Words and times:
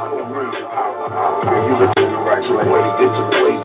You 0.00 0.16
the 1.76 1.92
right 2.24 2.40
way, 2.40 2.84
get 2.96 3.12
to 3.12 3.20
the 3.20 3.60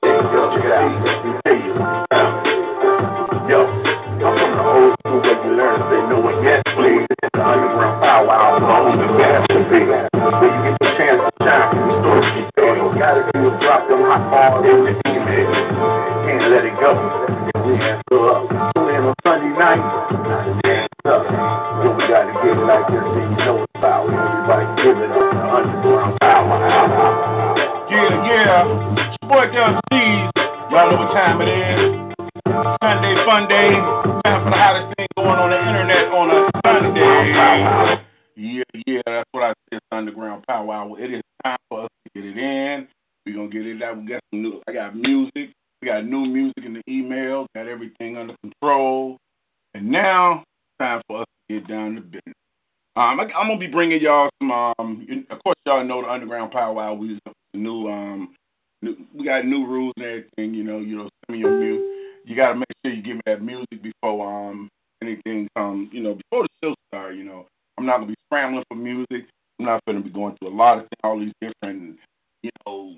yo, 3.47 3.63
I'm 3.63 4.35
from 4.35 4.51
the 4.51 4.63
old 4.67 4.91
school 4.99 5.19
where 5.23 5.39
you 5.45 5.51
learn 5.55 5.79
to 5.79 5.83
say 5.87 6.01
no 6.11 6.19
yes, 6.43 6.59
please. 6.75 7.07
It's 7.23 7.31
the 7.31 7.39
underground 7.39 8.03
power 8.03 8.35
hour, 8.35 8.59
long 8.59 8.99
as 8.99 9.15
gas 9.15 9.47
can 9.47 9.63
be. 9.71 9.79
You 9.79 9.87
get 9.87 10.75
the 10.75 10.87
chance 10.99 11.23
to 11.23 11.31
shine 11.39 11.71
the. 11.71 12.03
You 12.59 12.99
gotta 12.99 13.31
do 13.31 13.39
is 13.47 13.55
drop 13.63 13.87
them 13.87 14.03
hot 14.03 14.27
balls 14.29 14.67
in 14.67 14.83
the 14.83 14.91
email. 15.07 15.47
Can't 16.27 16.51
let 16.51 16.65
it 16.65 16.75
go. 16.81 17.24
I, 53.45 53.47
am 53.47 53.51
gonna 53.51 53.59
be 53.59 53.71
bringing 53.71 54.01
y'all 54.01 54.29
some. 54.41 54.51
Um, 54.51 55.25
of 55.29 55.43
course, 55.43 55.55
y'all 55.67 55.83
know 55.83 56.01
the 56.01 56.09
Underground 56.09 56.51
Power 56.51 56.81
Hour. 56.81 56.95
We 56.95 57.19
new 57.53 57.87
um, 57.87 58.33
new, 58.81 58.97
we 59.13 59.23
got 59.23 59.45
new 59.45 59.67
rules 59.67 59.93
and 59.97 60.05
everything. 60.05 60.55
You 60.55 60.63
know, 60.63 60.79
you 60.79 60.97
know, 60.97 61.03
send 61.03 61.29
me 61.29 61.37
your 61.37 61.51
music. 61.51 61.85
You 62.25 62.35
gotta 62.35 62.55
make 62.55 62.65
sure 62.83 62.91
you 62.91 63.03
give 63.03 63.17
me 63.17 63.21
that 63.27 63.43
music 63.43 63.83
before 63.83 64.27
um 64.27 64.67
anything 65.03 65.47
comes. 65.55 65.89
You 65.93 66.01
know, 66.01 66.15
before 66.15 66.43
the 66.43 66.49
show 66.63 66.75
starts. 66.89 67.17
You 67.17 67.23
know, 67.23 67.45
I'm 67.77 67.85
not 67.85 67.97
gonna 67.97 68.07
be 68.07 68.15
scrambling 68.27 68.63
for 68.67 68.77
music. 68.77 69.29
I'm 69.59 69.67
not 69.67 69.81
gonna 69.85 70.01
be 70.01 70.09
going 70.09 70.35
through 70.37 70.49
a 70.49 70.55
lot 70.55 70.79
of 70.79 70.87
all 71.03 71.19
these 71.19 71.33
different, 71.39 71.99
you 72.41 72.49
know, 72.65 72.95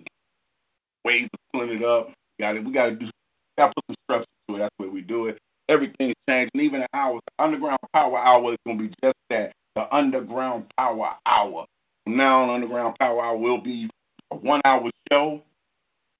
ways 1.03 1.27
of 1.33 1.39
pulling 1.51 1.75
it 1.75 1.83
up. 1.83 2.13
Got 2.39 2.55
it. 2.55 2.63
We 2.63 2.71
gotta 2.71 2.95
do. 2.95 3.09
Gotta 3.57 3.73
put 3.75 3.83
some 3.89 3.95
structure 4.05 4.27
to 4.47 4.55
it. 4.55 4.59
That's 4.59 4.75
the 4.79 4.85
way 4.85 4.93
we 4.93 5.01
do 5.01 5.25
it. 5.25 5.39
Everything's 5.67 6.15
changed, 6.29 6.51
and 6.53 6.63
even 6.63 6.79
the 6.79 6.87
hours. 6.93 7.19
Underground 7.37 7.79
Power 7.91 8.17
Hour 8.17 8.53
is 8.53 8.57
gonna 8.65 8.79
be 8.79 8.93
just 9.03 9.17
that 9.29 9.51
the 9.77 9.95
Underground 9.95 10.65
Power 10.75 11.11
Hour. 11.27 11.67
Now 12.07 12.43
on, 12.43 12.49
Underground 12.49 12.95
Power 12.99 13.23
Hour 13.23 13.37
will 13.37 13.61
be 13.61 13.87
a 14.31 14.35
one 14.35 14.59
hour 14.65 14.89
show. 15.11 15.43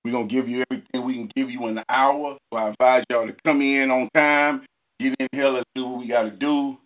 We're 0.06 0.12
going 0.12 0.29
to 0.29 0.34
give 0.34 0.47
you 0.47 0.63
everything 0.69 1.03
we 1.03 1.16
can 1.16 1.31
give 1.35 1.50
you 1.50 1.66
in 1.67 1.73
the 1.73 1.84
hour. 1.90 2.38
So 2.53 2.59
I 2.59 2.69
advise 2.69 3.03
y'all 3.09 3.25
to 3.25 3.35
come 3.44 3.62
in 3.62 3.90
on 3.90 4.09
time, 4.13 4.63
get 5.00 5.16
in 5.19 5.28
here, 5.31 5.47
let's 5.47 5.66
do 5.73 5.88
what 5.88 6.00
we 6.00 6.07
got 6.07 6.23
to 6.23 6.29
do, 6.29 6.78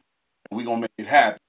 and 0.49 0.57
we're 0.57 0.65
going 0.65 0.77
to 0.77 0.81
make 0.81 0.91
it 0.97 1.07
happen. 1.07 1.39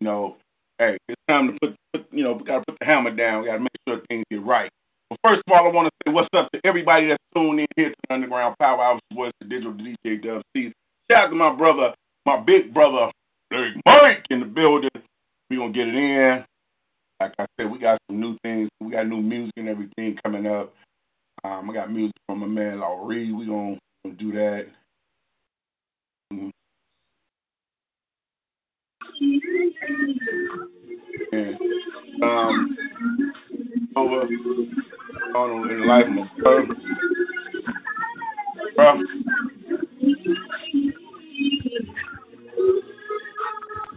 You 0.00 0.06
know, 0.06 0.36
hey, 0.78 0.96
it's 1.08 1.20
time 1.28 1.52
to 1.52 1.58
put, 1.60 1.76
put 1.92 2.06
you 2.10 2.24
know, 2.24 2.32
we 2.32 2.44
got 2.44 2.60
to 2.60 2.64
put 2.66 2.78
the 2.80 2.86
hammer 2.86 3.14
down. 3.14 3.42
We 3.42 3.48
got 3.48 3.58
to 3.58 3.60
make 3.60 3.76
sure 3.86 4.00
things 4.08 4.24
get 4.30 4.42
right. 4.42 4.70
Well, 5.10 5.18
first 5.22 5.42
of 5.46 5.52
all, 5.52 5.68
I 5.68 5.72
want 5.72 5.88
to 5.88 5.92
say 6.06 6.14
what's 6.14 6.28
up 6.32 6.50
to 6.52 6.60
everybody 6.64 7.08
that's 7.08 7.22
tuned 7.36 7.60
in 7.60 7.66
here 7.76 7.90
to 7.90 7.94
the 8.08 8.14
Underground 8.14 8.56
Power 8.58 8.82
Hour. 8.82 8.98
Voice 9.12 9.32
the 9.42 9.46
digital 9.46 9.74
DJ 9.74 10.22
Dub 10.22 10.40
C. 10.56 10.72
Shout 11.10 11.24
out 11.24 11.28
to 11.28 11.36
my 11.36 11.54
brother, 11.54 11.92
my 12.24 12.40
big 12.40 12.72
brother, 12.72 13.10
Big 13.50 13.74
Mike 13.84 14.26
in 14.30 14.40
the 14.40 14.46
building. 14.46 14.90
We're 15.50 15.56
going 15.56 15.72
to 15.72 15.78
get 15.78 15.88
it 15.88 15.94
in. 15.94 16.44
Like 17.20 17.34
I 17.38 17.46
said, 17.58 17.70
we 17.70 17.78
got 17.78 18.00
some 18.08 18.20
new 18.20 18.36
things. 18.44 18.68
We 18.80 18.92
got 18.92 19.08
new 19.08 19.20
music 19.20 19.52
and 19.56 19.68
everything 19.68 20.18
coming 20.24 20.46
up. 20.46 20.72
Um, 21.42 21.68
I 21.68 21.74
got 21.74 21.92
music 21.92 22.14
from 22.26 22.40
my 22.40 22.46
man 22.46 22.80
Laurie. 22.80 23.32
We're 23.32 23.46
going 23.46 23.78
to 24.04 24.12
do 24.12 24.32
that. 24.32 24.66
Mm-hmm. 26.32 26.50
And, 31.32 31.58
um, 32.22 32.76
over 33.96 34.26
on 35.34 35.70
in 35.70 35.80
the 35.80 35.86
life 35.86 36.06
of 36.06 36.12
my 36.12 36.28
brother. 36.38 36.74
Bro. 38.76 39.02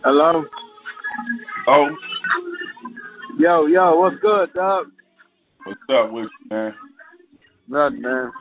Hello. 0.04 0.44
Oh. 1.66 1.96
Yo, 3.40 3.68
yo, 3.68 4.00
what's 4.00 4.18
good, 4.20 4.54
dog? 4.54 4.88
What's 5.64 5.80
up 5.88 6.12
with 6.12 6.26
you, 6.26 6.48
man? 6.50 6.76
Nothing, 7.70 8.02
man. 8.02 8.32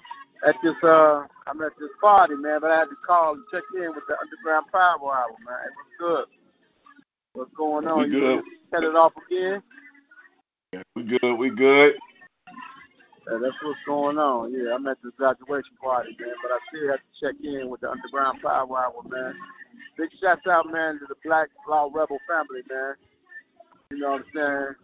At 0.45 0.57
this, 0.65 0.75
uh, 0.83 1.23
I'm 1.47 1.63
at 1.63 1.71
this 1.79 1.89
party, 2.01 2.35
man, 2.35 2.59
but 2.61 2.73
I 2.73 2.79
had 2.79 2.87
to 2.87 2.97
call 3.07 3.35
and 3.35 3.45
check 3.53 3.63
in 3.77 3.91
with 3.95 4.03
the 4.09 4.17
Underground 4.21 4.67
Power 4.73 5.15
Hour, 5.15 5.37
man. 5.47 5.57
It 5.65 5.73
was 5.77 5.87
good. 6.01 6.25
What's 7.35 7.55
going 7.57 7.87
on? 7.87 8.01
We 8.01 8.11
good. 8.11 8.43
Set 8.73 8.83
it 8.83 8.97
off 8.97 9.13
again? 9.29 9.63
Yeah, 10.73 10.83
we 10.97 11.05
good. 11.05 11.35
We 11.37 11.51
good. 11.51 11.95
Yeah, 13.31 13.39
that's 13.41 13.57
what's 13.63 13.79
going 13.87 14.19
on. 14.19 14.53
Yeah, 14.53 14.75
I'm 14.75 14.87
at 14.87 14.99
this 15.03 15.13
graduation 15.17 15.77
party, 15.81 16.17
man, 16.19 16.35
but 16.43 16.51
I 16.51 16.59
still 16.69 16.91
have 16.91 16.99
to 16.99 17.13
check 17.21 17.37
in 17.43 17.71
with 17.71 17.81
the 17.81 17.91
Underground 17.91 18.43
Power 18.43 18.67
Hour, 18.67 19.03
man. 19.09 19.35
Big 19.97 20.11
shout 20.21 20.47
out, 20.49 20.73
man, 20.73 20.99
to 20.99 21.07
the 21.07 21.15
Black 21.25 21.49
Law 21.69 21.89
Rebel 21.93 22.19
family, 22.27 22.63
man. 22.69 22.95
You 23.91 23.99
know 23.99 24.19
what 24.19 24.25
I'm 24.25 24.27
saying? 24.35 24.75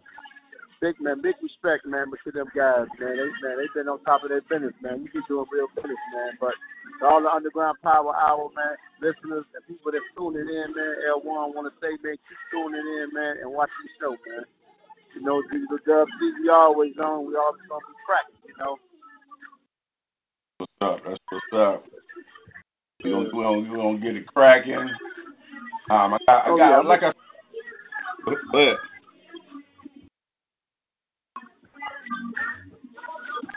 Big 0.81 0.95
man, 1.01 1.21
big 1.21 1.35
respect, 1.43 1.85
man, 1.85 2.07
but 2.09 2.19
to 2.23 2.31
them 2.31 2.47
guys, 2.55 2.87
man. 2.99 3.17
They 3.17 3.27
man, 3.43 3.57
they've 3.59 3.73
been 3.75 3.89
on 3.89 3.99
top 4.05 4.23
of 4.23 4.29
their 4.29 4.41
business, 4.47 4.73
man. 4.81 5.03
You 5.03 5.09
keep 5.11 5.27
doing 5.27 5.45
real 5.51 5.67
business, 5.75 5.99
man. 6.15 6.37
But 6.39 6.55
to 7.01 7.05
all 7.05 7.21
the 7.21 7.27
underground 7.27 7.77
power 7.83 8.15
hour, 8.15 8.47
man, 8.55 8.77
listeners 9.01 9.43
and 9.51 9.67
people 9.67 9.91
that's 9.91 10.05
tuning 10.15 10.47
in, 10.47 10.71
man, 10.71 10.95
L 11.09 11.19
one 11.19 11.51
wanna 11.53 11.75
say, 11.81 11.99
man, 11.99 12.15
keep 12.15 12.39
tuning 12.53 12.79
in, 12.79 13.09
man, 13.11 13.37
and 13.43 13.51
watch 13.51 13.69
the 13.83 13.89
show, 13.99 14.11
man. 14.11 14.45
You 15.15 15.21
know, 15.21 15.41
the 15.51 15.79
Dub 15.85 16.07
C 16.19 16.31
we 16.41 16.49
always 16.49 16.93
on, 16.97 17.27
we 17.27 17.35
always 17.35 17.61
gonna 17.67 17.81
be 17.87 17.93
cracking, 18.05 18.35
you 18.47 18.53
know. 18.59 18.77
What's 20.57 20.71
up? 20.81 20.99
That's 21.05 21.19
what's 21.29 21.45
up. 21.53 21.85
We 23.03 23.11
gonna 23.11 23.23
we 23.25 23.31
gonna, 23.31 23.59
we 23.59 23.77
gonna 23.77 23.99
get 23.99 24.15
it 24.15 24.27
cracking. 24.27 24.75
Um, 25.89 26.13
I 26.13 26.17
got, 26.27 26.27
I 26.27 26.27
got, 26.27 26.47
oh, 26.47 26.57
yeah. 26.57 26.77
like 26.79 27.03
I, 27.03 27.13
but 28.51 28.77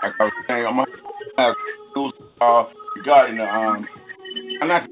like 0.03 0.12
I 0.19 0.25
was 0.25 0.32
saying, 0.49 0.67
I'm 0.67 0.76
gonna 0.76 0.91
have 1.38 1.55
news 1.97 2.12
uh, 2.41 2.65
regarding 2.97 3.37
the 3.37 3.55
um, 3.55 3.87
I'm 4.61 4.69
not 4.69 4.88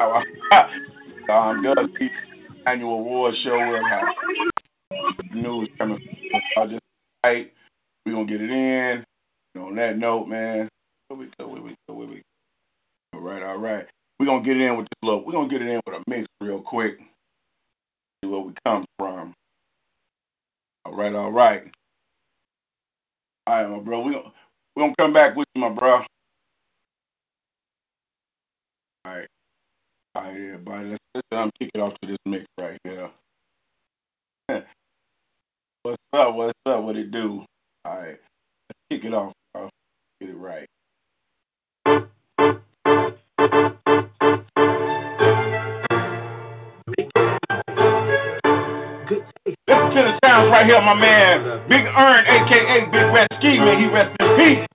um, 1.30 1.62
does 1.62 1.88
the 1.98 2.10
annual 2.66 2.94
award 2.94 3.34
show. 3.42 3.56
We'll 3.56 3.84
have 3.84 4.08
news 5.32 5.68
coming 5.78 6.00
uh, 6.56 6.66
just 6.66 6.82
right. 7.24 7.52
We're 8.04 8.12
gonna 8.12 8.26
get 8.26 8.40
it 8.40 8.50
in. 8.50 9.04
And 9.54 9.64
on 9.64 9.74
that 9.76 9.98
note, 9.98 10.26
man, 10.26 10.68
where 11.08 11.18
we 11.18 11.30
go, 11.38 11.48
where 11.48 11.62
we 11.62 11.76
go, 11.88 11.94
where 11.94 12.06
we. 12.06 12.22
All 13.12 13.20
right, 13.20 13.42
all 13.42 13.58
right. 13.58 13.86
We're 14.18 14.26
gonna 14.26 14.44
get 14.44 14.56
it 14.56 14.62
in 14.62 14.76
with 14.76 14.86
this 14.86 14.98
little 15.02 15.24
we're 15.24 15.32
gonna 15.32 15.48
get 15.48 15.62
it 15.62 15.68
in 15.68 15.80
with 15.86 15.96
a 15.96 16.02
mix 16.10 16.26
real 16.40 16.60
quick. 16.60 16.98
See 18.22 18.30
where 18.30 18.40
we 18.40 18.52
come 18.64 18.84
from. 18.98 19.34
All 20.84 20.94
right, 20.94 21.14
all 21.14 21.32
right. 21.32 21.64
All 23.46 23.54
right, 23.62 23.70
my 23.70 23.78
bro. 23.78 24.00
We 24.00 24.12
gonna 24.12 24.32
We're 24.76 24.84
gonna 24.84 24.94
come 24.98 25.12
back 25.12 25.36
with 25.36 25.46
you, 25.54 25.62
my 25.62 25.70
bro. 25.70 25.94
All 25.94 26.06
right. 29.06 29.26
All 30.14 30.22
right, 30.22 30.34
everybody. 30.34 30.90
Let's, 30.90 31.04
let's 31.14 31.26
um, 31.32 31.50
kick 31.58 31.70
it 31.74 31.80
off 31.80 31.94
to 32.02 32.08
this 32.08 32.18
mix 32.26 32.46
right 32.58 32.78
here. 32.84 33.10
What's 35.82 35.96
up? 36.12 36.34
What's 36.34 36.52
up? 36.66 36.84
What 36.84 36.96
it 36.98 37.10
do? 37.10 37.42
All 37.86 37.98
right. 37.98 38.18
Let's 38.68 38.78
kick 38.90 39.02
it 39.04 39.14
off. 39.14 39.32
Bro. 39.54 39.70
Get 40.20 40.28
it 40.28 40.36
right. 40.36 40.66
Listen 41.86 42.08
to 49.66 50.02
the 50.02 50.18
sounds 50.22 50.50
right 50.50 50.66
here, 50.66 50.80
my 50.82 50.92
man. 50.94 51.66
Big 51.68 51.86
Earn, 51.86 52.26
aka 52.26 52.84
Big 52.92 53.14
Red 53.14 53.28
Ski, 53.38 53.58
man. 53.58 53.78
He 53.80 53.86
rest 53.88 54.14
in 54.20 54.36
peace. 54.36 54.66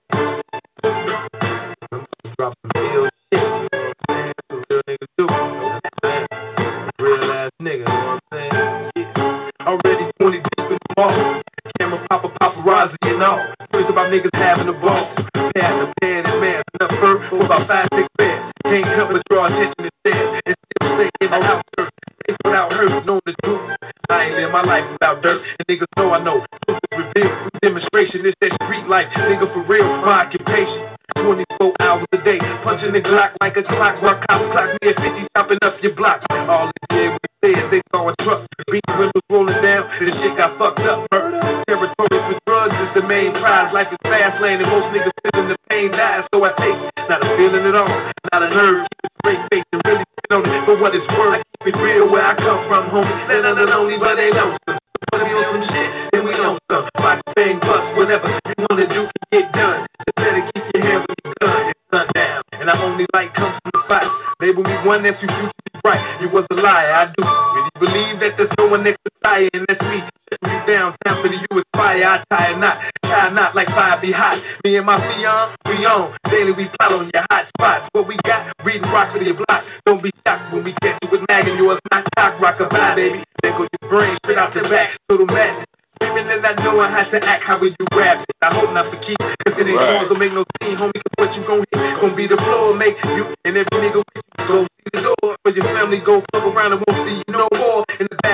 About 14.06 14.22
niggas 14.22 14.38
having 14.38 14.68
a 14.68 14.72
ball. 14.78 15.10
Pass 15.34 15.74
the 15.82 15.92
pen 16.00 16.26
and 16.26 16.40
man, 16.40 16.62
enough 16.78 16.94
fur 17.02 17.28
for 17.28 17.42
about 17.42 17.66
five, 17.66 17.88
six 17.92 18.06
bands. 18.16 18.54
Can't 18.62 19.10
but 19.10 19.22
draw 19.28 19.46
attention 19.46 19.74
instead. 19.82 20.42
And 20.46 20.54
still 20.54 20.94
stay 20.94 21.10
in 21.26 21.30
the 21.32 21.42
outskirts. 21.42 21.90
Face 22.22 22.36
without 22.44 22.72
hurt, 22.72 23.04
known 23.04 23.20
the 23.26 23.34
truth. 23.42 23.76
I 24.08 24.24
ain't 24.26 24.34
live 24.38 24.52
my 24.52 24.62
life 24.62 24.86
without 24.92 25.22
dirt. 25.22 25.42
And 25.42 25.66
niggas 25.66 25.90
know 25.96 26.12
I 26.14 26.22
know. 26.22 26.46
Truth 26.68 27.12
is. 27.16 27.26
Demonstration 27.62 28.24
is 28.26 28.34
that 28.42 28.54
street 28.62 28.86
life. 28.86 29.10
Nigga 29.10 29.52
for 29.52 29.66
real, 29.66 29.82
my 30.06 30.22
occupation. 30.22 30.86
24 31.16 31.74
hours 31.80 32.06
a 32.12 32.18
day, 32.22 32.38
punching 32.62 32.92
the 32.92 33.02
Glock 33.02 33.34
like 33.40 33.56
a 33.56 33.64
clock. 33.64 34.00
Rock 34.02 34.22
cops 34.28 34.46
clock 34.52 34.70
me 34.82 34.88
at 34.88 35.02
50, 35.02 35.26
chopping 35.34 35.58
up 35.62 35.82
your 35.82 35.96
block. 35.96 36.22
All 36.30 36.70
they 36.90 36.96
did 36.96 37.10
was 37.10 37.20
say 37.42 37.58
is 37.58 37.70
they 37.70 37.82
saw 37.90 38.08
a 38.08 38.14
truck, 38.22 38.46
beat 38.70 38.82
windows 38.86 39.26
rolling 39.30 39.60
down, 39.62 39.88
the 39.98 40.12
shit 40.14 40.36
got 40.36 40.58
fucked 40.58 40.80
up. 40.80 41.08
Murder, 41.10 41.45
main 43.06 43.32
prize. 43.32 43.72
Life 43.72 43.88
is 43.90 43.98
fast 44.02 44.42
lane, 44.42 44.60
and 44.60 44.70
most 44.70 44.90
niggas 44.90 45.14
feeling 45.22 45.48
the 45.48 45.58
pain 45.70 45.90
dies. 45.90 46.26
So 46.34 46.42
I 46.44 46.52
take 46.58 46.76
not 47.08 47.22
a 47.22 47.28
feeling 47.38 47.64
at 47.66 47.74
all, 47.74 47.88
not 48.34 48.42
a 48.42 48.50
nerve. 48.50 48.86
Straight 49.22 49.42
face 49.50 49.64
and 49.72 49.82
really 49.86 50.04
sit 50.04 50.30
on 50.34 50.42
it 50.46 50.62
for 50.66 50.76
what 50.78 50.94
it's 50.94 51.06
worth. 51.14 51.38
I 51.38 51.42
keep 51.62 51.74
it 51.74 51.78
real 51.78 52.10
where 52.10 52.22
I 52.26 52.34
come 52.34 52.66
from, 52.68 52.90
homie. 52.90 53.28
They're 53.28 53.42
not 53.42 53.58
lonely, 53.58 53.98
but 53.98 54.16
they 54.18 54.30
lonesome. 54.34 54.78
Put 55.10 55.22
me 55.22 55.30
on 55.30 55.46
some 55.54 55.66
shit, 55.70 55.90
then 56.12 56.24
we 56.26 56.32
on 56.34 56.58
some. 56.70 56.88
Box, 56.98 57.22
bang, 57.34 57.58
bust, 57.60 57.96
whatever 57.96 58.28
you 58.28 58.66
wanna 58.66 58.86
do 58.90 59.06
can 59.06 59.24
get 59.30 59.52
done. 59.52 59.86
Just 59.86 60.16
better 60.16 60.42
keep 60.50 60.64
your 60.74 60.82
hands 60.82 61.06
on 61.06 61.16
your 61.24 61.34
gun 61.40 61.62
and 61.70 61.80
sundown. 61.90 62.42
And 62.52 62.70
our 62.70 62.82
only 62.82 63.06
light 63.14 63.32
comes 63.34 63.54
from 63.62 63.70
the 63.74 63.82
fight. 63.86 64.10
Label 64.40 64.64
me 64.64 64.76
one 64.84 65.02
that's 65.02 65.22
you 65.22 65.28
future 65.28 65.52
is 65.74 65.80
right. 65.84 66.02
You 66.20 66.28
was 66.30 66.46
a 66.50 66.54
liar, 66.54 66.92
I 66.92 67.04
do. 67.14 67.22
Really 67.22 67.70
believe 67.78 68.20
that 68.20 68.36
there's 68.36 68.52
no 68.58 68.66
one 68.66 68.82
next 68.84 69.00
to 69.04 69.10
fire, 69.22 69.48
and 69.54 69.64
that's 69.68 69.82
me. 69.82 70.02
Down, 70.66 70.96
for 71.04 71.28
the 71.28 71.38
you 71.38 71.58
is 71.58 71.64
fire. 71.74 72.02
I 72.02 72.24
tie 72.30 72.50
a 72.50 72.56
knot, 72.58 72.82
tie 73.02 73.28
a 73.28 73.30
knot 73.30 73.54
like 73.54 73.68
fire 73.68 74.00
be 74.00 74.10
hot. 74.10 74.42
Me 74.64 74.76
and 74.76 74.86
my 74.86 74.98
fiance, 74.98 75.54
we 75.66 75.86
on. 75.86 76.16
Daily 76.30 76.52
we 76.52 76.68
plot 76.74 76.92
on 76.92 77.10
your 77.14 77.24
hot 77.30 77.46
spots. 77.54 77.88
What 77.92 78.08
we 78.08 78.16
got, 78.24 78.50
reading 78.64 78.82
rocks 78.90 79.12
for 79.16 79.22
your 79.22 79.34
block. 79.34 79.62
Don't 79.86 80.02
be 80.02 80.10
shocked 80.26 80.52
when 80.52 80.64
we 80.64 80.74
catch 80.82 80.98
you 81.02 81.08
with 81.10 81.22
mag 81.28 81.46
and 81.46 81.56
yours 81.58 81.78
not 81.92 82.04
cock 82.16 82.40
rock 82.40 82.58
a 82.60 82.66
bye, 82.68 82.94
baby. 82.96 83.22
Goes 83.44 83.68
your 83.80 83.90
brain 83.90 84.18
straight 84.24 84.38
out 84.38 84.52
the 84.54 84.62
back, 84.68 84.98
total 85.08 85.26
madness. 85.26 85.66
Women 86.00 86.42
that 86.42 86.60
I 86.60 86.64
know 86.64 86.76
how 86.82 87.04
to 87.08 87.24
act 87.24 87.44
how 87.44 87.58
we 87.58 87.70
do 87.78 87.86
rap. 87.96 88.26
I 88.42 88.52
hope 88.52 88.68
not 88.74 88.92
for 88.92 88.98
keep, 89.00 89.16
cause 89.16 89.54
it 89.56 89.64
ain't 89.64 89.78
Right. 89.78 89.96
right. 89.96 90.08
gonna 90.08 90.18
make 90.18 90.32
no 90.34 90.44
scene, 90.60 90.76
homie. 90.76 90.92
Cause 90.92 91.14
what 91.16 91.32
you 91.32 91.42
gon' 91.46 91.64
hit, 91.72 92.00
gon' 92.02 92.14
be 92.16 92.26
the 92.26 92.36
floor, 92.36 92.74
make 92.74 92.98
you 93.16 93.32
and 93.46 93.56
every 93.56 93.78
nigga 93.80 94.02
with 94.04 94.12
you 94.18 94.44
go 94.50 94.66
see 94.66 94.90
the 94.92 95.00
door. 95.00 95.36
For 95.42 95.50
your 95.56 95.64
family 95.64 96.00
go 96.04 96.20
fuck 96.34 96.44
around 96.44 96.72
and 96.74 96.82
won't 96.84 97.08
see 97.08 97.16
you 97.16 97.32
no 97.32 97.48
more. 97.56 97.85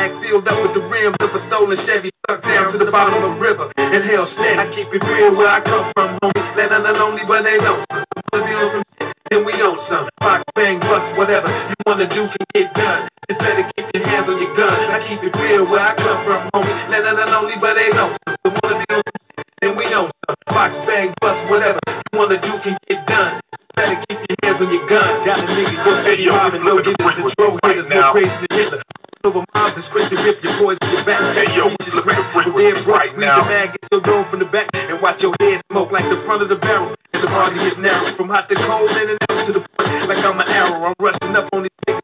Bag 0.03 0.19
sealed 0.19 0.49
up 0.51 0.59
with 0.59 0.75
the 0.75 0.83
rims 0.91 1.15
of 1.23 1.31
a 1.31 1.39
stolen 1.47 1.79
Chevy, 1.87 2.11
stuck 2.27 2.43
down 2.43 2.75
to 2.75 2.79
the 2.83 2.91
bottom 2.91 3.23
of 3.23 3.23
a 3.23 3.33
river. 3.39 3.71
And 3.79 4.03
hell 4.03 4.27
steady. 4.35 4.59
I 4.59 4.67
keep 4.75 4.91
it 4.91 4.99
real 4.99 5.31
where 5.39 5.47
I 5.47 5.63
come 5.63 5.95
from, 5.95 6.19
homie. 6.19 6.43
Let 6.59 6.75
none 6.75 6.83
lonely, 6.99 7.23
but 7.23 7.47
they 7.47 7.55
know. 7.63 7.87
Wanna 7.87 8.43
be 8.43 8.51
on 8.51 8.83
then 9.31 9.47
we 9.47 9.55
on 9.63 9.79
some. 9.87 10.11
Box, 10.19 10.43
bang, 10.59 10.83
bust, 10.83 11.07
whatever 11.15 11.47
you 11.47 11.79
wanna 11.87 12.11
do 12.11 12.27
can 12.35 12.47
get 12.51 12.75
done. 12.75 13.07
Just 13.31 13.39
better 13.47 13.63
keep 13.79 13.87
your 13.95 14.03
hands 14.03 14.27
on 14.27 14.43
your 14.43 14.51
gun. 14.59 14.75
I 14.91 15.07
keep 15.07 15.23
it 15.23 15.39
real 15.39 15.71
where 15.71 15.87
I 15.87 15.95
come 15.95 16.19
from, 16.27 16.51
homie. 16.51 16.75
Let 16.91 17.07
none 17.07 17.23
lonely, 17.31 17.55
but 17.63 17.79
they 17.79 17.95
know. 17.95 18.11
So 18.43 18.51
wanna 18.59 18.83
be 18.83 18.87
on 18.91 19.07
some 19.07 19.47
then 19.63 19.79
we 19.79 19.87
on 19.95 20.11
some. 20.27 20.37
Box, 20.51 20.75
bang, 20.83 21.15
bust, 21.23 21.47
whatever 21.47 21.79
you 21.87 22.19
wanna 22.19 22.43
do 22.43 22.59
can 22.67 22.75
get 22.91 23.07
done. 23.07 23.39
Better 23.79 24.03
keep 24.11 24.19
your 24.19 24.39
hands 24.43 24.59
on 24.59 24.67
your 24.67 24.83
gun. 24.91 25.23
Got 25.23 25.39
a 25.39 25.43
nigga 25.47 25.79
go 26.27 26.35
robbing, 26.35 26.67
we 26.67 26.67
no 26.67 26.83
flipping 26.83 27.07
the 27.07 27.23
control 27.23 27.59
right 27.63 27.87
now. 27.87 28.13
go 28.13 28.19
crazy 28.19 28.47
to 28.51 28.92
Hitler. 29.23 29.31
Over 29.31 29.45
moms 29.55 29.75
and 29.77 29.85
quick 29.93 30.11
rip 30.11 30.43
your 30.43 30.59
boys 30.59 30.79
in 30.83 30.91
your 30.91 31.05
back. 31.05 31.37
Hey, 31.37 31.55
yo, 31.57 31.69
we 31.69 31.77
flipping 31.91 32.17
the 32.17 32.27
frequency 32.33 32.91
right 32.91 33.17
now. 33.19 33.45
Mag, 33.45 33.71
get 33.73 33.89
your 33.91 34.03
dome 34.03 34.27
from 34.31 34.41
the 34.41 34.47
back 34.47 34.69
and 34.75 35.01
watch 35.01 35.21
your 35.21 35.35
head 35.41 35.63
smoke 35.71 35.93
like 35.93 36.05
the 36.05 36.23
front 36.27 36.43
of 36.43 36.49
the 36.49 36.57
barrel. 36.57 36.95
And 37.13 37.23
the 37.23 37.67
is 37.67 37.79
now 37.79 38.15
from 38.17 38.29
hot 38.29 38.49
to 38.49 38.55
cold 38.55 38.91
in 38.91 39.11
and 39.11 39.19
out 39.31 39.47
to 39.47 39.53
the 39.53 39.61
point 39.61 40.09
like 40.09 40.25
I'm 40.25 40.41
an 40.41 40.49
arrow. 40.49 40.85
I'm 40.85 40.95
rushing 40.99 41.37
up 41.37 41.49
on 41.53 41.63
these 41.63 41.71
niggas 41.89 42.01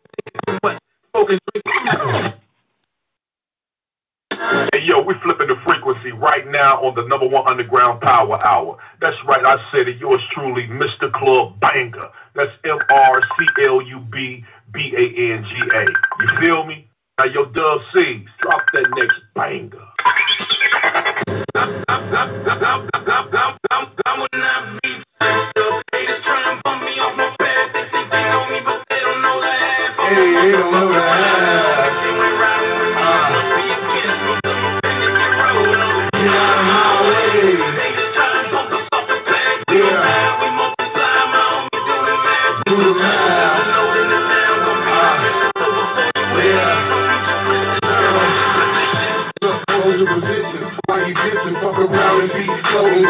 too 0.47 0.59
much. 0.63 0.79
Smoking, 1.11 1.39
drinking. 1.55 2.35
Hey, 4.73 4.85
yo, 4.85 5.03
we 5.03 5.15
flipping 5.23 5.49
the 5.49 5.57
frequency 5.65 6.13
right 6.13 6.47
now 6.47 6.81
on 6.85 6.95
the 6.95 7.03
number 7.09 7.27
one 7.27 7.47
underground 7.49 8.01
power 8.01 8.39
hour. 8.45 8.79
That's 9.01 9.17
right, 9.27 9.45
I 9.45 9.57
said 9.73 9.89
it. 9.89 9.99
Yours 9.99 10.23
truly, 10.33 10.69
Mr. 10.69 11.13
Club 11.13 11.59
Banger. 11.59 12.11
That's 12.35 12.53
M 12.65 12.79
R 12.89 13.21
C 13.21 13.47
L 13.67 13.83
U 13.83 14.01
B 14.13 14.45
B 14.73 14.95
A 14.97 15.35
N 15.35 15.45
G 15.45 15.57
A. 15.75 15.85
You 15.85 16.41
feel 16.41 16.65
me? 16.65 16.88
Now, 17.19 17.25
yo, 17.25 17.47
Dub 17.47 17.81
C's, 17.93 18.29
drop 18.41 18.63
that 18.73 18.87
next 18.97 19.21
banger. 19.35 19.77
Hey, 29.99 30.31
they 30.33 30.53
don't 30.53 30.71
know 30.71 30.93
that. 30.93 31.78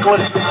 so 0.04 0.18
dickless. 0.18 0.43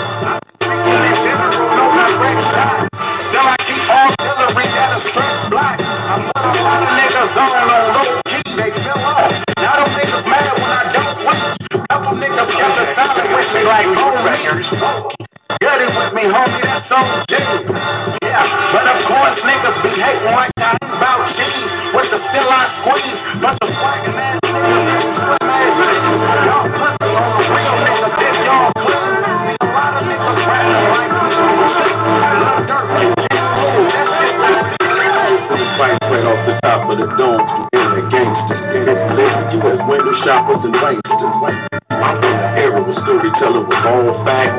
Shoppers 40.62 41.42
and. 41.42 41.68
I'm 41.90 42.18
from 42.22 42.36
the 42.38 42.48
era 42.58 42.82
where 42.82 42.98
storyteller 43.02 43.62
was 43.66 43.82
all 43.86 44.24
fact. 44.24 44.52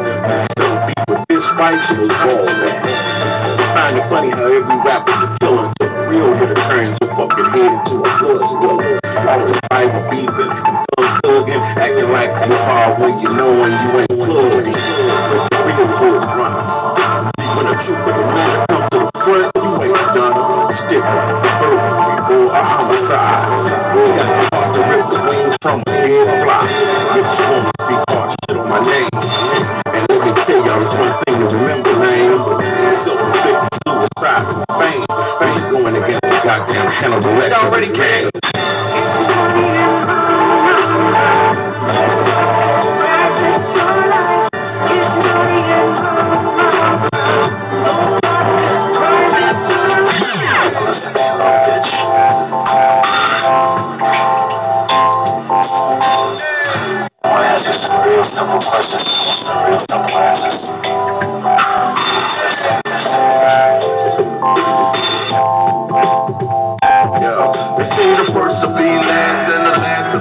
Selling 0.60 0.80
beat 0.88 1.04
with 1.08 1.24
fist 1.28 1.50
fights, 1.58 1.88
was 1.96 2.12
all 2.12 2.46
that. 2.46 2.78
I 2.84 3.66
find 3.74 3.98
it 3.98 4.06
funny 4.10 4.30
how 4.32 4.48
every 4.48 4.78
rapper's 4.84 5.22
a 5.24 5.30
killer 5.40 5.72
until 5.72 5.90
the 5.92 6.02
real 6.08 6.32
hitter 6.40 6.60
turns 6.68 6.98
your 7.02 7.12
fucking 7.16 7.50
head 7.56 7.72
into 7.72 7.94
a 8.04 8.10
blood 8.20 8.42
spiller. 8.52 9.00
All 9.24 9.42
the 9.48 9.56
Bible 9.70 10.04
beefing, 10.12 10.52
thumb 10.94 11.10
thugging, 11.24 11.64
acting 11.80 12.10
like 12.12 12.32
you 12.48 12.56
hard 12.56 13.00
when 13.00 13.20
you 13.20 13.30
know 13.34 13.52
when 13.60 13.72
you 13.72 14.00
ain't 14.00 14.03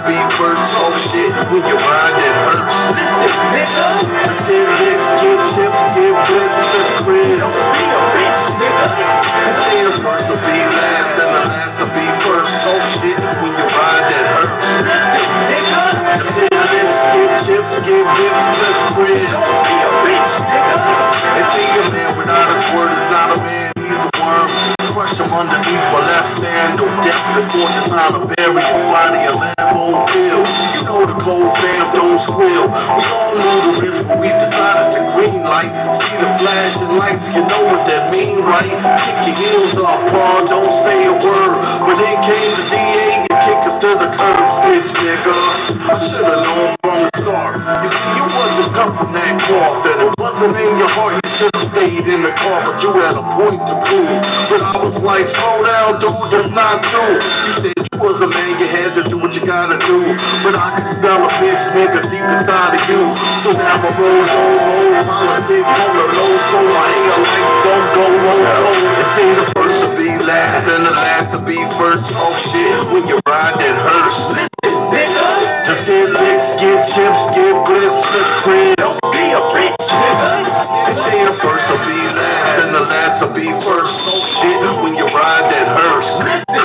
be 0.06 0.16
first. 0.38 0.66
Oh 0.82 0.90
shit, 1.10 1.30
when 1.50 1.62
you 1.62 1.76
ride 1.78 2.18
it 2.18 2.34
hurts. 2.34 2.74
Nigga, 3.52 3.86
I 3.86 4.42
said 4.46 4.68
licks, 4.82 5.06
get 5.22 5.38
chips, 5.54 5.78
get 5.94 6.10
whips, 6.10 6.72
and 6.72 7.06
crib. 7.06 7.38
Don't 7.38 7.54
be 7.54 7.86
a 7.86 8.00
bitch, 8.12 8.50
nigga. 8.58 8.90
Say 9.62 9.78
the 9.86 9.94
first 10.02 10.26
to 10.26 10.36
be 10.42 10.56
last 10.74 11.22
and 11.22 11.30
the 11.32 11.42
last 11.46 11.74
to 11.78 11.86
be 11.92 12.04
first. 12.26 12.50
Oh 12.66 12.82
shit, 12.98 13.18
when 13.18 13.52
you 13.52 13.66
ride 13.78 14.10
it 14.10 14.26
hurts. 14.32 14.58
Nigga, 15.50 15.84
said 16.34 16.56
licks, 16.72 16.98
get 17.14 17.32
chips, 17.46 17.74
get 17.86 18.02
whips, 18.02 18.58
and 18.62 18.78
crib. 18.96 19.30
Don't 19.32 19.62
be 19.62 19.76
a 19.82 19.90
bitch, 20.02 20.34
nigga. 20.50 20.86
They 21.32 21.44
say 21.52 21.66
a 21.78 21.84
man 21.90 22.10
without 22.18 22.48
a 22.50 22.58
word 22.74 22.90
is 22.92 23.06
not 23.10 23.28
a 23.32 23.38
man, 23.42 23.71
underneath 25.32 25.86
my 25.88 26.00
left 26.04 26.36
hand, 26.44 26.76
no 26.76 26.86
death 27.00 27.24
before 27.40 27.70
time 27.88 28.12
to 28.12 28.20
bury 28.36 28.60
your 28.60 28.84
body, 28.92 29.22
a 29.24 29.32
lamb 29.32 29.72
won't. 29.72 30.12
You 30.12 30.82
know 30.84 31.00
the 31.08 31.16
cold 31.24 31.56
fam 31.56 31.84
don't 31.96 32.20
squeal. 32.28 32.68
We 32.68 33.02
all 33.08 33.32
know 33.32 33.56
the 33.64 33.72
risk, 33.80 34.00
but 34.08 34.18
we 34.20 34.28
decided 34.28 34.88
to 34.92 35.00
green 35.16 35.40
light. 35.42 35.72
See 36.04 36.18
the 36.20 36.30
flashing 36.36 36.92
lights, 37.00 37.24
you 37.32 37.42
know 37.48 37.62
what 37.64 37.82
that 37.88 38.12
mean, 38.12 38.44
right? 38.44 38.68
Kick 39.24 39.36
your 39.36 39.36
heels 39.40 39.76
off, 39.80 40.04
Paul, 40.12 40.44
don't 40.52 40.74
say 40.84 40.98
a 41.08 41.14
word. 41.16 41.52
But 41.88 41.96
then 41.96 42.16
came 42.28 42.52
the 42.52 42.64
DA 42.68 43.06
and 43.24 43.32
kicked 43.32 43.66
us 43.72 43.76
to 43.80 43.90
the 43.96 44.08
curb, 44.12 44.44
bitch, 44.68 44.90
nigga. 45.00 45.38
I 45.88 45.94
should've 46.12 46.42
known 46.44 46.81
start. 47.22 47.54
You 47.58 47.90
see, 47.90 48.12
you 48.18 48.26
wasn't 48.26 48.70
cut 48.74 48.90
from 48.98 49.10
that 49.14 49.34
cloth, 49.46 49.78
that 49.86 49.98
it 50.02 50.12
wasn't 50.18 50.54
in 50.58 50.72
your 50.78 50.92
heart. 50.92 51.22
You 51.22 51.30
should've 51.38 51.66
stayed 51.72 52.06
in 52.06 52.20
the 52.22 52.34
car, 52.34 52.58
but 52.66 52.76
you 52.82 52.90
had 52.98 53.14
a 53.14 53.24
point 53.38 53.60
to 53.62 53.74
prove. 53.86 54.18
But 54.50 54.60
I 54.62 54.74
was 54.82 54.96
like, 55.02 55.26
slow 55.30 55.58
down, 55.62 56.02
dude, 56.02 56.28
that's 56.34 56.52
not 56.52 56.82
true. 56.90 57.16
You 57.22 57.52
said 57.62 57.74
you 57.78 57.96
was 58.02 58.18
a 58.18 58.28
man, 58.28 58.58
you 58.58 58.66
had 58.66 58.90
to 58.98 59.02
do 59.06 59.16
what 59.22 59.30
you 59.32 59.42
gotta 59.46 59.78
do. 59.78 59.98
But 60.42 60.54
I 60.58 60.68
can 60.74 60.86
smell 60.98 61.22
a 61.22 61.30
bitch 61.38 61.64
nigga 61.78 62.00
deep 62.10 62.26
inside 62.26 62.74
of 62.74 62.82
you. 62.90 63.02
So 63.46 63.48
now 63.54 63.78
my 63.78 63.90
road 63.94 64.26
on 64.26 64.48
low, 64.58 65.06
politics 65.06 65.70
on 65.70 65.90
the 65.94 66.06
low, 66.10 66.32
so 66.50 66.58
I 66.58 66.86
ain't 66.90 67.10
a 67.12 67.18
light, 67.22 67.50
don't 67.62 67.86
go 67.94 68.04
low, 68.10 68.38
low. 68.42 68.74
It's 68.98 69.14
ain't 69.22 69.36
the 69.38 69.46
first 69.54 69.78
to 69.82 69.88
be 69.94 70.08
last 70.26 70.66
and 70.66 70.82
the 70.86 70.94
last 70.94 71.26
to 71.32 71.38
be 71.46 71.58
first. 71.78 72.06
Oh 72.10 72.34
shit, 72.50 72.78
when 72.90 73.06
you 73.06 73.18
ride 73.26 73.56
that 73.62 73.76
hearse. 73.78 74.71
Get 75.72 75.88
licks, 75.88 76.60
get 76.60 76.80
chips, 76.92 77.22
get 77.32 77.56
crib. 78.44 78.76
Don't 78.76 79.00
be 79.08 79.24
a 79.32 79.40
bitch, 79.56 79.72
nigga. 79.80 80.32
It's 80.92 81.00
ain't 81.08 81.32
the 81.32 81.36
first 81.40 81.64
to 81.64 81.76
be 81.80 81.96
last 82.12 82.60
and 82.60 82.74
the 82.74 82.80
last 82.92 83.24
to 83.24 83.28
be 83.32 83.48
first. 83.64 83.94
Oh 84.04 84.20
shit, 84.36 84.84
when 84.84 84.94
you 84.96 85.06
ride 85.06 85.48
that 85.48 85.68
hearse. 85.72 86.61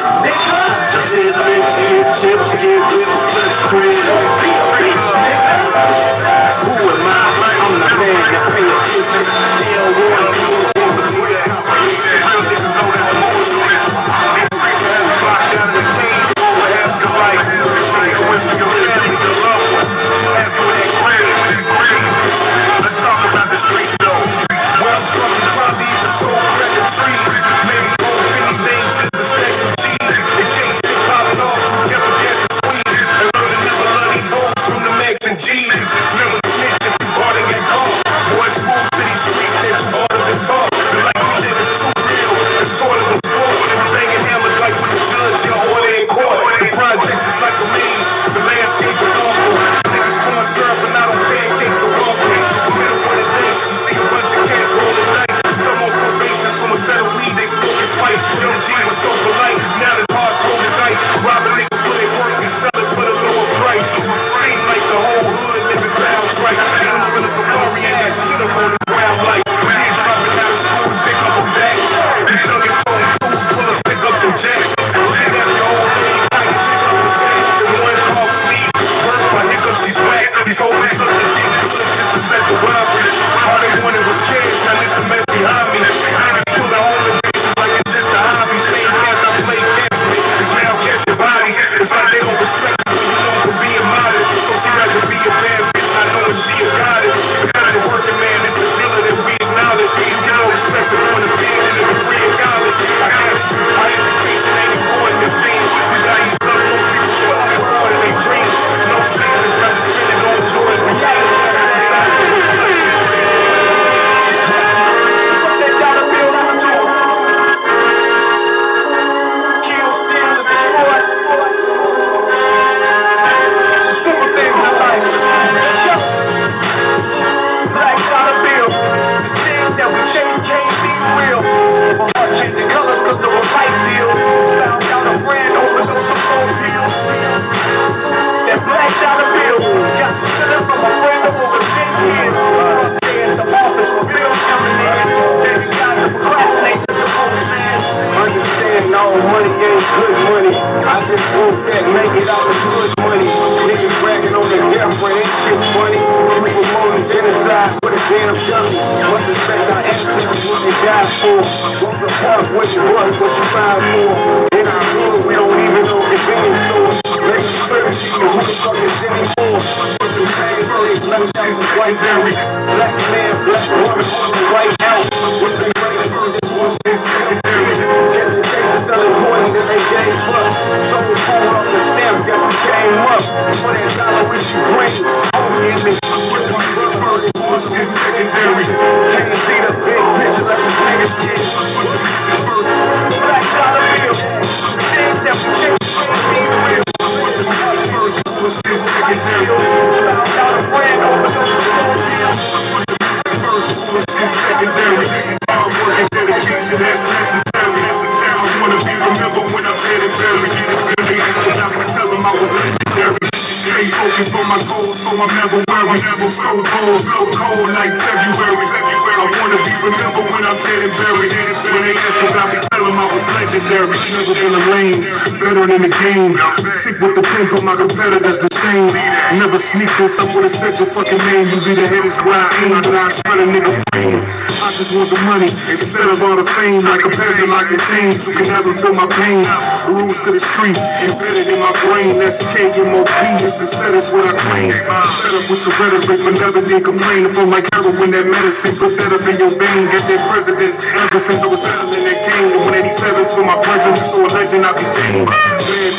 my 227.68 227.76
competitors 227.76 228.40
the 228.40 228.52
same. 228.64 228.96
Never 229.44 229.60
sneak 229.76 229.92
this 230.00 230.16
up 230.24 230.32
with 230.32 230.48
a 230.48 230.52
special 230.56 230.88
fucking 230.96 231.20
name. 231.20 231.52
You 231.52 231.60
be 231.68 231.74
the 231.76 231.88
hittest 231.92 232.16
where 232.24 232.40
I 232.40 232.48
aim, 232.64 232.72
but 232.80 232.96
I 232.96 233.12
spread 233.20 233.44
a 233.44 233.48
nigga 233.52 233.72
fame. 233.92 234.24
I 234.24 234.72
just 234.80 234.92
want 234.96 235.12
the 235.12 235.20
money 235.28 235.52
instead 235.52 236.08
of 236.08 236.24
all 236.24 236.40
the 236.40 236.48
fame. 236.56 236.80
My 236.88 236.96
competitor, 236.96 237.44
peasant, 237.44 237.52
like 237.52 237.68
a 237.76 237.80
chain, 237.92 238.24
you 238.24 238.32
can 238.40 238.48
never 238.48 238.72
feel 238.80 238.96
my 238.96 239.12
pain. 239.12 239.44
Rules 239.92 240.16
to 240.16 240.30
the 240.32 240.44
street, 240.56 240.80
embedded 240.80 241.52
in 241.52 241.60
my 241.60 241.76
brain. 241.84 242.16
That's 242.24 242.40
taking 242.56 242.88
more 242.88 243.04
peace. 243.04 243.52
Instead 243.52 243.94
of 244.00 244.06
what 244.16 244.32
I 244.32 244.34
claim. 244.48 244.72
Set 244.72 245.34
up 245.36 245.46
with 245.52 245.62
the 245.68 245.72
rhetoric, 245.76 246.04
but 246.24 246.36
never 246.40 246.62
did 246.64 246.82
complain. 246.88 247.28
If 247.28 247.36
I'm 247.36 247.52
like 247.52 247.68
that 247.68 247.84
medicine, 247.84 248.80
put 248.80 248.96
that 248.96 249.12
up 249.12 249.28
in 249.28 249.36
your 249.44 249.52
vein. 249.60 249.92
Get 249.92 250.08
that 250.08 250.22
president. 250.32 250.72
Ever 250.72 251.20
since 251.20 251.42
I 251.44 251.48
was 251.52 251.60
settling 251.68 252.04
that 252.08 252.20
game, 252.32 252.48
the 252.48 252.60
187's 252.64 253.32
for 253.36 253.44
my 253.44 253.60
presence. 253.60 254.00
So 254.08 254.24
a 254.24 254.30
legend 254.32 254.64
I 254.64 254.72
became. 254.72 255.28
Ran 255.28 255.58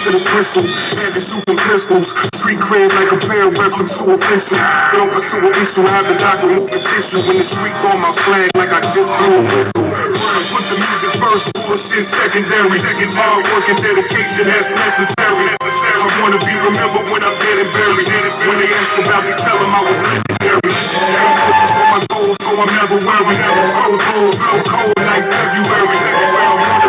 to 0.09 0.11
the 0.16 0.24
crystal, 0.24 0.64
had 0.96 1.12
the 1.12 1.22
super 1.28 1.57
pistols. 1.68 2.09
Street 2.40 2.61
crib 2.64 2.88
like 2.96 3.12
a 3.12 3.18
pair 3.28 3.44
of 3.44 3.52
weapons 3.52 3.92
to 3.92 4.04
a 4.09 4.16
pencil. 4.16 4.57
Don't 4.57 5.12
pursue 5.12 5.44
an 5.44 5.52
issue, 5.52 5.85
have 5.85 6.09
a 6.09 6.16
doctor 6.16 6.48
with 6.48 6.72
the 6.72 6.81
tissue. 6.81 7.20
When 7.28 7.37
the 7.44 7.46
streets 7.52 7.83
on 7.85 8.00
my 8.00 8.12
flag 8.24 8.48
like 8.57 8.72
I 8.72 8.81
just 8.96 9.11
blew 9.20 9.37
a 9.37 9.42
whistle. 9.44 9.85
Put 10.48 10.64
the 10.64 10.76
music 10.81 11.12
first, 11.20 11.44
bullshit 11.61 12.07
secondary. 12.09 12.81
Second 12.81 13.12
hard 13.12 13.44
work 13.52 13.66
and 13.68 13.78
dedication 13.85 14.44
that's 14.48 14.70
necessary. 14.72 15.48
I 15.61 16.09
wanna 16.24 16.40
be 16.40 16.54
remembered 16.57 17.07
when 17.12 17.20
I'm 17.20 17.37
dead 17.37 17.59
and 17.61 17.70
buried. 17.76 18.09
When 18.09 18.57
they 18.64 18.70
ask 18.72 18.96
about 19.04 19.22
me, 19.28 19.33
tell 19.44 19.59
them 19.61 19.72
I 19.76 19.81
was 19.85 19.98
legendary. 20.09 20.72
I'm 20.72 21.88
my 21.92 22.00
soul, 22.09 22.33
so 22.33 22.48
I'm 22.48 22.70
never 22.72 22.96
worried. 22.96 23.40
Cold, 23.44 24.00
cold, 24.09 24.35
cold, 24.40 24.64
cold 24.72 24.96
like 25.04 25.24
February. 25.28 26.88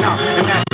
broken 0.00 0.71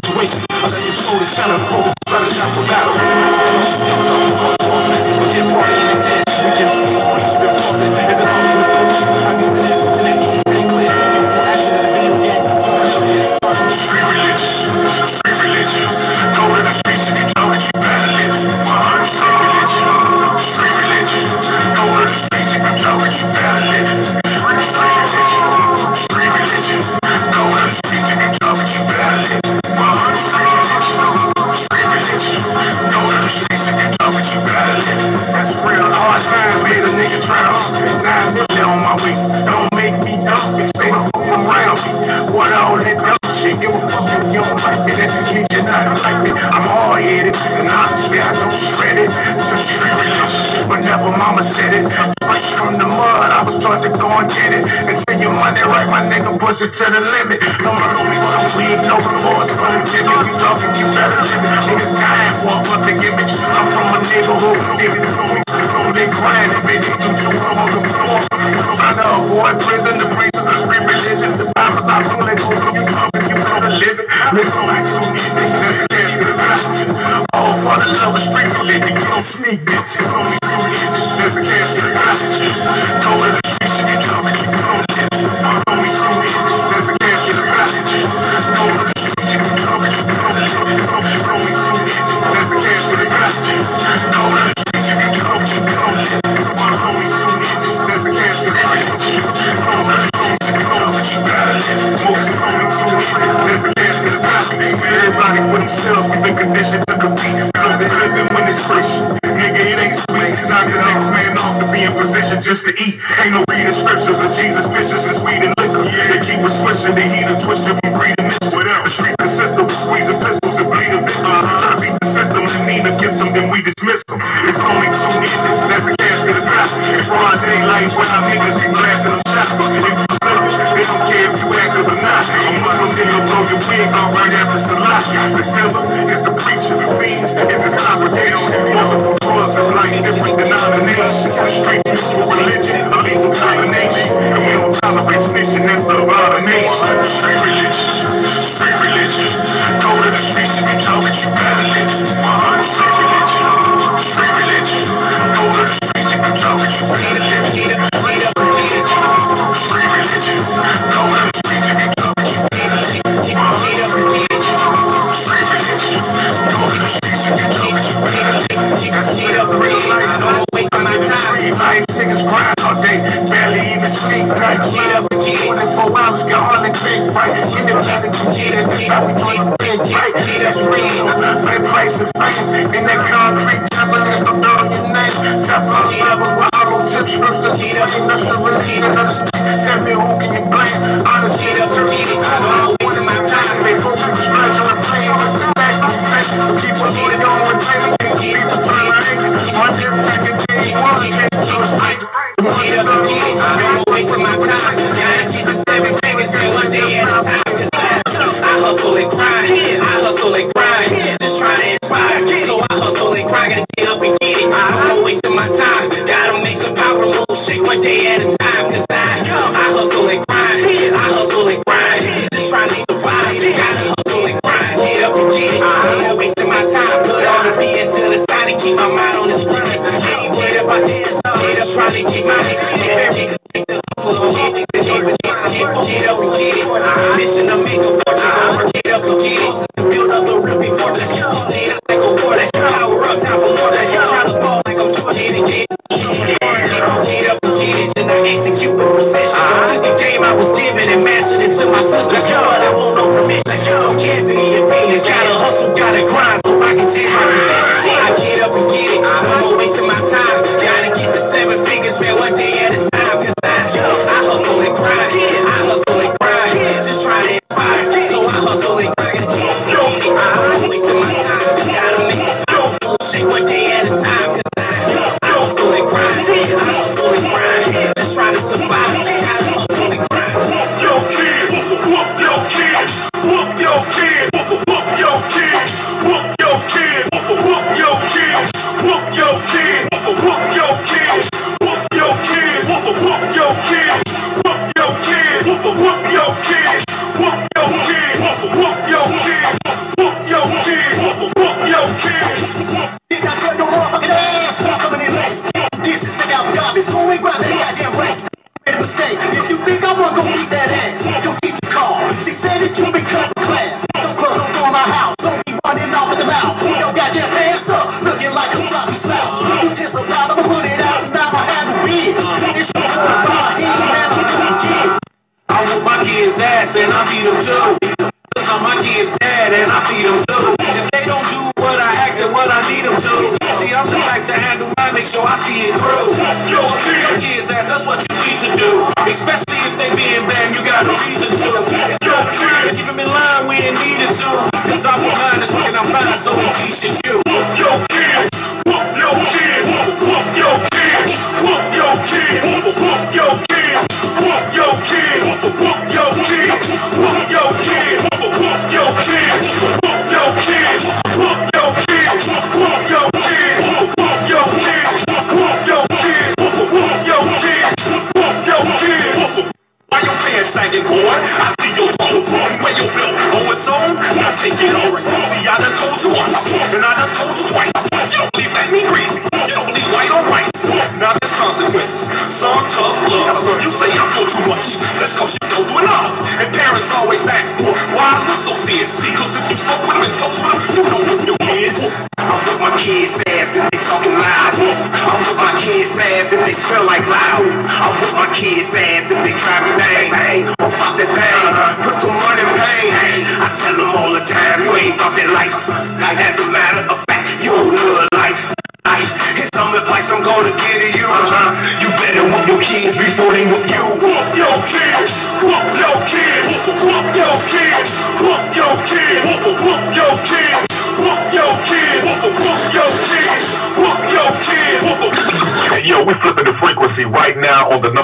we 123.59 123.75
dismiss 123.75 123.99
them. 124.07 124.23
It's 124.23 124.63
only 124.63 124.87
too 124.87 125.19
easy 125.19 125.51
That's 125.67 125.83
the 125.83 125.95
cash 125.99 126.19
to 126.23 126.31
the 126.31 126.45
gospel. 126.47 126.79
It's 126.95 127.09
broad 127.11 127.43
daylight 127.43 127.91
when 127.91 128.07
our 128.07 128.23
niggas 128.31 128.55
be 128.55 128.67
blasting 128.71 129.19
them 129.19 129.23
shots. 129.27 129.59
And 129.59 129.83
if 129.83 129.97
you 129.99 130.15
service, 130.23 130.57
they 130.79 130.85
don't 130.87 131.03
care 131.11 131.27
if 131.27 131.43
you 131.43 131.51
active 131.59 131.91
or 131.91 131.99
not. 131.99 132.23
A 132.39 132.55
Muslim 132.63 132.91
nigga 132.95 133.19
blow 133.27 133.43
your 133.51 133.61
wig 133.67 133.91
off 133.99 134.15
right 134.15 134.31
after 134.31 134.63
Selassie. 134.63 135.19
The 135.35 135.45
devil 135.59 135.83
is 135.91 136.21
the 136.23 136.33
preacher, 136.39 136.77
the 136.79 136.89
fiends 137.03 137.31
is 137.35 137.49
his 137.51 137.75
congregation. 137.83 138.51
Multiple 138.79 139.19
drugs 139.27 139.55
is 139.59 139.71
like 139.75 139.95
different 140.07 140.37
denominations. 140.39 141.35
The 141.35 141.47
streets 141.59 142.03
for 142.15 142.25
religion, 142.31 142.81
a 142.95 142.99
legal 143.03 143.33
combination. 143.43 144.07
And 144.23 144.39
we 144.39 144.53
don't 144.55 144.75
tolerate 144.79 145.23
snitching, 145.35 145.67
that's 145.67 145.83
the 145.83 145.97
abomination. 146.07 147.68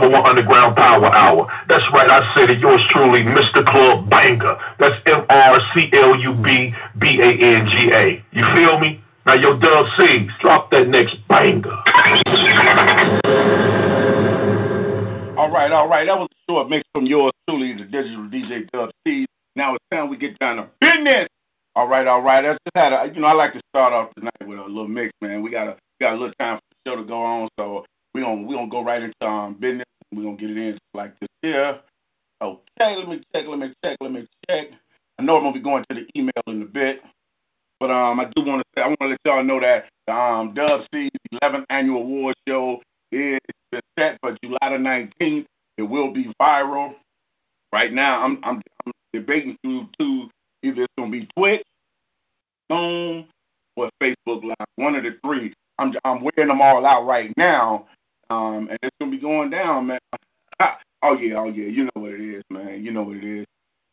Number 0.05 0.19
one 0.19 0.27
underground 0.29 0.77
power 0.77 1.07
hour. 1.07 1.47
That's 1.69 1.85
right, 1.93 2.09
I 2.09 2.35
said 2.35 2.51
it. 2.51 2.59
Yours 2.59 2.83
truly, 2.91 3.23
Mr. 3.23 3.65
Club 3.65 4.09
Banger. 4.11 4.57
That's 4.79 4.97
M 5.07 5.25
R 5.29 5.61
C 5.75 5.89
L 5.93 6.17
U 6.17 6.35
B 6.35 6.75
B 6.99 7.21
A 7.21 7.31
N 7.31 7.67
G 7.67 7.91
A. 7.93 8.25
You 8.33 8.45
feel 8.55 8.79
me? 8.79 9.01
Now, 9.27 9.35
yo, 9.35 9.59
Dub 9.59 9.87
C, 9.97 10.29
drop 10.41 10.71
that 10.71 10.89
next 10.89 11.17
banger. 11.29 11.71
All 15.39 15.51
right, 15.51 15.73
all 15.73 15.89
right. 15.89 16.07
That 16.07 16.19
was 16.19 16.29
a 16.31 16.53
short 16.53 16.69
mix 16.69 16.85
from 16.95 17.07
yours 17.07 17.33
truly, 17.49 17.73
the 17.73 17.85
digital 17.85 18.29
DJ 18.29 18.69
Dub 18.71 18.91
C. 19.07 19.27
Now 19.57 19.75
it's 19.75 19.85
time 19.91 20.11
we 20.11 20.17
get 20.17 20.39
down 20.39 20.57
to 20.57 20.69
business. 20.81 21.29
All 21.77 21.89
right, 21.89 22.07
all 22.07 22.23
right. 22.23 22.45
I 22.45 22.53
just 22.53 22.61
had 22.75 22.93
a, 22.93 23.13
you 23.13 23.21
know, 23.21 23.29
I 23.29 23.33
like 23.33 23.53
to 23.55 23.61
start 23.71 23.93
off 23.93 24.15
tonight 24.15 24.47
with 24.47 24.59
a 24.59 24.65
little 24.65 24.89
mix, 24.89 25.13
man. 25.21 25.43
We 25.43 25.51
got 25.51 25.69
a 25.69 25.77
got 26.01 26.13
a 26.13 26.17
little 26.17 26.35
time 26.39 26.59
for 26.59 26.63
the 26.71 26.91
show 26.91 26.97
to 26.97 27.09
go 27.09 27.23
on, 27.23 27.49
so 27.59 27.85
we 28.15 28.21
gonna 28.21 28.43
we 28.43 28.55
gonna 28.55 28.69
go 28.69 28.85
right 28.85 29.03
into 29.03 29.27
um 29.27 29.55
business. 29.55 29.85
We 30.15 30.23
gonna 30.25 30.37
get 30.37 30.51
it 30.51 30.57
in 30.57 30.79
like 30.95 31.19
this 31.21 31.29
here. 31.43 31.81
Okay, 32.43 32.97
let 32.97 33.09
me 33.09 33.23
check, 33.35 33.47
let 33.49 33.59
me 33.59 33.73
check, 33.85 33.97
let 34.01 34.13
me 34.13 34.27
check. 34.49 34.69
I 35.19 35.23
know 35.23 35.37
I'm 35.37 35.43
gonna 35.45 35.55
be 35.55 35.61
going 35.61 35.85
to 35.91 35.95
the 35.95 36.07
email 36.17 36.33
in 36.47 36.63
a 36.63 36.67
bit, 36.67 37.03
but 37.81 37.91
um 37.91 38.21
I 38.21 38.27
do 38.35 38.45
want 38.45 38.63
to 38.63 38.65
say 38.77 38.83
I 38.85 38.89
want 38.89 39.01
to 39.01 39.09
let 39.09 39.19
y'all 39.25 39.45
know 39.45 39.61
that 39.61 39.87
um 40.13 40.55
Dub 40.55 40.83
C's 40.93 41.11
11th 41.43 41.65
annual 41.71 42.03
award 42.03 42.35
show 42.49 42.83
is 43.13 43.39
set 43.99 44.19
for 44.21 44.37
July 44.43 44.59
the 44.63 44.77
19th. 44.77 45.47
It 45.79 45.83
will 45.83 46.13
be 46.13 46.33
viral. 46.41 46.95
Right 47.73 47.93
now, 47.93 48.23
I'm 48.23 48.39
I'm, 48.45 48.63
I'm 48.87 48.93
debating 49.13 49.57
through 49.65 49.89
two. 49.99 50.31
Either 50.63 50.83
it's 50.83 50.93
gonna 50.97 51.11
be 51.11 51.29
Twitch, 51.37 51.63
Zoom, 52.71 53.27
or 53.77 53.91
Facebook 54.03 54.45
Live. 54.45 54.69
One 54.77 54.95
of 54.95 55.03
the 55.03 55.17
three. 55.25 55.53
I'm 55.79 55.93
I'm 56.05 56.21
wearing 56.23 56.49
them 56.49 56.61
all 56.61 56.87
out 56.87 57.05
right 57.07 57.33
now, 57.37 57.87
um, 58.31 58.69
and 58.71 58.79
it's 58.83 58.97
gonna 59.01 59.11
be 59.11 59.19
going 59.19 59.51
down, 59.51 59.87
man. 59.87 59.99
oh 60.61 61.17
yeah, 61.21 61.37
oh 61.39 61.47
yeah. 61.49 61.67
You 61.67 61.85
know 61.85 61.91
what 62.03 62.13
it 62.13 62.21
is, 62.21 62.43
man. 62.51 62.85
You 62.85 62.93
know 62.93 63.03
what 63.03 63.17
it 63.17 63.25
is. 63.25 63.47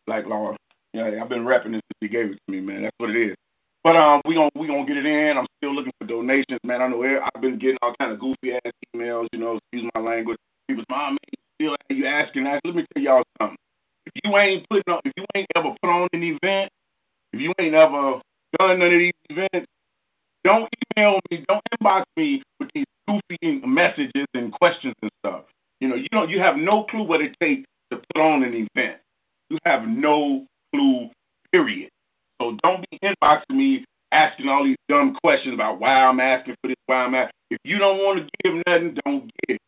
Like 0.08 0.26
Laura, 0.26 0.58
yeah, 0.94 1.20
I've 1.22 1.30
been 1.30 1.46
rapping 1.46 1.74
this 1.74 1.82
since 1.88 1.98
he 2.02 2.08
gave 2.08 2.32
it 2.32 2.40
to 2.48 2.52
me, 2.52 2.62
man. 2.62 2.84
That's 2.84 2.96
what 2.98 3.12
it 3.12 3.32
is. 3.32 3.36
But 3.84 3.96
um, 3.96 4.22
we 4.26 4.36
gonna 4.36 4.52
we 4.56 4.68
gonna 4.68 4.86
get 4.86 4.98
it 4.98 5.06
in. 5.06 5.38
I'm 5.38 5.48
still 5.58 5.74
looking 5.74 5.94
for 6.00 6.08
donations, 6.08 6.60
man. 6.64 6.82
I 6.82 6.88
know 6.88 7.04
I've 7.04 7.42
been 7.42 7.58
getting 7.58 7.78
all 7.82 7.96
kind 8.00 8.12
of 8.12 8.20
goofy 8.20 8.54
ass 8.54 8.72
emails. 8.96 9.28
You 9.34 9.40
know, 9.40 9.58
excuse 9.58 9.90
my 9.96 10.02
language. 10.02 10.38
People's 10.68 10.86
mom, 10.90 11.18
still 11.60 11.76
you 11.90 12.06
asking 12.06 12.44
that. 12.46 12.62
Let 12.66 12.76
me 12.76 12.86
tell 12.94 13.04
y'all 13.04 13.24
something. 13.42 13.58
If 14.06 14.14
you 14.24 14.38
ain't 14.38 14.68
putting 14.70 14.94
on, 14.94 15.02
if 15.06 15.14
you 15.18 15.26
ain't 15.36 15.48
ever 15.56 15.76
put 15.82 15.90
on 15.90 16.10
an 16.14 16.24
event, 16.24 16.72
if 17.34 17.42
you 17.42 17.54
ain't 17.60 17.76
ever 17.76 18.22
done 18.60 18.80
none 18.80 18.94
of 18.94 19.00
these 19.00 19.14
events, 19.30 19.68
don't 20.44 20.70
email 20.98 21.20
me, 21.32 21.46
don't 21.48 21.62
inbox 21.82 22.04
me 22.18 22.44
with 22.60 22.70
these 22.74 22.86
goofy 23.12 23.62
messages 23.66 24.26
and 24.34 24.52
questions 24.52 24.96
and 25.02 25.12
stuff. 25.24 25.44
You 25.80 25.88
know, 25.88 25.96
you 25.96 26.08
don't, 26.12 26.30
you 26.30 26.40
have 26.40 26.58
no 26.58 26.84
clue 26.84 27.04
what 27.04 27.22
it 27.22 27.36
takes 27.42 27.68
to 27.92 27.98
put 28.14 28.22
on 28.22 28.44
an 28.44 28.54
event. 28.54 28.98
You 29.50 29.58
have 29.66 29.88
no 29.88 30.46
clue, 30.74 31.10
period. 31.52 31.90
So 32.42 32.58
don't 32.64 32.86
be 32.90 33.00
inboxing 33.04 33.56
me 33.56 33.86
asking 34.12 34.50
all 34.50 34.64
these 34.64 34.78
dumb 34.90 35.18
questions 35.24 35.54
about 35.54 35.80
why 35.80 36.04
I'm 36.04 36.20
asking 36.20 36.56
for 36.62 36.68
this, 36.68 36.78
why 36.86 37.06
I'm 37.06 37.16
asking. 37.16 37.32
If 37.50 37.60
you 37.64 37.78
don't 37.78 37.98
want 37.98 38.20
to 38.20 38.30
give 38.44 38.64
nothing, 38.68 38.98
don't 39.06 39.32
it. 39.48 39.60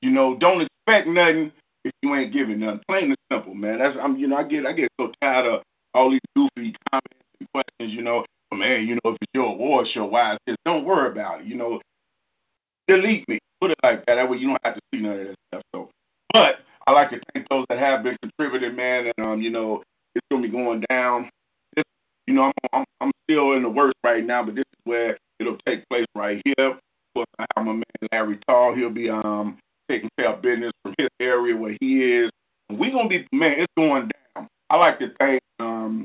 You 0.00 0.10
know, 0.10 0.36
don't 0.36 0.62
expect 0.62 1.08
nothing 1.08 1.52
if 1.84 1.92
you 2.02 2.14
ain't 2.14 2.32
giving 2.32 2.60
nothing. 2.60 2.80
Plain 2.88 3.04
and 3.04 3.16
simple, 3.30 3.54
man. 3.54 3.78
That's 3.78 3.96
I'm 4.00 4.16
you 4.16 4.26
know, 4.28 4.36
I 4.36 4.44
get 4.44 4.66
I 4.66 4.72
get 4.72 4.90
so 5.00 5.12
tired 5.20 5.46
of 5.46 5.62
all 5.94 6.10
these 6.10 6.20
goofy 6.34 6.74
comments 6.90 7.24
and 7.40 7.48
questions, 7.52 7.94
you 7.94 8.02
know, 8.02 8.24
oh, 8.52 8.56
man, 8.56 8.86
you 8.86 8.94
know, 8.94 9.12
if 9.12 9.16
it's 9.20 9.30
your 9.34 9.46
award 9.46 9.86
show, 9.88 10.06
why 10.06 10.34
is 10.34 10.38
this? 10.46 10.56
Don't 10.64 10.84
worry 10.84 11.10
about 11.10 11.40
it, 11.40 11.46
you 11.46 11.56
know. 11.56 11.80
Delete 12.92 13.26
me. 13.26 13.38
Put 13.60 13.70
it 13.70 13.78
like 13.82 14.04
that. 14.06 14.16
That 14.16 14.28
way 14.28 14.36
you 14.36 14.48
don't 14.48 14.58
have 14.64 14.74
to 14.74 14.80
see 14.92 15.00
none 15.00 15.12
of 15.18 15.26
that 15.28 15.36
stuff. 15.48 15.62
So 15.74 15.88
but 16.32 16.56
I 16.86 16.92
like 16.92 17.10
to 17.10 17.20
thank 17.32 17.48
those 17.48 17.64
that 17.70 17.78
have 17.78 18.02
been 18.02 18.18
contributing, 18.20 18.76
man, 18.76 19.10
and 19.16 19.26
um, 19.26 19.40
you 19.40 19.48
know, 19.50 19.82
it's 20.14 20.26
gonna 20.30 20.42
be 20.42 20.50
going 20.50 20.84
down. 20.90 21.30
This, 21.74 21.84
you 22.26 22.34
know, 22.34 22.44
I'm, 22.44 22.52
I'm 22.72 22.84
I'm 23.00 23.12
still 23.24 23.52
in 23.52 23.62
the 23.62 23.70
works 23.70 23.98
right 24.04 24.24
now, 24.24 24.44
but 24.44 24.56
this 24.56 24.64
is 24.64 24.80
where 24.84 25.16
it'll 25.38 25.56
take 25.66 25.88
place 25.88 26.04
right 26.14 26.42
here. 26.44 26.66
Of 26.68 26.76
course, 27.14 27.26
I 27.38 27.46
have 27.56 27.64
my 27.64 27.72
man 27.72 27.82
Larry 28.12 28.38
Tall. 28.46 28.74
He'll 28.74 28.90
be 28.90 29.08
um 29.08 29.58
taking 29.88 30.10
care 30.18 30.34
of 30.34 30.42
business 30.42 30.72
from 30.82 30.94
his 30.98 31.08
area 31.18 31.56
where 31.56 31.76
he 31.80 32.02
is. 32.02 32.30
We're 32.70 32.92
gonna 32.92 33.08
be 33.08 33.26
man, 33.32 33.60
it's 33.60 33.72
going 33.76 34.10
down. 34.36 34.48
I 34.68 34.76
like 34.76 34.98
to 34.98 35.12
thank 35.18 35.40
um 35.60 36.04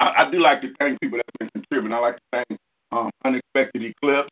I, 0.00 0.24
I 0.26 0.30
do 0.32 0.40
like 0.40 0.62
to 0.62 0.72
thank 0.80 1.00
people 1.00 1.18
that's 1.18 1.36
been 1.38 1.50
contributing. 1.62 1.96
I 1.96 2.00
like 2.00 2.16
to 2.16 2.22
thank 2.32 2.60
um 2.90 3.10
Unexpected 3.24 3.84
Eclipse. 3.84 4.30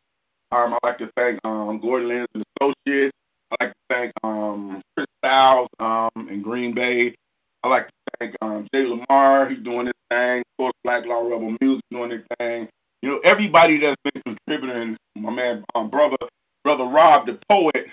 Um 0.52 0.74
I 0.74 0.78
like 0.82 0.98
to 0.98 1.10
thank 1.16 1.40
um 1.44 1.80
Gordon 1.80 2.08
Lenz 2.08 2.28
and 2.34 2.44
Associates. 2.60 3.16
I 3.52 3.64
like 3.64 3.72
to 3.72 3.80
thank 3.88 4.12
um 4.24 4.82
Chris 4.96 5.06
Styles 5.24 5.68
um 5.78 6.10
in 6.30 6.42
Green 6.42 6.74
Bay. 6.74 7.14
I 7.62 7.68
like 7.68 7.86
to 7.86 7.92
thank 8.18 8.36
um 8.42 8.66
Jay 8.74 8.84
Lamar, 8.86 9.48
he's 9.48 9.60
doing 9.62 9.86
his 9.86 9.94
thing. 10.10 10.40
Of 10.40 10.44
course 10.58 10.74
Black 10.84 11.06
Law 11.06 11.22
Rebel 11.22 11.56
Music 11.60 11.84
doing 11.90 12.10
his 12.10 12.22
thing. 12.38 12.68
You 13.02 13.10
know, 13.10 13.20
everybody 13.24 13.78
that's 13.80 13.96
been 14.04 14.22
contributing, 14.24 14.96
my 15.16 15.30
man 15.30 15.64
um 15.74 15.90
brother 15.90 16.16
brother 16.64 16.84
Rob 16.84 17.26
the 17.26 17.38
poet, 17.48 17.86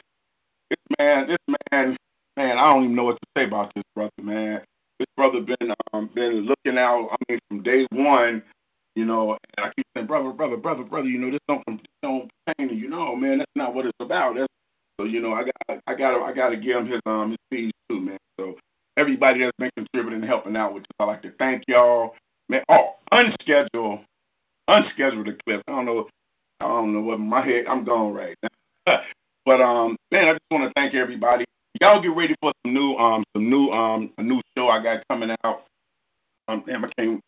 this 0.69 0.79
man, 0.99 1.27
this 1.27 1.37
man, 1.71 1.97
man, 2.37 2.57
I 2.57 2.73
don't 2.73 2.83
even 2.85 2.95
know 2.95 3.05
what 3.05 3.17
to 3.21 3.27
say 3.37 3.45
about 3.45 3.71
this 3.75 3.83
brother, 3.95 4.11
man. 4.21 4.61
This 4.99 5.07
brother 5.15 5.41
been 5.41 5.73
um 5.93 6.09
been 6.13 6.47
looking 6.47 6.77
out. 6.79 7.09
I 7.11 7.15
mean, 7.29 7.39
from 7.49 7.63
day 7.63 7.87
one, 7.91 8.43
you 8.97 9.05
know. 9.05 9.38
And 9.57 9.65
I 9.67 9.71
keep 9.75 9.86
saying, 9.95 10.07
brother, 10.07 10.31
brother, 10.31 10.57
brother, 10.57 10.83
brother. 10.83 11.07
You 11.07 11.19
know, 11.19 11.31
this 11.31 11.39
don't 11.47 11.63
this 11.67 11.86
don't 12.01 12.29
pertain 12.45 12.69
to 12.69 12.75
you. 12.75 12.89
know, 12.89 13.15
man, 13.15 13.38
that's 13.38 13.51
not 13.55 13.73
what 13.73 13.86
it's 13.86 13.95
about. 13.99 14.36
That's 14.36 14.51
so 14.99 15.05
you 15.05 15.21
know, 15.21 15.33
I 15.33 15.43
got 15.43 15.81
I 15.86 15.93
got 15.93 16.23
I 16.23 16.33
got 16.33 16.49
to 16.49 16.57
give 16.57 16.77
him 16.77 16.88
his 16.88 16.99
um 17.05 17.29
his 17.29 17.38
fees 17.51 17.71
too, 17.89 18.01
man. 18.01 18.17
So 18.39 18.55
everybody 18.97 19.41
that's 19.41 19.55
been 19.57 19.71
contributing 19.77 20.21
and 20.21 20.29
helping 20.29 20.57
out 20.57 20.73
this, 20.73 20.83
I 20.99 21.03
like 21.05 21.21
to 21.21 21.31
thank 21.38 21.63
y'all, 21.67 22.15
man. 22.49 22.63
Oh, 22.67 22.95
unscheduled, 23.12 23.99
unscheduled 24.67 25.27
eclipse. 25.29 25.63
I 25.67 25.71
don't 25.71 25.86
know, 25.86 26.07
I 26.60 26.65
don't 26.65 26.93
know 26.93 27.01
what 27.01 27.19
my 27.19 27.45
head. 27.45 27.65
I'm 27.67 27.86
gone 27.86 28.13
right 28.13 28.36
now. 28.43 28.99
But 29.45 29.62
um, 29.62 29.95
man, 30.12 30.27
I 30.27 30.33
just 30.33 30.41
want 30.51 30.65
to 30.65 30.73
thank 30.75 30.93
everybody. 30.93 31.45
Y'all 31.79 32.01
get 32.01 32.13
ready 32.13 32.36
for 32.41 32.51
some 32.65 32.73
new 32.73 32.95
um 32.97 33.23
some 33.33 33.49
new 33.49 33.69
um 33.69 34.12
a 34.17 34.21
new 34.21 34.41
show 34.57 34.67
I 34.67 34.83
got 34.83 35.07
coming 35.10 35.33
out. 35.45 35.63
Um, 36.49 36.65
damn, 36.67 36.83
I 36.83 36.89
can't 36.97 37.21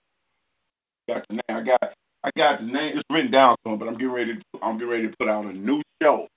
got 1.13 1.25
the 1.29 1.35
name. 1.35 1.41
I 1.49 1.61
got 1.63 1.93
I 2.23 2.31
got 2.37 2.59
the 2.59 2.65
name. 2.65 2.97
It's 2.97 3.03
written 3.11 3.31
down 3.31 3.55
somewhere, 3.63 3.79
but 3.79 3.87
I'm 3.87 3.95
getting 3.95 4.11
ready. 4.11 4.35
To, 4.35 4.43
I'm 4.61 4.77
getting 4.77 4.89
ready 4.89 5.07
to 5.07 5.15
put 5.17 5.29
out 5.29 5.45
a 5.45 5.53
new 5.53 5.81
show. 6.01 6.27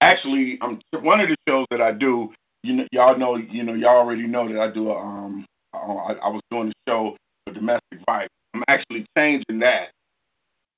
Actually, 0.00 0.58
I'm 0.62 0.80
one 1.02 1.20
of 1.20 1.28
the 1.28 1.36
shows 1.48 1.66
that 1.70 1.80
I 1.80 1.92
do. 1.92 2.32
You 2.62 2.74
know, 2.74 2.86
y'all 2.92 3.18
know. 3.18 3.36
You 3.36 3.62
know, 3.62 3.74
y'all 3.74 3.98
already 3.98 4.26
know 4.26 4.48
that 4.48 4.60
I 4.60 4.70
do 4.70 4.90
a 4.90 4.98
um. 4.98 5.46
I, 5.72 5.78
I 5.78 6.28
was 6.28 6.42
doing 6.50 6.70
a 6.70 6.90
show 6.90 7.16
for 7.46 7.54
domestic 7.54 8.00
violence. 8.06 8.32
I'm 8.54 8.64
actually 8.68 9.06
changing 9.16 9.60
that. 9.60 9.90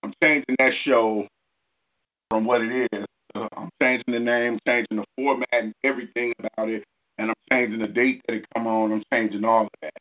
I'm 0.03 0.12
changing 0.22 0.57
that 0.59 0.72
show 0.85 1.27
from 2.29 2.44
what 2.44 2.61
it 2.61 2.88
is 2.92 3.07
uh, 3.35 3.48
I'm 3.57 3.70
changing 3.81 4.12
the 4.12 4.20
name, 4.20 4.59
changing 4.66 4.98
the 4.98 5.05
format 5.16 5.48
and 5.53 5.72
everything 5.85 6.33
about 6.38 6.68
it, 6.68 6.85
and 7.18 7.31
I'm 7.31 7.37
changing 7.51 7.81
the 7.81 7.88
date 7.88 8.20
that 8.29 8.37
it 8.37 8.44
come 8.55 8.66
on. 8.66 8.92
I'm 8.92 9.03
changing 9.12 9.44
all 9.44 9.64
of 9.64 9.70
that. 9.81 9.92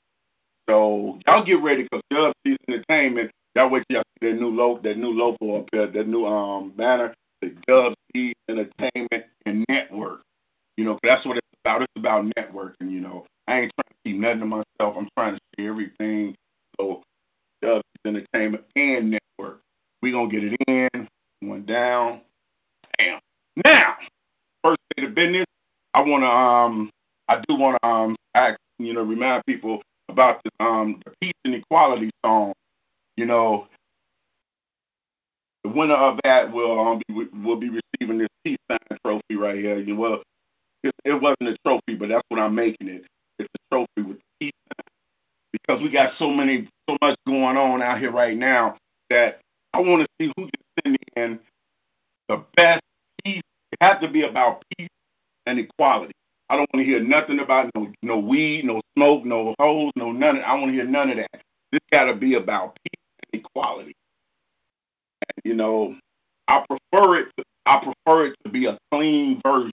So 0.72 1.20
y'all 1.28 1.44
get 1.44 1.62
ready 1.62 1.84
because 1.84 2.02
Dub 2.10 2.34
C's 2.48 2.56
Entertainment. 2.70 3.30
Y'all 3.56 3.70
wait 3.70 3.84
till 3.90 3.98
y'all 3.98 4.04
see 4.22 4.30
that 4.32 4.40
new 4.40 4.48
logo, 4.48 4.82
that 4.84 4.98
new 4.98 5.12
logo 5.12 5.58
up 5.58 5.70
there, 5.74 5.88
that 5.88 6.08
new 6.08 6.26
um 6.26 6.72
banner, 6.78 7.14
the 7.42 7.54
Dub 7.68 7.94
C 8.16 8.34
Entertainment 8.48 9.26
and 9.46 9.66
Network. 9.68 10.22
You 10.78 10.86
know, 10.86 10.98
that's 11.04 11.26
what 11.26 11.36
it's 11.36 11.48
about. 11.66 11.82
It's 11.82 11.92
about 11.98 12.24
networking. 12.38 12.90
You 12.90 13.02
know, 13.02 13.26
I 13.50 13.60
ain't 13.60 13.74
trying 13.76 13.90
to 13.90 13.96
keep 14.06 14.22
nothing 14.22 14.40
to 14.40 14.46
myself. 14.46 14.96
I'm 14.98 15.10
trying 15.18 15.34
to 15.34 15.40
share 15.60 15.72
everything. 15.72 16.36
So 16.80 17.04
Dubceez 17.62 17.82
Entertainment 18.06 18.64
and 18.78 19.12
Network. 19.12 19.60
We 20.02 20.14
gonna 20.14 20.30
get 20.30 20.46
it 20.46 20.56
in, 20.70 21.08
one 21.42 21.66
down. 21.66 22.22
Bam. 22.98 23.20
Now, 23.66 23.96
first 24.64 24.80
day 24.96 25.04
of 25.04 25.16
business, 25.16 25.46
I 25.94 26.00
wanna 26.00 26.28
um 26.28 26.90
I 27.28 27.42
do 27.46 27.58
wanna 27.58 27.80
um 27.84 28.16
ask, 28.34 28.58
you 28.80 28.94
know, 28.94 29.02
remind 29.02 29.46
people 29.46 29.82
about 30.12 30.42
the 30.44 30.66
um 30.66 31.02
the 31.06 31.14
peace 31.22 31.34
and 31.46 31.56
equality 31.56 32.12
song. 32.26 32.54
You 33.18 33.28
know, 33.28 33.68
the 35.64 35.72
winner 35.72 35.96
of 35.96 36.20
that 36.24 36.52
will 36.54 36.80
um 36.80 37.02
be 37.08 37.14
will 37.44 37.58
be 37.58 37.70
receiving 37.70 38.20
this 38.20 38.30
peace 38.46 38.58
sign 38.72 38.80
trophy 39.06 39.38
right 39.38 39.58
here. 39.58 39.80
You 39.80 39.96
well 39.98 40.24
it, 40.84 40.94
it 41.06 41.14
wasn't 41.22 41.50
a 41.50 41.58
trophy, 41.66 41.96
but 41.98 42.10
that's 42.10 42.26
what 42.30 42.40
I'm 42.42 42.56
making 42.56 42.90
it. 42.90 43.06
It's 43.40 43.50
a 43.54 43.76
trophy 43.76 44.10
with 44.10 44.20
peace 44.40 44.52
sign. 44.70 44.86
because 45.54 45.82
we 45.82 45.90
got 45.92 46.14
so 46.20 46.30
many, 46.30 46.68
so 46.90 46.98
much 47.02 47.18
going 47.28 47.58
on 47.58 47.82
out 47.82 48.00
here 48.00 48.12
right 48.12 48.38
now 48.38 48.78
that 49.10 49.42
I 49.74 49.80
want 49.82 50.04
to 50.04 50.08
see 50.22 50.32
who 50.38 50.44
can 50.46 50.62
send 50.86 50.98
in 51.18 51.40
the 52.30 52.44
best 52.56 52.82
peace. 53.26 53.44
It 53.74 53.78
has 53.82 54.02
to 54.02 54.10
be 54.10 54.24
about 54.24 54.64
peace 54.78 54.90
and 55.48 55.60
equality. 55.60 56.14
I 56.52 56.58
don't 56.58 56.70
want 56.74 56.86
to 56.86 56.92
hear 56.92 57.00
nothing 57.00 57.40
about 57.40 57.72
no 57.76 57.94
no 58.02 58.20
weed, 58.20 58.66
no 58.66 58.82
smoke, 58.98 59.24
no 59.24 59.56
hoes, 59.58 59.92
no 59.96 60.12
none. 60.12 60.36
Of, 60.36 60.44
I 60.44 60.54
want 60.56 60.68
to 60.68 60.74
hear 60.74 60.86
none 60.86 61.10
of 61.10 61.16
that. 61.16 61.42
This 61.72 61.80
got 61.94 62.06
to 62.06 62.14
be 62.14 62.34
about 62.34 62.78
peace 62.84 63.02
and 63.32 63.42
equality. 63.42 63.96
And, 65.22 65.46
you 65.46 65.54
know, 65.56 65.96
I 66.50 66.66
prefer 66.68 67.20
it. 67.20 67.28
To, 67.38 67.46
I 67.66 67.80
prefer 67.80 68.28
it 68.28 68.36
to 68.44 68.52
be 68.52 68.66
a 68.66 68.78
clean 68.92 69.40
version, 69.46 69.72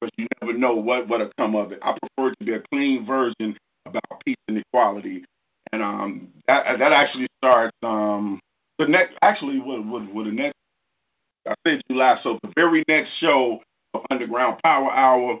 but 0.00 0.10
you 0.16 0.28
never 0.40 0.56
know 0.56 0.76
what 0.76 1.08
what'll 1.08 1.32
come 1.36 1.56
of 1.56 1.72
it. 1.72 1.80
I 1.82 1.98
prefer 1.98 2.30
it 2.30 2.36
to 2.38 2.44
be 2.46 2.52
a 2.52 2.62
clean 2.72 3.04
version 3.04 3.56
about 3.84 4.04
peace 4.24 4.36
and 4.46 4.58
equality, 4.58 5.24
and 5.72 5.82
um, 5.82 6.28
that 6.46 6.78
that 6.78 6.92
actually 6.92 7.26
starts 7.42 7.76
um 7.82 8.38
the 8.78 8.86
next 8.86 9.14
actually 9.20 9.58
what 9.58 9.84
what, 9.84 10.14
what 10.14 10.26
the 10.26 10.30
next 10.32 10.54
I 11.44 11.54
said 11.66 11.82
July, 11.90 12.20
so 12.22 12.38
the 12.44 12.52
very 12.54 12.84
next 12.86 13.10
show 13.18 13.60
of 13.94 14.02
Underground 14.12 14.60
Power 14.62 14.92
Hour 14.92 15.40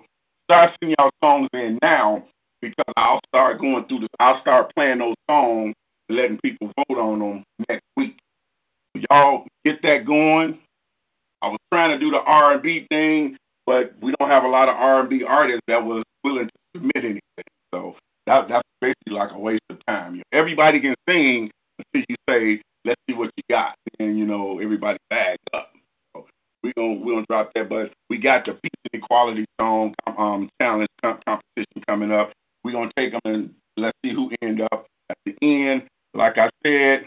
start 0.50 0.72
sending 0.80 0.96
y'all 0.98 1.10
songs 1.22 1.48
in 1.52 1.78
now 1.82 2.24
because 2.60 2.92
I'll 2.96 3.20
start 3.28 3.60
going 3.60 3.84
through 3.84 4.00
this. 4.00 4.08
I'll 4.18 4.40
start 4.40 4.72
playing 4.74 4.98
those 4.98 5.14
songs 5.28 5.74
and 6.08 6.18
letting 6.18 6.38
people 6.38 6.72
vote 6.76 6.98
on 6.98 7.18
them 7.18 7.44
next 7.68 7.84
week. 7.96 8.18
Y'all 9.10 9.46
get 9.64 9.82
that 9.82 10.06
going. 10.06 10.58
I 11.42 11.48
was 11.48 11.58
trying 11.72 11.90
to 11.90 12.04
do 12.04 12.10
the 12.10 12.20
R 12.20 12.54
and 12.54 12.62
B 12.62 12.86
thing, 12.90 13.36
but 13.66 13.92
we 14.00 14.12
don't 14.18 14.30
have 14.30 14.44
a 14.44 14.48
lot 14.48 14.68
of 14.68 14.76
R 14.76 15.00
and 15.00 15.08
B 15.08 15.22
artists 15.22 15.62
that 15.68 15.84
was 15.84 16.02
willing 16.24 16.46
to 16.46 16.52
submit 16.74 16.96
anything. 16.96 17.20
So 17.72 17.94
that 18.26 18.48
that's 18.48 18.66
basically 18.80 19.12
like 19.12 19.30
a 19.32 19.38
waste 19.38 19.62
of 19.70 19.78
time. 19.86 20.22
Everybody 20.32 20.80
can 20.80 20.94
sing 21.08 21.50
until 21.78 22.06
you 22.08 22.16
say, 22.28 22.62
"Let's 22.84 23.00
see 23.08 23.14
what 23.14 23.30
you 23.36 23.42
got," 23.50 23.76
and 24.00 24.18
you 24.18 24.26
know 24.26 24.58
everybody 24.58 24.98
bags 25.10 25.38
up. 25.54 25.72
We 26.62 26.72
gonna 26.76 26.94
we 26.94 27.12
gonna 27.12 27.26
drop 27.28 27.52
that, 27.54 27.68
but 27.68 27.92
we 28.10 28.18
got 28.18 28.44
the 28.44 28.52
peace 28.52 28.72
and 28.92 29.02
equality 29.02 29.44
song 29.60 29.94
um 30.06 30.48
challenge 30.60 30.88
competition 31.02 31.82
coming 31.86 32.10
up. 32.10 32.32
We 32.64 32.72
gonna 32.72 32.90
take 32.96 33.12
them 33.12 33.20
and 33.24 33.54
let's 33.76 33.96
see 34.04 34.12
who 34.12 34.30
end 34.42 34.60
up 34.60 34.86
at 35.08 35.16
the 35.24 35.36
end. 35.40 35.84
Like 36.14 36.36
I 36.38 36.50
said, 36.64 37.06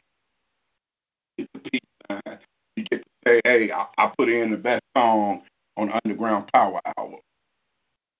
get 1.38 1.48
the 1.54 1.60
peace 1.60 1.82
sign. 2.10 2.40
You 2.78 2.84
get 2.86 3.04
to 3.04 3.10
say, 3.28 3.42
"Hey, 3.44 3.72
I, 3.72 3.88
I 3.98 4.12
put 4.18 4.30
in 4.30 4.52
the 4.52 4.58
best 4.58 4.84
song 4.96 5.42
on 5.76 5.92
Underground 6.04 6.50
Power 6.54 6.80
Hour." 6.98 7.20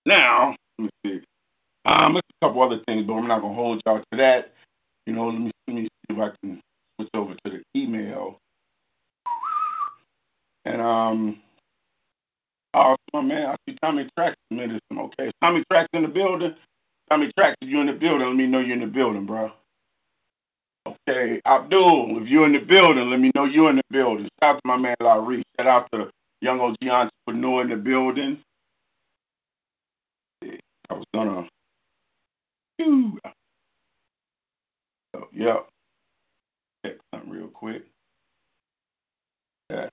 Now, 0.06 0.56
let 0.78 0.84
me 0.84 0.90
see. 1.06 1.22
Um, 1.86 2.14
there's 2.14 2.24
a 2.42 2.46
couple 2.46 2.62
other 2.62 2.82
things, 2.88 3.06
but 3.06 3.14
I'm 3.14 3.28
not 3.28 3.42
gonna 3.42 3.54
hold 3.54 3.82
y'all 3.86 4.00
to 4.00 4.18
that. 4.18 4.54
You 5.06 5.14
know, 5.14 5.30
let 5.30 5.40
me 5.40 5.52
let 5.68 5.76
me 5.76 5.84
see 5.84 5.90
if 6.10 6.20
I 6.20 6.32
can 6.42 6.62
switch 7.00 7.10
over 7.14 7.36
the 7.46 7.62
email. 7.76 8.38
And 10.72 10.82
um, 10.82 11.42
oh 12.74 12.96
my 13.14 13.22
man, 13.22 13.48
I 13.48 13.56
see 13.68 13.78
Tommy 13.84 14.08
Tracks 14.18 14.38
submitted. 14.50 14.82
Okay, 14.96 15.32
Tommy 15.42 15.64
Tracks 15.72 15.90
in 15.94 16.04
the 16.04 16.08
building. 16.08 16.56
Tommy 17.10 17.30
if 17.62 17.70
you're 17.70 17.82
in 17.82 17.88
the 17.88 17.94
building, 17.94 18.28
let 18.28 18.36
me 18.38 18.48
know 18.48 18.60
you're 18.60 18.76
in 18.76 18.82
the 18.82 18.88
building, 18.88 19.26
bro. 19.26 19.52
Okay, 20.88 21.42
Abdul, 21.46 22.22
if 22.24 22.30
you're 22.30 22.46
in 22.46 22.54
the 22.54 22.60
building, 22.60 23.10
let 23.10 23.20
me 23.20 23.32
know 23.36 23.46
you're 23.46 23.70
in 23.70 23.78
the 23.78 23.84
building. 23.92 24.30
Shout 24.42 24.56
out 24.56 24.62
to 24.62 24.62
my 24.66 24.78
man 24.78 24.96
Larry. 25.02 25.44
Shout 25.60 25.68
out 25.68 25.90
to 25.94 26.10
young 26.42 26.62
OG 26.62 26.78
entrepreneur 26.90 27.62
in 27.64 27.70
the 27.70 27.76
building. 27.78 28.40
I 30.44 30.94
was 30.94 31.06
gonna. 31.14 31.48
Ooh. 32.82 33.20
So, 35.16 35.28
yep. 35.34 35.68
Check 36.86 36.98
something 37.14 37.32
real 37.32 37.48
quick. 37.50 37.84
Yeah. 39.70 39.90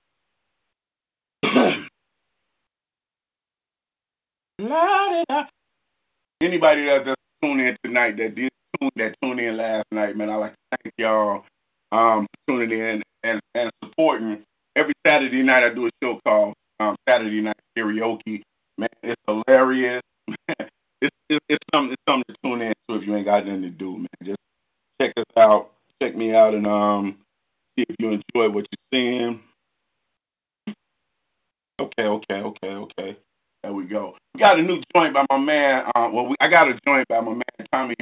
Anybody 6.43 6.87
that 6.87 7.05
just 7.07 7.19
tuned 7.43 7.61
in 7.63 7.77
tonight 7.85 8.17
that 8.19 8.35
did 8.37 8.51
tune 8.81 8.91
that 8.97 9.17
tuned 9.23 9.41
in 9.41 9.57
last 9.59 9.87
night, 9.93 10.17
man, 10.17 10.31
I 10.31 10.37
like 10.37 10.53
to 10.53 10.59
thank 10.85 10.95
y'all 10.99 11.45
um 11.93 12.27
for 12.47 12.55
tuning 12.61 12.79
in 12.81 13.03
and, 13.25 13.41
and 13.57 13.71
supporting. 13.85 14.45
Every 14.77 14.95
Saturday 15.07 15.43
night 15.43 15.65
I 15.65 15.75
do 15.75 15.87
a 15.89 15.91
show 16.03 16.21
called 16.27 16.55
um, 16.81 16.97
Saturday 17.09 17.41
Night 17.43 17.57
Karaoke. 17.77 18.43
Man, 18.79 18.89
it's 19.03 19.21
hilarious. 19.27 20.03
it's, 20.49 20.71
it's 21.31 21.41
it's 21.49 21.65
something 21.75 21.95
it's 21.95 22.03
something 22.09 22.25
to 22.29 22.37
tune 22.45 22.63
in 22.63 22.75
to 22.89 22.97
if 22.97 23.07
you 23.07 23.17
ain't 23.17 23.27
got 23.27 23.47
nothing 23.47 23.63
to 23.63 23.71
do, 23.71 23.99
man. 23.99 24.09
Just 24.25 24.39
check 25.01 25.13
us 25.17 25.25
out, 25.37 25.73
check 26.03 26.17
me 26.17 26.35
out, 26.35 26.55
and 26.55 26.67
um 26.67 27.19
see 27.79 27.87
if 27.89 27.97
you 28.01 28.09
enjoy 28.11 28.51
what 28.55 28.67
you're 28.71 28.91
seeing. 28.93 29.41
Okay, 31.81 32.05
okay, 32.05 32.43
okay, 32.43 32.75
okay. 32.75 33.17
There 33.63 33.73
we 33.73 33.85
go. 33.85 34.17
We 34.35 34.41
got 34.41 34.59
a 34.59 34.63
new 34.63 34.83
joint 34.95 35.15
by 35.15 35.25
my 35.31 35.39
man. 35.39 35.85
Uh, 35.95 36.09
well, 36.13 36.27
we, 36.27 36.35
I 36.41 36.49
got 36.49 36.69
a 36.69 36.79
joint 36.87 37.07
by 37.09 37.21
my 37.21 37.35
man 37.35 37.43
Tommy 37.73 37.95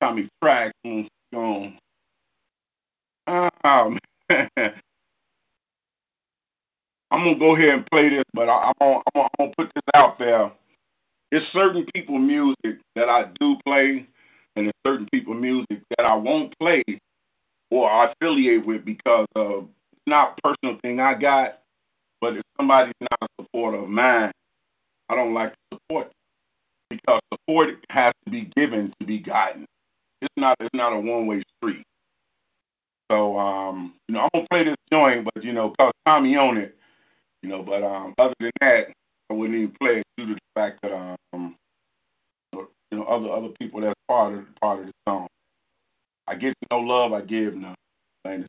Tommy 0.00 0.28
Track. 0.42 0.72
Gone. 1.34 1.78
Um, 3.26 3.98
I'm 4.30 4.38
gonna 7.10 7.38
go 7.38 7.56
ahead 7.56 7.70
and 7.70 7.86
play 7.90 8.08
this, 8.08 8.24
but 8.32 8.48
I, 8.48 8.68
I'm 8.68 8.74
gonna, 8.80 9.00
I'm 9.14 9.28
gonna, 9.38 9.52
put 9.56 9.70
this 9.74 9.84
out 9.94 10.18
there. 10.18 10.50
There's 11.30 11.46
certain 11.52 11.86
people 11.94 12.18
music 12.18 12.80
that 12.94 13.08
I 13.08 13.26
do 13.38 13.56
play, 13.66 14.06
and 14.54 14.66
there's 14.66 14.72
certain 14.86 15.08
people 15.12 15.34
music 15.34 15.82
that 15.96 16.06
I 16.06 16.14
won't 16.14 16.56
play 16.58 16.84
or 17.70 17.90
I 17.90 18.12
affiliate 18.12 18.64
with 18.66 18.84
because 18.84 19.26
of 19.34 19.68
it's 19.92 20.02
not 20.06 20.38
personal 20.42 20.78
thing 20.82 21.00
I 21.00 21.14
got, 21.14 21.60
but 22.20 22.36
if 22.36 22.42
somebody's 22.56 22.94
not 23.00 23.18
a 23.22 23.42
supporter 23.42 23.78
of 23.78 23.88
mine, 23.88 24.32
I 25.08 25.14
don't 25.14 25.34
like 25.34 25.52
to 25.52 25.58
support 25.74 26.06
them 26.06 26.12
because 26.90 27.20
support 27.32 27.84
has 27.90 28.12
to 28.24 28.30
be 28.30 28.50
given 28.56 28.92
to 29.00 29.06
be 29.06 29.18
gotten. 29.18 29.66
It's 30.22 30.32
not 30.36 30.56
it's 30.60 30.74
not 30.74 30.92
a 30.92 31.00
one 31.00 31.26
way 31.26 31.42
street. 31.56 31.82
So 33.10 33.38
um, 33.38 33.94
you 34.08 34.14
know, 34.14 34.22
I'm 34.22 34.30
gonna 34.34 34.46
play 34.50 34.64
this 34.64 34.76
joint, 34.92 35.28
but 35.32 35.44
you 35.44 35.52
know, 35.52 35.72
cause 35.78 35.92
Tommy 36.06 36.36
on 36.36 36.56
it, 36.56 36.76
you 37.42 37.48
know, 37.48 37.62
but 37.62 37.82
um 37.82 38.14
other 38.18 38.34
than 38.40 38.50
that, 38.60 38.88
I 39.30 39.34
wouldn't 39.34 39.58
even 39.58 39.74
play 39.80 39.98
it 39.98 40.04
due 40.16 40.26
to 40.26 40.34
the 40.34 40.40
fact 40.54 40.80
that 40.82 40.92
um 41.32 41.54
you 42.52 42.98
know 42.98 43.04
other 43.04 43.30
other 43.30 43.48
people 43.60 43.80
that's 43.80 43.94
part 44.08 44.34
of 44.34 44.44
part 44.60 44.80
of 44.80 44.86
the 44.86 44.92
song. 45.08 45.26
I 46.26 46.34
get 46.34 46.54
no 46.70 46.78
love, 46.78 47.12
I 47.12 47.20
give 47.20 47.54
none. 47.54 47.74
Plain 48.24 48.46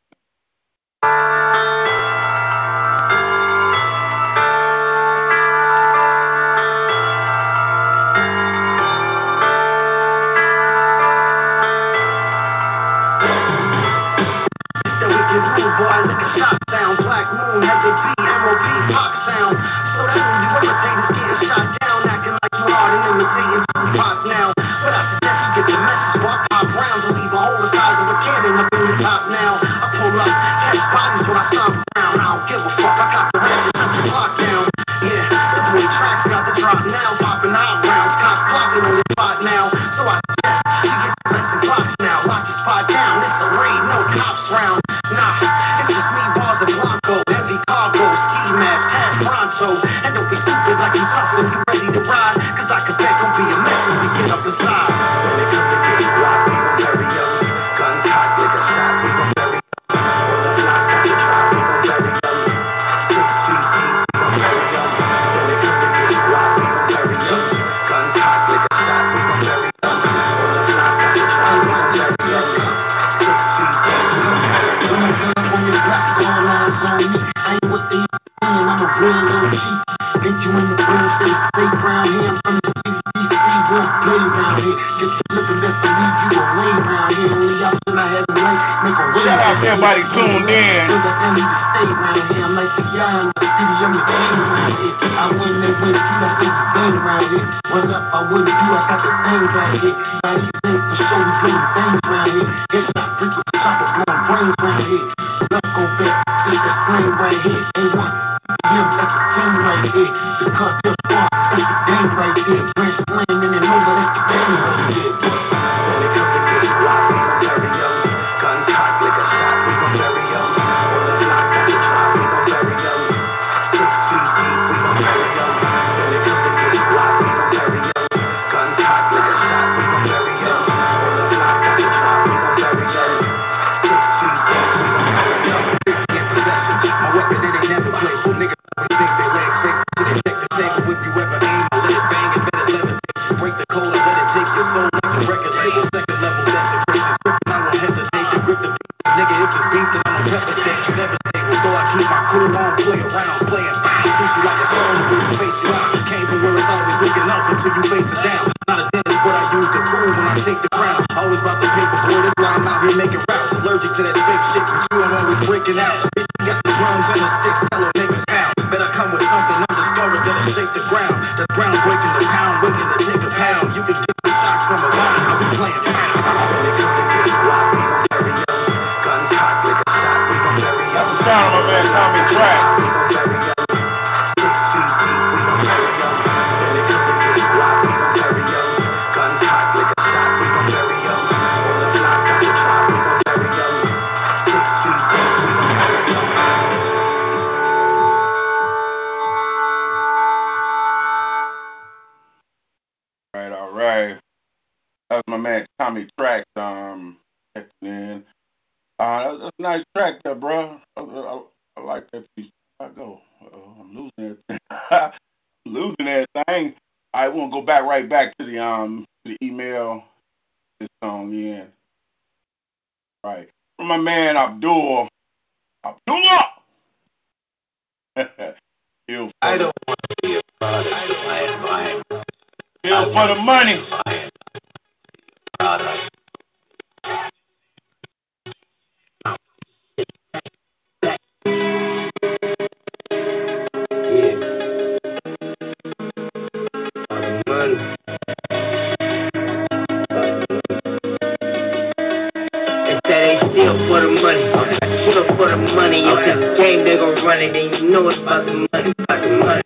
the 255.61 255.73
money. 255.73 256.01
If 256.05 256.19
it's 256.27 256.43
a 256.43 256.57
game, 256.57 256.83
they 256.85 256.95
gon' 256.97 257.17
run 257.25 257.39
it. 257.41 257.53
Then 257.53 257.73
you 257.73 257.89
know 257.89 258.09
it's 258.09 258.19
about 258.21 258.45
the 258.45 258.53
money. 258.69 258.93
About 258.97 259.21
the 259.21 259.29
money. 259.37 259.63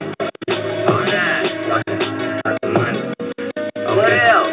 Oh, 0.88 1.00
nah. 1.04 1.44
The 2.62 2.70
money. 2.72 3.02
What 3.96 4.12
else? 4.12 4.52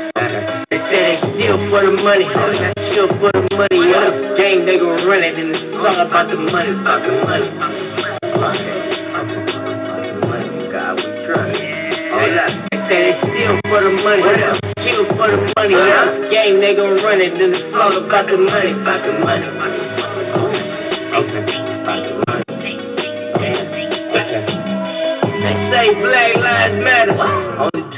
They 0.71 0.81
say 0.91 1.21
they 1.23 1.23
steal 1.39 1.59
for 1.71 1.83
the 1.87 1.93
money. 2.03 2.27
Steal 2.91 3.09
for 3.23 3.31
the 3.31 3.43
money. 3.55 3.79
If 3.79 4.15
a 4.15 4.37
game, 4.37 4.67
they 4.67 4.79
gon' 4.79 5.07
run 5.07 5.23
it. 5.23 5.39
And 5.39 5.55
it's 5.55 5.63
all 5.79 6.01
about 6.07 6.27
the 6.31 6.37
money. 6.37 6.73
About 6.75 7.03
the 7.07 7.13
money. 7.23 7.49
God, 10.69 10.97
we 10.97 11.03
trust. 11.27 11.57
Oh, 12.13 12.27
yeah. 12.29 12.51
They 12.71 12.79
say 12.89 12.99
they 13.09 13.15
steal 13.23 13.55
for 13.69 13.81
the 13.83 13.93
money. 14.03 14.23
Steal 14.83 15.05
for 15.17 15.29
the 15.31 15.39
money. 15.55 15.75
It's 15.75 16.27
a 16.27 16.31
game, 16.31 16.61
they 16.61 16.75
gon' 16.75 16.99
run 17.03 17.21
it. 17.21 17.33
And 17.39 17.55
it's 17.55 17.75
all 17.75 17.95
about 17.95 18.27
the 18.27 18.37
money. 18.37 18.73
About 18.73 19.07
the 19.07 19.13
money. 19.23 19.58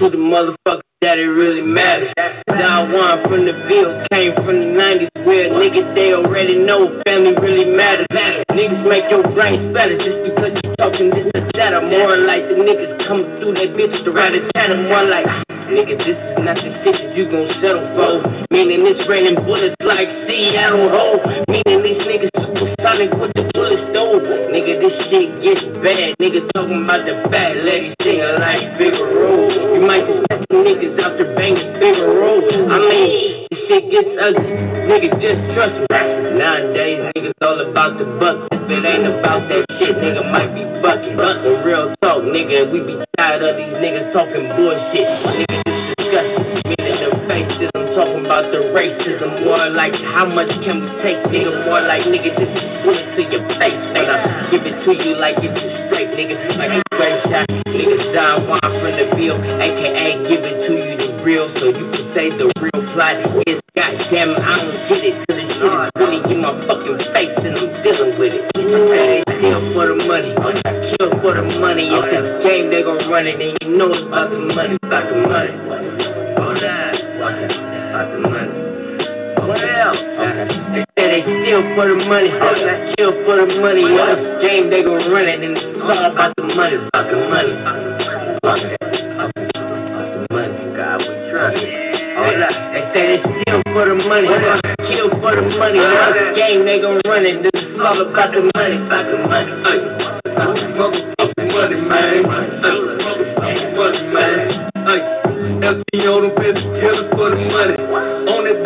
To 0.00 0.08
the 0.08 0.16
motherfuckers 0.16 0.80
that 1.04 1.20
it 1.20 1.28
really 1.28 1.60
matters. 1.60 2.08
Now 2.48 2.88
one 2.88 3.20
from 3.28 3.44
the 3.44 3.52
Ville 3.68 4.00
came 4.08 4.32
from 4.32 4.56
the 4.56 4.72
90s 4.72 5.12
where 5.28 5.52
niggas 5.52 5.92
they 5.92 6.16
already 6.16 6.56
know 6.56 6.88
family 7.04 7.36
really 7.36 7.68
matters. 7.68 8.08
Niggas 8.48 8.80
make 8.88 9.12
your 9.12 9.20
brain 9.36 9.76
spatter 9.76 10.00
just 10.00 10.24
because 10.24 10.56
you 10.56 10.72
talking 10.80 11.12
this 11.12 11.28
or. 11.52 11.76
I'm 11.76 11.92
more 11.92 12.16
like 12.16 12.48
the 12.48 12.56
niggas 12.56 12.96
coming 13.04 13.28
through 13.44 13.60
that 13.60 13.76
bitch 13.76 13.92
to 14.04 14.10
ride 14.10 14.40
a. 14.40 14.48
I'm 14.56 14.88
more 14.88 15.04
like, 15.04 15.28
nigga, 15.68 16.00
this 16.00 16.16
is 16.16 16.40
not 16.40 16.56
the 16.56 16.72
shit 16.96 17.12
you 17.12 17.28
gon' 17.28 17.52
settle 17.60 17.84
for. 17.92 18.24
Meaning 18.48 18.88
it's 18.88 19.04
raining 19.04 19.36
bullets 19.44 19.76
like 19.84 20.08
Seattle 20.24 20.88
Ho. 20.88 21.20
Meaning 21.44 21.84
these 21.84 22.00
niggas 22.08 22.32
supersonic 22.40 23.12
with 23.20 23.36
the. 23.36 23.59
Nigga, 24.30 24.78
this 24.78 24.94
shit 25.10 25.28
gets 25.42 25.64
bad. 25.82 26.14
Nigga 26.22 26.46
talking 26.54 26.84
about 26.84 27.02
the 27.02 27.18
fat 27.30 27.56
lady 27.66 27.94
singing 28.02 28.38
like 28.38 28.78
Figaro. 28.78 29.50
You 29.74 29.82
might 29.82 30.06
just 30.06 30.22
set 30.30 30.38
some 30.46 30.62
niggas 30.62 30.94
out 31.02 31.18
there 31.18 31.34
banging 31.34 31.74
Figaro. 31.82 32.38
I 32.70 32.78
mean, 32.78 33.46
this 33.50 33.60
shit 33.66 33.90
gets 33.90 34.12
ugly. 34.22 34.54
Nigga, 34.86 35.08
just 35.18 35.40
trust 35.54 35.74
me. 35.82 35.86
Nowadays, 36.38 37.10
niggas 37.14 37.34
all 37.42 37.58
about 37.58 37.98
the 37.98 38.06
bucks. 38.22 38.46
If 38.54 38.70
it 38.70 38.84
ain't 38.86 39.06
about 39.06 39.50
that 39.50 39.66
shit, 39.78 39.96
nigga 39.98 40.22
might 40.30 40.54
be 40.54 40.62
fucking. 40.78 41.16
But 41.18 41.42
the 41.42 41.62
real 41.66 41.94
talk, 41.98 42.22
nigga, 42.22 42.70
we 42.70 42.86
be 42.86 43.02
tired 43.18 43.42
of 43.42 43.58
these 43.58 43.74
niggas 43.82 44.12
talking 44.12 44.46
bullshit. 44.54 45.10
Nigga, 45.26 45.58
just 45.66 45.98
disgusting. 45.98 46.49
Talking 47.94 48.24
about 48.24 48.50
the 48.52 48.70
racism. 48.74 49.44
More 49.44 49.68
like 49.70 49.94
how 50.14 50.26
much 50.26 50.50
can 50.62 50.82
we 50.82 50.90
take, 51.02 51.20
nigga? 51.30 51.66
More 51.66 51.82
like 51.82 52.06
nigga, 52.06 52.34
just 52.34 52.54
pull 52.82 52.96
it 52.96 53.08
to 53.16 53.22
your 53.26 53.44
face. 53.58 53.82
Nigga, 53.94 54.16
give 54.50 54.64
it 54.66 54.76
to 54.84 54.90
you 54.94 55.16
like 55.16 55.38
it's 55.40 55.54
a 55.54 55.68
straight, 55.88 56.10
nigga. 56.14 56.36
Like 56.58 56.74
a 56.76 56.82
straight 56.94 57.20
shot. 57.30 57.46
Niggas 57.66 58.14
die 58.14 58.38
one 58.48 58.60
from 58.60 58.92
the 58.94 59.06
bill, 59.14 59.38
aka 59.38 60.08
give 60.28 60.42
it 60.42 60.58
to 60.66 60.72
you 60.74 60.94
the 60.98 61.08
real, 61.24 61.46
so 61.58 61.70
you 61.70 61.86
can 61.90 62.06
say 62.14 62.30
the 62.34 62.50
real 62.58 62.82
plot 62.92 63.16
is 63.46 63.60
goddamn. 63.74 64.34
I 64.36 64.58
don't 64.58 64.88
get 64.88 65.04
it, 65.04 65.14
cause 65.26 65.38
is 65.38 65.90
really 65.96 66.20
in 66.32 66.40
my 66.42 66.52
fucking 66.66 66.98
face 67.14 67.36
and 67.44 67.56
I'm 67.56 67.70
dealing 67.82 68.18
with 68.18 68.34
it. 68.34 68.44
They 68.54 69.22
steal 69.38 69.60
for 69.72 69.86
the 69.86 69.96
money, 69.96 70.34
kill 70.98 71.10
for 71.22 71.34
the 71.34 71.44
money. 71.60 71.88
If 71.88 72.10
it's 72.10 72.20
a 72.20 72.48
game, 72.48 72.70
they 72.70 72.82
gon' 72.82 73.10
run 73.10 73.26
it, 73.26 73.40
and 73.40 73.56
you 73.60 73.76
know 73.76 73.92
it's 73.92 74.06
about 74.06 74.30
the 74.30 74.38
money, 74.38 74.76
about 74.82 75.08
the 75.08 75.16
money. 75.26 75.52
Oh, 76.36 76.52
nah, 76.54 77.69
out 78.00 78.08
the 78.12 78.20
money. 78.24 78.48
Okay. 79.40 80.48
they 80.72 80.84
say 80.96 81.06
they 81.10 81.22
steal 81.44 81.60
for 81.76 81.84
the 81.84 82.00
money, 82.08 82.32
I 82.32 82.96
steal 82.96 83.12
for 83.28 83.36
the 83.36 83.60
money. 83.60 83.84
What 83.92 84.16
if 84.16 84.40
game 84.40 84.70
they 84.72 84.80
gon' 84.80 85.04
run 85.12 85.28
it? 85.28 85.44
And 85.44 85.52
it's 85.52 85.64
all 85.84 86.08
about 86.08 86.32
the 86.36 86.44
money, 86.48 86.80
about 86.80 87.12
the 87.12 87.20
money. 87.28 87.52
God 90.80 90.96
we 91.04 91.12
trust. 91.28 91.60
What 91.60 92.40
Okay. 92.40 92.52
They 92.72 92.84
say 92.94 93.04
they 93.04 93.20
steal 93.20 93.60
for 93.68 93.84
the 93.84 93.96
money, 94.00 94.28
kill 94.88 95.12
for 95.20 95.36
the 95.36 95.44
money. 95.60 95.76
What 95.76 96.16
if 96.16 96.36
game 96.40 96.64
they 96.64 96.80
gon' 96.80 97.04
run 97.04 97.24
it? 97.28 97.44
This 97.44 97.60
is 97.60 97.76
all 97.84 98.00
about 98.00 98.32
the 98.32 98.48
money, 98.56 98.80
about 98.80 99.12
the 99.12 99.18
money. 99.28 99.52
Motherfucking 100.80 101.52
money, 101.52 101.76
man. 101.84 102.24
Motherfucking 102.64 103.76
money, 103.76 104.02
man. 104.08 104.72
Hey, 104.88 105.04
LT 105.68 105.84
on 106.08 106.22
them, 106.24 106.32
bitch, 106.40 106.60
killers 106.80 107.12
for 107.12 107.28
the 107.28 107.36
money 107.36 107.79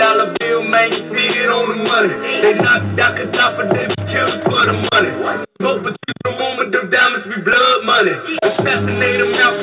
dollar 0.04 0.36
bill, 0.36 0.60
man, 0.68 0.92
you 0.92 1.00
see 1.16 1.28
it 1.32 1.48
on 1.48 1.64
the 1.72 1.80
money. 1.80 2.12
They 2.44 2.52
knocked 2.60 3.00
out 3.00 3.16
the 3.16 3.24
top 3.32 3.56
of 3.56 3.72
them 3.72 3.88
killers 4.04 4.36
for 4.44 4.68
the 4.68 4.76
money. 4.92 5.12
Smoke, 5.56 5.80
but 5.80 5.96
you 5.96 6.12
the 6.28 6.32
moment, 6.36 6.68
them 6.76 6.92
diamonds 6.92 7.24
be 7.24 7.40
blood 7.40 7.78
money. 7.88 8.12
Assassinate 8.44 9.18
them 9.24 9.32
out 9.40 9.56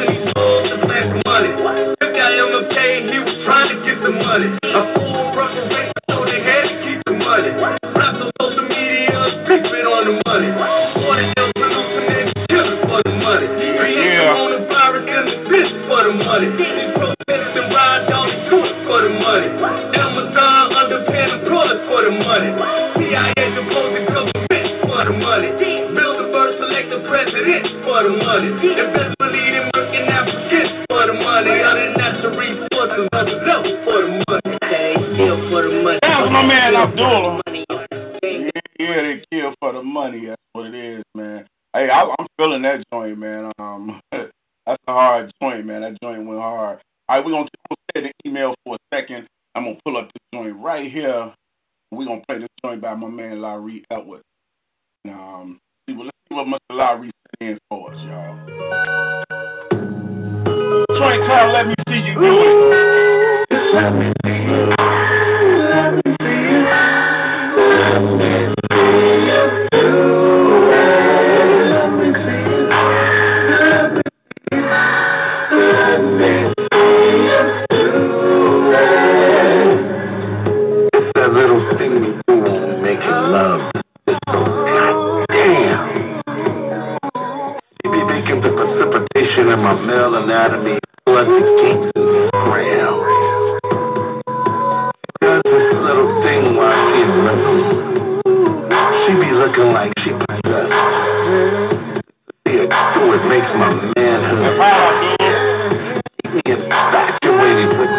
killing 42.52 42.64
that 42.64 42.84
joint, 42.91 43.18
man. 43.18 43.52
Um, 43.60 44.02
that's 44.12 44.84
a 44.88 44.91
hard 44.91 45.32
joint, 45.41 45.66
man. 45.66 45.82
That 45.82 45.97
joint 46.02 46.26
went 46.26 46.39
hard. 46.39 46.80
All 47.08 47.18
right, 47.18 47.26
we're 47.26 47.32
gonna 47.32 47.47
stay 47.91 48.04
the 48.04 48.12
email 48.30 48.54
for 48.66 48.76
a 48.76 48.95
second. 48.95 49.28
I'm 49.56 49.64
gonna 49.64 49.78
pull 49.86 49.97
up 49.97 50.06
this 50.06 50.22
joint 50.34 50.56
right 50.58 50.91
here. 50.91 51.34
We're 51.91 52.06
gonna 52.06 52.22
play 52.28 52.39
this 52.39 52.49
joint 52.64 52.82
by 52.82 52.93
my 52.95 53.08
man 53.08 53.41
Larry 53.41 53.84
Edwards. 53.91 54.24
And, 55.06 55.14
um, 55.14 55.60
see 55.88 55.95
what, 55.95 56.06
let's 56.06 56.18
see 56.30 56.36
what 56.36 56.47
Mr. 56.47 56.76
Larry 56.76 57.12
stands 57.36 57.60
for 57.70 57.91
us, 57.91 57.97
y'all. 58.04 58.36
Joint 60.97 61.28
call, 61.28 61.54
let 61.54 61.68
me 61.68 61.76
see 61.88 61.99
you 61.99 62.14
do 62.14 62.22
it. 62.24 62.32
inside 90.42 90.58
of 90.58 90.64
me 90.64 90.80
plug 91.06 91.28
the 91.28 91.39
Jesus 91.62 92.30
ground. 92.32 93.60
Does 95.22 95.42
this 95.46 95.68
little 95.78 96.10
thing 96.24 96.56
while 96.56 96.82
she's 96.89 97.14
looking. 97.22 97.62
She 99.06 99.12
be 99.22 99.30
looking 99.38 99.70
like 99.74 99.94
she 100.00 100.10
possessed. 100.10 100.74
See 102.48 102.58
her 102.58 103.14
it 103.14 103.26
makes 103.30 103.52
my 103.54 103.70
manhood. 103.96 104.58
Infatuated 106.46 107.78
with 107.78 107.92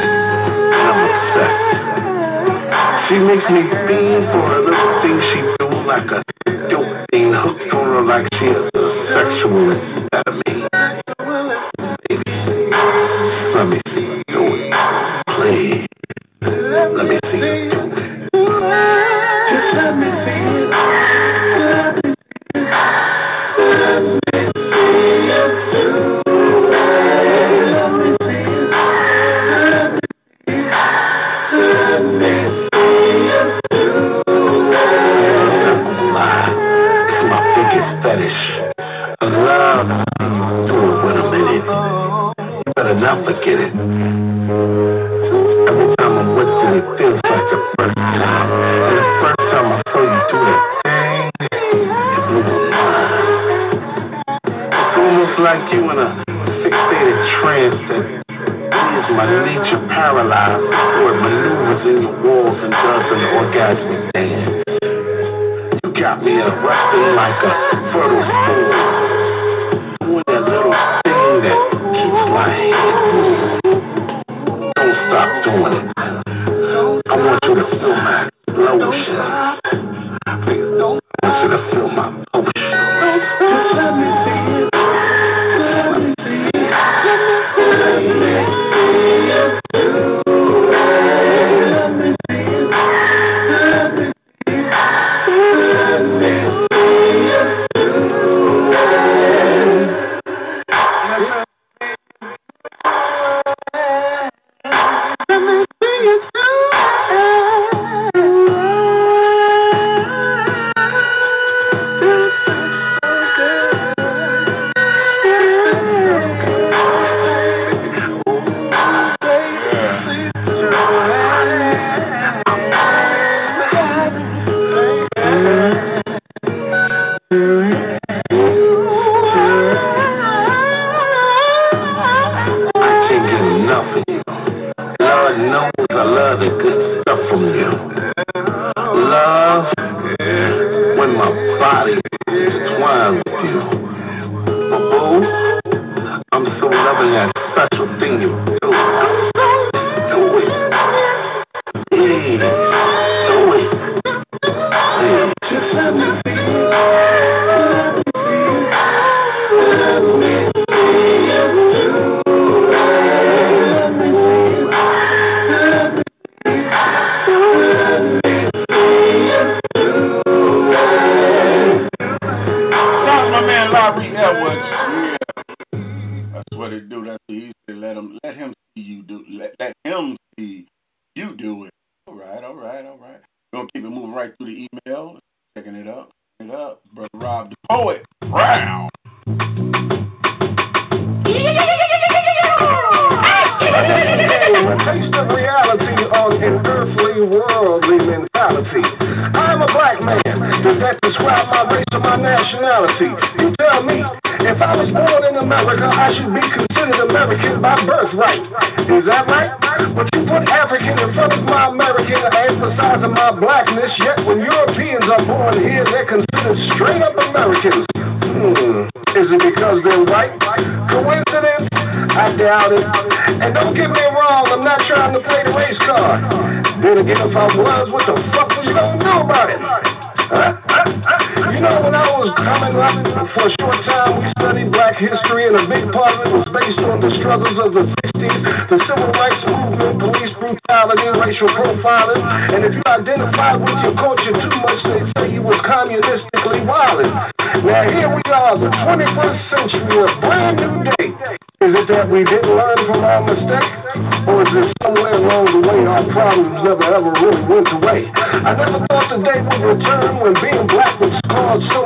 She 3.09 3.19
makes 3.19 3.47
me 3.51 3.63
fiend 3.87 4.25
for 4.33 4.47
a 4.51 4.61
little 4.67 5.03
things 5.03 5.23
she 5.31 5.41
do 5.59 5.69
like 5.87 6.11
a 6.11 6.25
dope 6.71 7.07
thing 7.11 7.33
hooked 7.33 7.73
on 7.73 7.87
her 7.87 8.03
like 8.03 8.27
she 8.35 8.47
is 8.47 8.71
a 8.75 8.79
sexualist. 9.13 10.02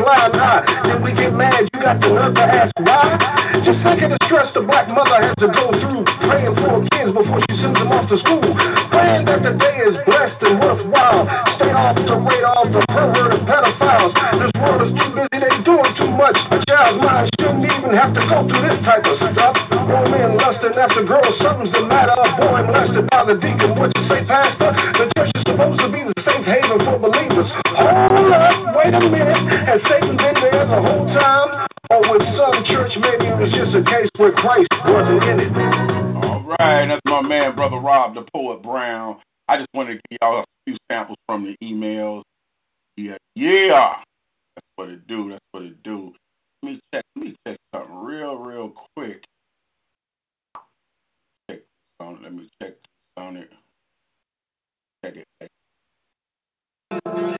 blind 0.00 0.32
eye. 0.36 0.64
Then 0.88 1.04
we 1.04 1.12
get 1.12 1.32
mad, 1.36 1.68
you 1.68 1.78
got 1.80 2.00
the 2.00 2.08
nerve 2.08 2.34
to 2.34 2.44
ask 2.44 2.72
why? 2.80 3.20
Just 3.60 3.84
think 3.84 4.00
of 4.00 4.16
the 4.16 4.20
stress 4.24 4.48
the 4.56 4.64
black 4.64 4.88
mother 4.88 5.20
has 5.20 5.36
to 5.44 5.48
go 5.52 5.68
through, 5.76 6.02
praying 6.24 6.56
for 6.56 6.80
her 6.80 6.84
kids 6.96 7.12
before 7.12 7.40
she 7.44 7.54
sends 7.60 7.76
them 7.76 7.92
off 7.92 8.08
to 8.08 8.16
school. 8.24 8.40
Praying 8.88 9.28
that 9.28 9.44
the 9.44 9.52
day 9.60 9.76
is 9.84 9.94
blessed 10.08 10.40
and 10.48 10.56
worthwhile. 10.56 11.28
Stay 11.60 11.68
off 11.68 12.00
the 12.00 12.16
radar 12.16 12.64
for 12.72 12.82
perverted 12.88 13.44
pedophiles. 13.44 14.12
This 14.40 14.52
world 14.56 14.80
is 14.88 14.92
too 14.96 15.10
busy, 15.12 15.36
they 15.36 15.52
doing 15.60 15.92
too 16.00 16.10
much. 16.16 16.38
A 16.48 16.58
child's 16.64 16.98
mind 17.04 17.28
shouldn't 17.36 17.68
even 17.68 17.92
have 17.92 18.16
to 18.16 18.22
go 18.24 18.48
through 18.48 18.64
this 18.64 18.80
type 18.80 19.04
of 19.04 19.16
stuff. 19.20 19.54
Grown 19.68 20.08
man 20.08 20.40
lusting 20.40 20.74
after 20.80 21.04
girls, 21.04 21.36
something's 21.44 21.74
the 21.76 21.84
matter. 21.84 22.16
A 22.16 22.28
boy 22.40 22.64
molested 22.64 23.04
by 23.12 23.28
the 23.28 23.36
deacon, 23.36 23.76
what 23.76 23.92
you 23.92 24.04
say, 24.08 24.24
pastor? 24.24 24.72
The 24.96 25.04
church 25.12 25.30
is 25.36 25.44
supposed 25.44 25.78
to 25.84 25.88
be 25.92 26.00
the 26.08 26.16
safe 26.24 26.46
haven 26.48 26.80
for 26.88 26.96
believers. 26.96 27.50
Oh 27.76 28.09
wait 28.84 28.94
a 28.94 29.00
minute, 29.00 29.66
has 29.66 29.80
Satan 29.88 30.16
been 30.16 30.34
there 30.40 30.66
the 30.66 30.80
whole 30.80 31.06
time? 31.12 31.66
Or 31.90 32.00
with 32.10 32.22
some 32.36 32.64
church, 32.64 32.92
maybe 32.96 33.26
it 33.26 33.36
was 33.36 33.52
just 33.52 33.74
a 33.76 33.84
case 33.84 34.08
where 34.16 34.32
Christ 34.32 34.68
wasn't 34.86 35.22
in 35.24 35.40
it. 35.40 35.52
All 36.24 36.42
right, 36.42 36.86
that's 36.86 37.00
my 37.04 37.20
man, 37.20 37.54
Brother 37.54 37.78
Rob, 37.78 38.14
the 38.14 38.24
poet 38.32 38.62
Brown. 38.62 39.20
I 39.48 39.56
just 39.58 39.68
wanted 39.74 39.94
to 39.94 40.00
give 40.08 40.18
y'all 40.22 40.40
a 40.40 40.44
few 40.64 40.76
samples 40.90 41.18
from 41.26 41.44
the 41.44 41.56
emails. 41.66 42.22
Yeah, 42.96 43.16
yeah. 43.34 43.96
That's 44.54 44.66
what 44.76 44.88
it 44.88 45.06
do. 45.06 45.30
That's 45.30 45.44
what 45.50 45.64
it 45.64 45.82
do. 45.82 46.14
Let 46.62 46.72
me 46.72 46.80
check. 46.94 47.04
Let 47.16 47.24
me 47.24 47.36
check 47.46 47.56
something 47.74 47.96
real, 47.96 48.36
real 48.36 48.72
quick. 48.94 49.24
Check 51.50 51.60
on. 51.98 52.22
Let 52.22 52.32
me 52.32 52.48
check 52.62 52.74
on 53.16 53.36
it. 53.36 53.50
Check 55.04 55.16
it. 55.16 55.26
Check 55.40 55.50
it. 56.92 57.39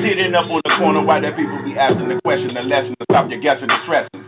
shit 0.00 0.18
end 0.18 0.36
up 0.36 0.50
on 0.50 0.60
the 0.64 0.76
corner, 0.78 1.04
why 1.04 1.20
that 1.20 1.36
people 1.36 1.62
be 1.64 1.78
asking 1.78 2.08
the 2.08 2.20
question, 2.22 2.54
the 2.54 2.62
lesson 2.62 2.94
to 2.98 3.04
stop 3.10 3.30
your 3.30 3.40
guessing 3.40 3.70
and 3.70 3.82
stressing. 3.84 4.22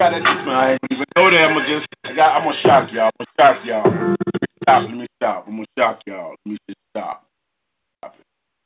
Try 0.00 0.10
to 0.10 0.20
teach 0.20 0.46
me, 0.46 0.52
I 0.52 0.72
ain't 0.72 0.80
even 0.90 1.04
go 1.16 1.30
there. 1.30 1.50
I'ma 1.50 1.66
just, 1.66 1.86
I 2.04 2.14
got, 2.14 2.36
I'm 2.36 2.44
gonna 2.44 2.60
shock 2.62 2.92
y'all. 2.92 3.10
I'm 3.18 3.26
gonna 3.26 3.34
shock 3.38 3.64
y'all. 3.66 3.84
Let 3.84 4.18
me 4.40 4.46
stop. 4.62 4.82
Let 4.82 4.94
me 4.94 5.06
stop. 5.16 5.44
I'm 5.46 5.56
gonna 5.56 5.66
shock 5.76 6.00
y'all. 6.06 6.30
Let 6.30 6.52
me 6.52 6.58
just 6.68 6.78
stop. 6.90 7.24
stop 7.98 8.14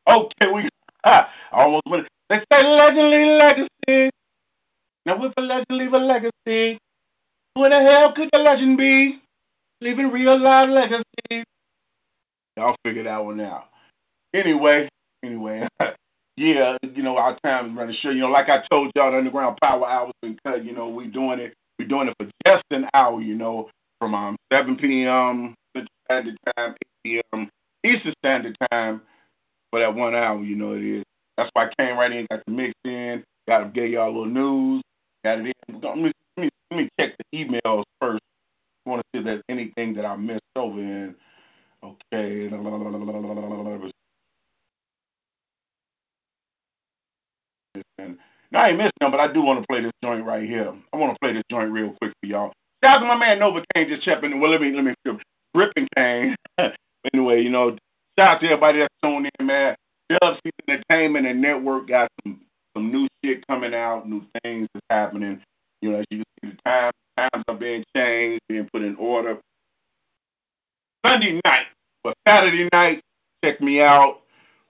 okay, 0.09 0.53
we. 0.53 0.68
I 1.05 1.26
almost 1.51 1.82
went. 1.86 2.09
They 2.28 2.38
say 2.51 2.62
legend 2.62 3.11
leave 3.11 3.26
a 3.26 3.36
legacy. 3.36 4.11
Now 5.05 5.24
if 5.24 5.32
a 5.36 5.40
legend 5.40 5.66
leave 5.70 5.93
a 5.93 5.99
legacy, 5.99 6.78
who 7.55 7.68
the 7.68 7.80
hell 7.80 8.12
could 8.14 8.28
the 8.32 8.38
legend 8.38 8.78
be? 8.78 9.20
Leaving 9.80 10.11
real 10.11 10.38
life 10.38 10.68
legacy. 10.70 11.45
Y'all 12.57 12.76
figure 12.84 13.03
that 13.05 13.24
one 13.24 13.40
out. 13.40 13.71
Anyway, 14.35 14.89
anyway, 15.24 15.68
yeah, 16.39 16.78
you 16.83 17.03
know, 17.03 17.16
our 17.18 17.39
time 17.45 17.70
is 17.72 17.76
running 17.76 17.97
short. 18.01 18.14
You 18.14 18.22
know, 18.22 18.30
like 18.30 18.49
I 18.49 18.64
told 18.70 18.93
y'all, 18.97 19.12
the 19.12 19.18
Underground 19.18 19.59
Power 19.62 19.89
Hour's 19.89 20.12
been 20.22 20.39
cut. 20.47 20.64
You 20.64 20.72
know, 20.74 20.89
we're 20.91 21.09
doing 21.11 21.41
it. 21.41 21.55
We're 21.78 21.89
doing 21.89 22.09
it 22.09 22.14
for 22.18 22.28
just 22.47 22.64
an 22.70 22.87
hour. 22.95 23.20
You 23.20 23.37
know, 23.37 23.70
from 24.01 24.14
um 24.14 24.37
7 24.53 24.76
p.m. 24.76 25.55
Standard 26.07 26.39
Time, 26.57 26.74
8 27.07 27.22
p.m. 27.33 27.51
Eastern 27.85 28.14
Standard 28.24 28.57
Time 28.70 29.03
for 29.70 29.80
that 29.80 29.95
one 29.95 30.14
hour. 30.14 30.43
You 30.43 30.57
know, 30.57 30.74
it 30.74 30.85
is. 30.85 31.05
That's 31.37 31.51
why 31.55 31.66
I 31.68 31.72
came 31.83 31.99
right 31.99 32.12
in, 32.12 32.26
got 32.30 32.43
the 32.47 32.53
mix 32.53 32.74
in, 32.85 33.24
got 33.49 33.61
to 33.61 33.66
get 33.70 33.91
y'all 33.91 34.09
a 34.09 34.12
little 34.12 34.26
news, 34.26 34.83
got 35.24 35.41
it 35.41 35.47
in. 35.68 35.80
Let 35.83 35.97
me, 35.99 36.12
let 36.37 36.45
me, 36.45 36.51
let 36.70 36.78
me 36.78 36.89
check 37.01 37.14
the 37.18 37.39
emails 37.45 37.85
first. 38.01 38.20
I 38.87 38.91
want 38.91 39.03
to 39.03 39.07
see 39.14 39.20
if 39.20 39.24
there's 39.26 39.43
anything 39.49 39.95
that 39.95 40.07
I 40.07 40.16
missed 40.16 40.43
over 40.57 40.80
in. 40.80 41.14
Okay. 41.85 42.51
Now 48.50 48.62
I 48.62 48.68
ain't 48.68 48.78
missing 48.78 48.92
them, 49.00 49.11
but 49.11 49.20
I 49.20 49.32
do 49.32 49.42
want 49.42 49.61
to 49.61 49.66
play 49.66 49.80
this 49.80 49.92
joint 50.03 50.24
right 50.24 50.48
here. 50.48 50.72
I 50.92 50.96
want 50.96 51.14
to 51.14 51.18
play 51.20 51.32
this 51.32 51.44
joint 51.50 51.72
real 51.72 51.94
quick 52.00 52.12
for 52.20 52.26
y'all. 52.26 52.53
Shout 52.84 52.96
out 52.96 53.00
to 53.00 53.07
my 53.07 53.16
man 53.16 53.38
Nova 53.38 53.64
Kane 53.74 53.88
just 53.88 54.03
checking. 54.03 54.40
Well, 54.40 54.50
let 54.50 54.61
me 54.61 54.72
let 54.72 54.84
me 54.84 54.94
ripping 55.55 55.88
Kane. 55.96 56.36
anyway, 57.14 57.42
you 57.42 57.50
know, 57.50 57.76
shout 58.18 58.36
out 58.36 58.40
to 58.40 58.46
everybody 58.46 58.80
that's 58.80 58.94
tuned 59.03 59.30
in, 59.38 59.46
man. 59.46 59.76
Dub 60.09 60.36
Season 60.44 60.53
Entertainment 60.68 61.26
and 61.26 61.40
Network 61.40 61.88
got 61.88 62.11
some 62.22 62.40
some 62.76 62.90
new 62.90 63.07
shit 63.24 63.46
coming 63.46 63.74
out, 63.74 64.09
new 64.09 64.24
things 64.42 64.68
that's 64.74 64.86
happening. 64.90 65.40
You 65.80 65.92
know, 65.92 65.98
as 65.98 66.07
you 66.11 66.22
can 66.42 66.50
see, 66.50 66.57
the 66.57 66.70
time 66.70 66.92
times 67.16 67.44
are 67.48 67.55
being 67.55 67.84
changed, 67.96 68.40
being 68.48 68.68
put 68.72 68.82
in 68.82 68.96
order. 68.96 69.38
Sunday 71.05 71.40
night, 71.44 71.66
but 72.05 72.14
Saturday 72.26 72.68
night, 72.72 73.03
check 73.44 73.61
me 73.61 73.80
out 73.80 74.20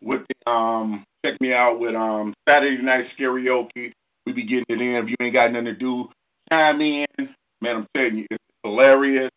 with 0.01 0.23
the 0.29 0.51
um 0.51 1.05
check 1.25 1.41
me 1.41 1.53
out 1.53 1.79
with 1.79 1.95
um 1.95 2.35
Saturday 2.49 2.83
night 2.83 3.07
karaoke. 3.19 3.93
We 4.27 4.33
be 4.33 4.45
getting 4.45 4.65
it 4.69 4.81
in. 4.81 4.95
If 4.97 5.11
you 5.11 5.17
ain't 5.21 5.33
got 5.33 5.53
nothing 5.53 5.67
to 5.67 5.75
do, 5.75 6.09
chime 6.51 6.81
in. 6.81 7.07
Man, 7.61 7.77
I'm 7.77 7.87
telling 7.95 8.19
you, 8.19 8.27
it's 8.31 8.45
hilarious. 8.63 9.31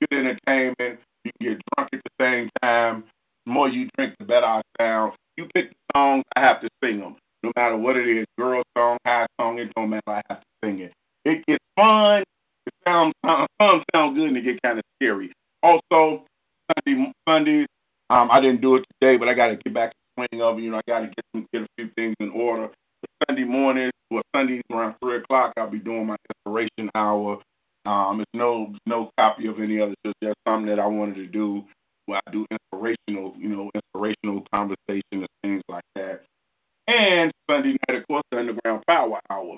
Good 0.00 0.18
entertainment. 0.18 1.00
You 1.24 1.30
can 1.40 1.54
get 1.54 1.62
drunk 1.76 1.90
at 1.92 2.00
the 2.04 2.24
same 2.24 2.50
time. 2.62 3.04
The 3.46 3.52
more 3.52 3.68
you 3.68 3.88
drink, 3.96 4.14
the 4.18 4.24
better 4.24 4.46
I 4.46 4.62
sound. 4.80 5.12
You 5.36 5.48
pick 5.54 5.70
the 5.70 5.76
songs, 5.94 6.24
I 6.36 6.40
have 6.40 6.60
to 6.60 6.68
sing 6.82 7.00
them. 7.00 7.16
No 7.42 7.52
matter 7.56 7.76
what 7.76 7.96
it 7.96 8.06
is, 8.06 8.26
girl 8.38 8.62
song, 8.76 8.98
high 9.04 9.26
song, 9.40 9.58
it 9.58 9.72
don't 9.74 9.90
matter. 9.90 10.02
I 10.06 10.22
have 10.28 10.40
to 10.40 10.46
sing 10.64 10.78
it. 10.80 10.92
It 11.24 11.44
gets 11.46 11.64
fun. 11.76 12.22
It 12.66 12.74
sounds 12.86 13.14
some 13.24 13.82
sound 13.94 14.16
good 14.16 14.28
and 14.28 14.36
it 14.36 14.42
get 14.42 14.62
kind 14.62 14.78
of 14.78 14.84
scary. 15.00 15.32
Also, 15.62 16.24
Sunday 16.86 17.12
Sundays, 17.28 17.66
um, 18.10 18.28
I 18.30 18.40
didn't 18.40 18.60
do 18.60 18.76
it 18.76 18.84
today, 19.00 19.16
but 19.16 19.28
I 19.28 19.34
got 19.34 19.48
to 19.48 19.56
get 19.56 19.74
back 19.74 19.92
swing 20.16 20.42
of. 20.42 20.60
You 20.60 20.72
know, 20.72 20.78
I 20.78 20.82
got 20.88 21.00
to 21.00 21.06
get 21.06 21.24
some, 21.34 21.46
get 21.52 21.62
a 21.62 21.68
few 21.78 21.90
things 21.96 22.16
in 22.20 22.30
order. 22.30 22.70
But 23.02 23.10
Sunday 23.28 23.44
mornings, 23.44 23.92
or 24.10 24.22
Sundays 24.34 24.62
around 24.72 24.96
three 25.02 25.18
o'clock, 25.18 25.54
I'll 25.58 25.70
be 25.70 25.78
doing 25.78 26.06
my 26.06 26.16
inspiration 26.46 26.90
hour. 26.94 27.38
Um, 27.86 28.20
it's 28.20 28.30
no 28.34 28.74
no 28.86 29.10
copy 29.18 29.46
of 29.48 29.60
any 29.60 29.80
other. 29.80 29.94
It's 30.04 30.14
just 30.22 30.36
something 30.46 30.68
that 30.68 30.80
I 30.80 30.86
wanted 30.86 31.16
to 31.16 31.26
do. 31.26 31.64
Where 32.06 32.20
I 32.26 32.32
do 32.32 32.46
inspirational, 32.50 33.34
you 33.38 33.48
know, 33.50 33.70
inspirational 33.74 34.44
conversation 34.52 35.02
and 35.12 35.28
things 35.42 35.62
like 35.68 35.84
that. 35.96 36.24
And 36.88 37.32
Sunday 37.50 37.76
night, 37.88 37.98
of 38.00 38.08
course, 38.08 38.22
the 38.30 38.40
Underground 38.40 38.82
Power 38.88 39.20
Hour. 39.30 39.56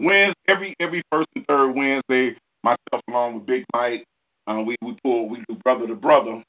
Wednesday, 0.00 0.34
every 0.48 0.74
every 0.80 1.02
first 1.12 1.28
and 1.36 1.46
third 1.48 1.72
Wednesday, 1.74 2.36
myself 2.64 3.02
along 3.08 3.36
with 3.36 3.46
Big 3.46 3.64
Mike, 3.74 4.04
uh, 4.48 4.62
we 4.66 4.76
we 4.82 4.96
pull 5.04 5.28
we 5.28 5.38
do 5.48 5.56
brother 5.64 5.86
to 5.86 5.94
brother 5.96 6.42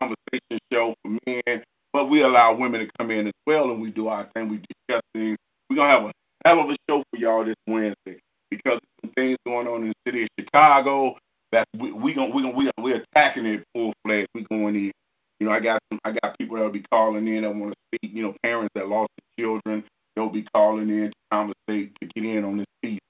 conversation 0.00 0.58
show 0.72 0.94
for 1.02 1.18
men, 1.26 1.64
but 1.92 2.06
we 2.10 2.22
allow 2.22 2.54
women 2.54 2.80
to 2.80 2.90
come 2.98 3.10
in 3.10 3.28
as 3.28 3.32
well, 3.46 3.70
and 3.70 3.82
we 3.82 3.90
do 3.90 4.08
our 4.08 4.28
thing. 4.34 4.48
We 4.48 4.58
discuss 4.58 5.02
things. 5.14 5.38
We're 5.70 5.76
gonna 5.76 5.90
have 5.90 6.04
a 6.04 6.12
hell 6.46 6.60
of 6.60 6.70
a 6.70 6.76
show 6.88 7.04
for 7.10 7.18
y'all 7.18 7.44
this 7.44 7.56
Wednesday 7.66 8.20
because 8.50 8.80
some 9.02 9.12
things 9.16 9.38
going 9.46 9.66
on 9.68 9.82
in 9.82 9.88
the 9.88 9.94
city 10.10 10.24
of 10.24 10.28
Chicago. 10.38 11.16
That 11.52 11.66
we 11.78 11.92
we 11.92 12.14
gonna 12.14 12.34
we 12.34 12.42
gonna 12.42 12.54
we 12.56 12.70
we're 12.78 13.02
attacking 13.14 13.46
it 13.46 13.64
full 13.74 13.92
fledged. 14.04 14.28
We 14.34 14.44
going 14.50 14.76
in. 14.76 14.92
You 15.40 15.48
know, 15.48 15.52
I 15.52 15.60
got 15.60 15.80
some 15.90 16.00
I 16.04 16.12
got 16.12 16.38
people 16.38 16.56
that'll 16.56 16.72
be 16.72 16.84
calling 16.92 17.28
in 17.28 17.42
that 17.42 17.54
want 17.54 17.72
to 17.72 17.98
speak. 17.98 18.14
You 18.14 18.22
know, 18.24 18.34
parents 18.42 18.70
that 18.74 18.88
lost 18.88 19.10
their 19.36 19.44
children. 19.46 19.84
They'll 20.16 20.30
be 20.30 20.46
calling 20.54 20.88
in 20.90 21.10
to 21.10 21.12
conversate 21.32 21.96
to 22.00 22.06
get 22.14 22.24
in 22.24 22.44
on 22.44 22.58
this 22.58 22.66
piece 22.82 23.00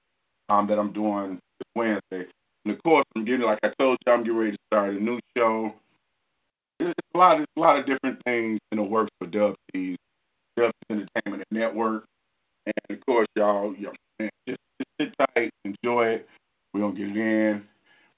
um, 0.49 0.67
that 0.67 0.79
I'm 0.79 0.93
doing 0.93 1.33
this 1.59 1.67
Wednesday. 1.75 2.29
And 2.65 2.75
of 2.75 2.83
course, 2.83 3.05
I'm 3.15 3.25
getting 3.25 3.45
like 3.45 3.59
I 3.63 3.71
told 3.79 3.97
you, 4.05 4.13
I'm 4.13 4.23
getting 4.23 4.37
ready 4.37 4.51
to 4.51 4.57
start 4.71 4.91
a 4.91 5.03
new 5.03 5.19
show. 5.37 5.73
There's 6.83 6.95
a 7.15 7.17
lot 7.17 7.39
of 7.39 7.45
a 7.55 7.59
lot 7.59 7.79
of 7.79 7.85
different 7.85 8.21
things 8.25 8.59
in 8.73 8.77
the 8.77 8.83
works 8.83 9.09
for 9.17 9.25
Dub 9.25 9.55
Tees, 9.71 9.95
Dub 10.57 10.71
Entertainment 10.89 11.45
Network, 11.49 12.03
and 12.65 12.73
of 12.89 13.05
course, 13.05 13.27
y'all, 13.37 13.73
y'all 13.75 13.93
man, 14.19 14.29
just, 14.45 14.59
just 14.77 14.89
sit 14.99 15.13
tight, 15.17 15.49
enjoy 15.63 16.07
it. 16.07 16.27
We're 16.73 16.81
gonna 16.81 16.93
get 16.93 17.07
it 17.07 17.15
in. 17.17 17.63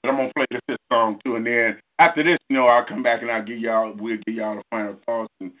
But 0.02 0.08
I'm 0.08 0.16
gonna 0.16 0.32
play 0.34 0.46
this, 0.50 0.60
this 0.66 0.78
song 0.90 1.20
too, 1.24 1.36
and 1.36 1.46
then 1.46 1.78
after 2.00 2.24
this, 2.24 2.38
you 2.48 2.56
know, 2.56 2.66
I'll 2.66 2.84
come 2.84 3.04
back 3.04 3.22
and 3.22 3.30
I'll 3.30 3.44
give 3.44 3.60
y'all 3.60 3.94
we'll 3.96 4.18
give 4.26 4.34
y'all 4.34 4.56
the 4.56 4.62
final 4.72 4.98
thoughts 5.06 5.32
and, 5.40 5.52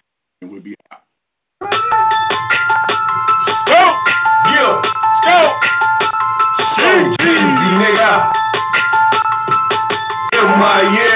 and 0.42 0.50
we'll 0.50 0.62
be 0.62 0.74
out. 0.90 1.02
Go! 1.60 1.68
Yeah! 4.50 4.82
Go! 5.22 5.60
So 6.74 7.14
nigga. 7.22 8.32
M-I-L. 10.32 11.15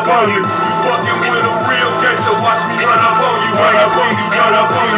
Fucking 0.00 1.20
with 1.20 1.44
a 1.44 1.61
real 1.72 1.92
me 2.02 2.84
up 4.52 4.68
on. 4.72 4.92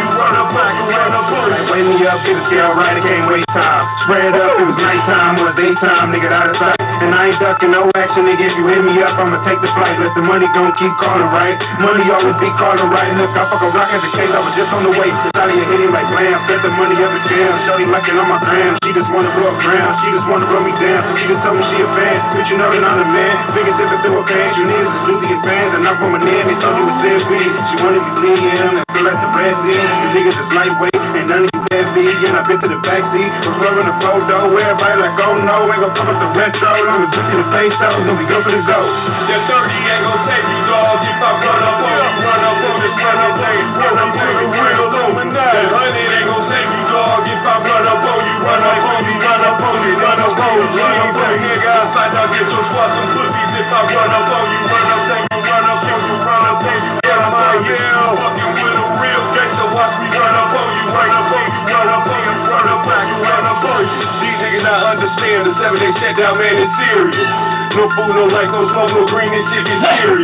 Wake 1.75 1.87
me 1.91 2.07
up, 2.07 2.23
get 2.23 2.39
a 2.39 2.43
scale 2.47 2.75
right, 2.79 2.97
it 2.97 3.03
can't 3.03 3.27
waste 3.27 3.51
time. 3.51 3.85
Spread 4.07 4.35
up, 4.35 4.61
it 4.61 4.67
was 4.67 4.79
nighttime 4.79 5.35
or 5.43 5.51
daytime, 5.59 6.15
nigga, 6.15 6.31
out 6.31 6.51
of 6.51 6.57
sight. 6.57 6.79
And 6.79 7.11
I 7.11 7.35
ain't 7.35 7.41
ducking 7.43 7.75
no 7.75 7.91
action, 7.99 8.25
nigga. 8.25 8.47
If 8.47 8.55
you 8.55 8.65
hit 8.71 8.83
me 8.87 9.03
up, 9.03 9.19
I'ma 9.19 9.43
take 9.43 9.59
the 9.59 9.71
flight. 9.75 9.99
Let 9.99 10.15
the 10.15 10.23
money 10.23 10.47
gon' 10.55 10.71
keep 10.79 10.95
calling, 11.03 11.27
right? 11.35 11.59
Money 11.83 12.07
always 12.15 12.39
be 12.39 12.51
calling, 12.55 12.87
right? 12.95 13.11
Look, 13.19 13.35
I 13.35 13.51
fuck 13.51 13.63
a 13.63 13.71
rock 13.75 13.91
at 13.91 14.01
the 14.01 14.13
case, 14.15 14.31
I 14.31 14.41
was 14.41 14.55
just 14.55 14.71
on 14.71 14.87
the 14.87 14.95
way. 14.95 15.11
Cause 15.11 15.35
out 15.35 15.51
of 15.51 15.57
your 15.59 15.67
hitting 15.67 15.91
like 15.91 16.07
blam, 16.15 16.39
bet 16.47 16.63
the 16.63 16.71
money 16.79 16.97
up 17.03 17.11
a 17.11 17.21
jam. 17.27 17.53
Shorty 17.67 17.87
liking 17.91 18.17
on 18.17 18.29
my 18.31 18.39
gram, 18.39 18.79
she 18.87 18.91
just 18.95 19.11
wanna 19.11 19.35
blow 19.35 19.51
up 19.51 19.59
ground. 19.59 19.93
She 20.05 20.09
just 20.15 20.27
wanna 20.31 20.47
run 20.47 20.65
me 20.65 20.75
down, 20.79 21.01
she 21.19 21.27
just 21.27 21.43
told 21.43 21.59
me 21.59 21.65
she 21.75 21.83
a 21.83 21.89
fan. 21.99 22.19
But 22.39 22.47
you 22.49 22.57
know 22.57 22.71
that 22.71 22.83
I'm 22.87 22.97
the 23.03 23.09
man. 23.11 23.35
Biggest 23.59 23.77
if 23.83 23.91
through 24.07 24.21
a 24.21 24.25
pants, 24.25 24.55
you 24.57 24.65
niggas 24.71 24.95
is 24.95 25.03
Lucy 25.11 25.29
and 25.35 25.43
fans. 25.43 25.73
And 25.75 25.83
I'm 25.85 25.97
from 25.99 26.15
a 26.15 26.21
they 26.23 26.57
told 26.65 26.81
you 26.81 26.87
it's 26.89 27.01
dead 27.05 27.23
weed. 27.29 27.53
She 27.69 27.75
wanted 27.85 28.05
me 28.25 28.33
in, 28.33 28.73
and 28.81 28.87
feel 28.89 29.05
like 29.05 29.21
the 29.21 29.31
red 29.37 29.55
sea. 29.65 29.77
You 29.77 30.09
niggas 30.17 30.39
is 30.41 30.49
lightweight, 30.57 30.97
and 30.97 31.27
none 31.29 31.45
of 31.45 31.53
you 31.53 31.61
heavy. 31.69 32.09
And 32.25 32.35
I've 32.41 32.49
been 32.49 32.61
to 32.65 32.69
the 32.73 32.81
backseat, 32.81 33.33
referring 33.45 33.89
the 33.89 33.97
photo. 34.01 34.37
Everybody 34.57 34.97
like, 35.05 35.17
oh 35.21 35.37
no, 35.45 35.57
ain't 35.69 35.81
gon' 35.85 35.93
fuck 35.93 36.09
up 36.09 36.19
the 36.25 36.29
retro. 36.33 36.73
I'm 36.73 37.05
a 37.05 37.09
bitch 37.13 37.29
in 37.29 37.39
the 37.45 37.49
face, 37.53 37.77
though, 37.77 38.01
then 38.01 38.17
we 38.17 38.25
go 38.25 38.41
for 38.41 38.53
the 38.55 38.63
go. 38.65 38.81
That 39.29 39.43
30 39.45 39.93
ain't 39.93 40.05
gon' 40.09 40.21
take 40.25 40.47
you, 40.49 40.61
dog. 40.65 40.97
If 41.05 41.21
I 41.21 41.31
run 41.45 41.63
up 41.69 41.85
on 41.85 42.01
you, 42.01 42.25
run 42.25 42.43
up 42.49 42.65
on 42.65 42.77
you, 42.81 42.93
run 42.97 43.19
up 43.21 43.37
on 43.37 43.53
you, 43.61 43.69
run 43.77 43.99
up 44.01 44.17
on 44.25 45.11
you. 45.21 45.33
That 45.35 45.69
honey 45.69 46.05
ain't 46.17 46.27
gon' 46.33 46.45
save 46.49 46.71
you, 46.73 46.85
dog. 46.89 47.29
If 47.29 47.45
I 47.45 47.55
run 47.61 47.85
up 47.93 48.05
on 48.09 48.21
you, 48.25 48.37
run 48.41 48.63
up 48.65 48.85
on 48.89 49.03
you, 49.05 49.17
run 49.21 49.43
up 49.45 49.61
on 49.61 49.77
you, 49.85 49.93
run 50.01 50.21
up 50.25 50.39
on 50.41 50.53
you, 50.57 50.67
run 50.81 50.97
up 50.97 51.13
on 51.13 51.33
you. 51.35 51.45
Nigga, 51.45 51.69
I 51.69 51.93
find 51.93 52.15
out 52.17 52.29
get 52.33 52.49
your 52.49 52.65
squad 52.73 52.89
some 52.95 53.11
pussies 53.13 53.53
if 53.61 53.69
I 53.69 53.81
run 53.85 54.11
up 54.17 54.33
on 54.33 54.45
you, 54.49 54.61
Food, 67.95 68.11
no 68.17 68.27
light, 68.27 68.51
no 68.51 68.67
smoke, 68.73 68.91
no 68.91 69.07
green, 69.07 69.31
this 69.31 69.47
shit 69.55 69.67
get 69.67 70.03
serious. 70.03 70.24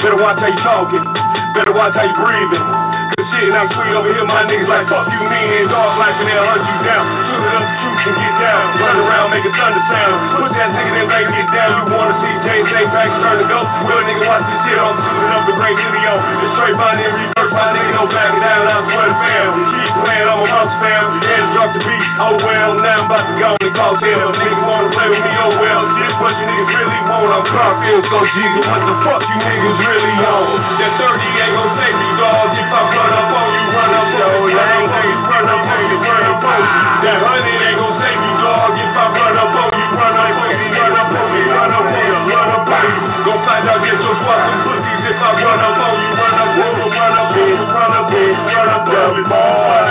Better 0.00 0.16
watch 0.16 0.40
how 0.40 0.48
you 0.48 0.56
talking, 0.64 1.04
better 1.52 1.76
watch 1.76 1.92
how 1.92 2.08
you 2.08 2.16
breathing. 2.16 2.64
Cause 3.10 3.26
shit, 3.36 3.52
I'm 3.52 3.68
sweet 3.68 3.92
over 3.92 4.08
here, 4.08 4.24
my 4.24 4.48
niggas 4.48 4.64
like, 4.64 4.88
fuck 4.88 5.04
you, 5.12 5.20
mean, 5.28 5.60
and 5.60 5.68
dog 5.68 6.00
life, 6.00 6.16
and 6.16 6.24
they'll 6.24 6.46
hunt 6.46 6.64
you 6.64 6.78
down. 6.88 7.04
Shoot 7.04 7.44
it 7.44 7.52
up, 7.52 7.66
shoot 8.00 8.08
and 8.08 8.16
get 8.16 8.34
down. 8.40 8.64
Run 8.80 8.96
around, 8.96 9.28
make 9.28 9.44
a 9.44 9.52
thunder 9.52 9.84
sound. 9.92 10.16
Put 10.40 10.56
that 10.56 10.72
nigga 10.72 11.04
in 11.04 11.06
there, 11.10 11.28
get 11.36 11.48
down. 11.52 11.70
You 11.84 11.84
wanna 11.92 12.16
see 12.16 12.32
James 12.48 12.66
J. 12.72 12.74
Packs 12.88 13.12
turn 13.20 13.44
to 13.44 13.46
go? 13.50 13.60
Well, 13.60 14.00
nigga, 14.08 14.24
watch 14.24 14.44
this 14.48 14.60
shit, 14.64 14.78
I'm 14.80 14.96
shooting 15.04 15.32
up 15.36 15.44
the 15.44 15.54
great 15.60 15.76
video. 15.76 16.12
It's 16.16 16.52
straight 16.56 16.76
by 16.80 16.90
and 16.96 17.12
reverse, 17.12 17.52
my 17.52 17.66
nigga, 17.76 17.92
no 17.92 18.04
backing 18.08 18.40
down, 18.40 18.62
I'm 18.72 18.84
sweating 18.88 19.18
fam. 19.20 19.48
Keep 19.68 19.92
playing, 20.00 20.28
I'm 20.32 20.40
a 20.40 20.46
mouse 20.48 20.74
fam. 20.80 21.04
And 21.20 21.44
drop 21.52 21.70
the 21.76 21.80
beat, 21.84 22.06
oh 22.24 22.34
well, 22.40 22.70
now 22.80 23.04
I'm 23.04 23.10
about 23.10 23.24
to 23.28 23.34
go 23.36 23.50
and 23.52 23.72
call 23.76 23.94
him. 24.00 24.26
Nigga 24.32 24.64
wanna 24.64 24.90
play 24.96 25.08
with 25.12 25.20
me, 25.20 25.32
oh 25.44 25.52
well. 25.60 25.82
This 25.98 26.14
what 26.24 26.32
you 26.40 26.46
niggas 26.46 26.72
really 26.72 27.00
want, 27.10 27.30
I'm 27.36 27.44
Carfield, 27.52 28.04
so 28.06 28.18
Jesus, 28.32 28.64
what 28.64 28.80
the 28.86 28.96
fuck 29.04 29.22
you 29.28 29.36
niggas 29.44 29.76
really 29.76 29.89
on? 29.98 30.46
That 30.78 30.92
30 30.94 31.18
ain't 31.18 31.54
gon' 31.56 31.70
save 31.74 31.98
you, 31.98 32.10
dog. 32.20 32.48
If 32.54 32.70
I 32.70 32.80
run 32.94 33.10
up 33.10 33.32
on 33.34 33.46
you, 33.50 33.64
run 33.74 33.90
up 33.90 34.10
on 34.14 34.30
you, 34.30 34.54
run 34.54 34.70
up 34.70 34.92
on 34.94 35.02
you, 35.02 35.16
run 35.26 35.46
up 35.50 35.66
on 35.66 35.80
you, 35.90 35.96
run 35.98 36.24
up 36.30 36.44
on 36.46 36.60
you. 36.60 36.70
That 37.00 37.16
honey 37.26 37.54
ain't 37.58 37.78
gon' 37.80 37.96
save 37.98 38.20
you, 38.22 38.34
dog. 38.38 38.70
If 38.78 38.94
I 38.94 39.04
run 39.10 39.34
up 39.40 39.54
on 39.60 39.70
you, 39.74 39.86
run 39.98 40.14
up 40.14 40.30
on 40.30 40.50
you, 40.54 40.68
run 40.78 40.94
up 40.94 41.10
on 41.10 41.26
you, 41.34 41.44
run 41.50 41.72
up 41.74 41.90
on 41.90 42.06
you, 42.06 42.18
run 42.30 42.50
up 42.54 42.70
on 42.70 42.84
you. 42.86 42.98
Gon' 43.26 43.40
find 43.44 43.66
out, 43.66 43.80
get 43.82 43.98
your 43.98 44.14
swat 44.20 44.40
some 44.46 44.60
pussies 44.64 45.02
if 45.10 45.18
I 45.18 45.30
run 45.42 45.60
up 45.60 45.78
on 45.80 45.92
you, 45.98 46.08
run 46.14 46.38
up 46.38 46.54
on 46.54 46.70
you, 46.70 46.86
run 46.94 47.14
up 47.18 47.34
on 47.34 47.48
you, 47.50 47.58
run 47.66 47.92
up 47.98 48.10
on 48.10 48.22
you, 48.22 48.34
run 48.46 48.70
up 48.70 48.86
on 48.86 49.10
you, 49.18 49.24
boy. 49.26 49.90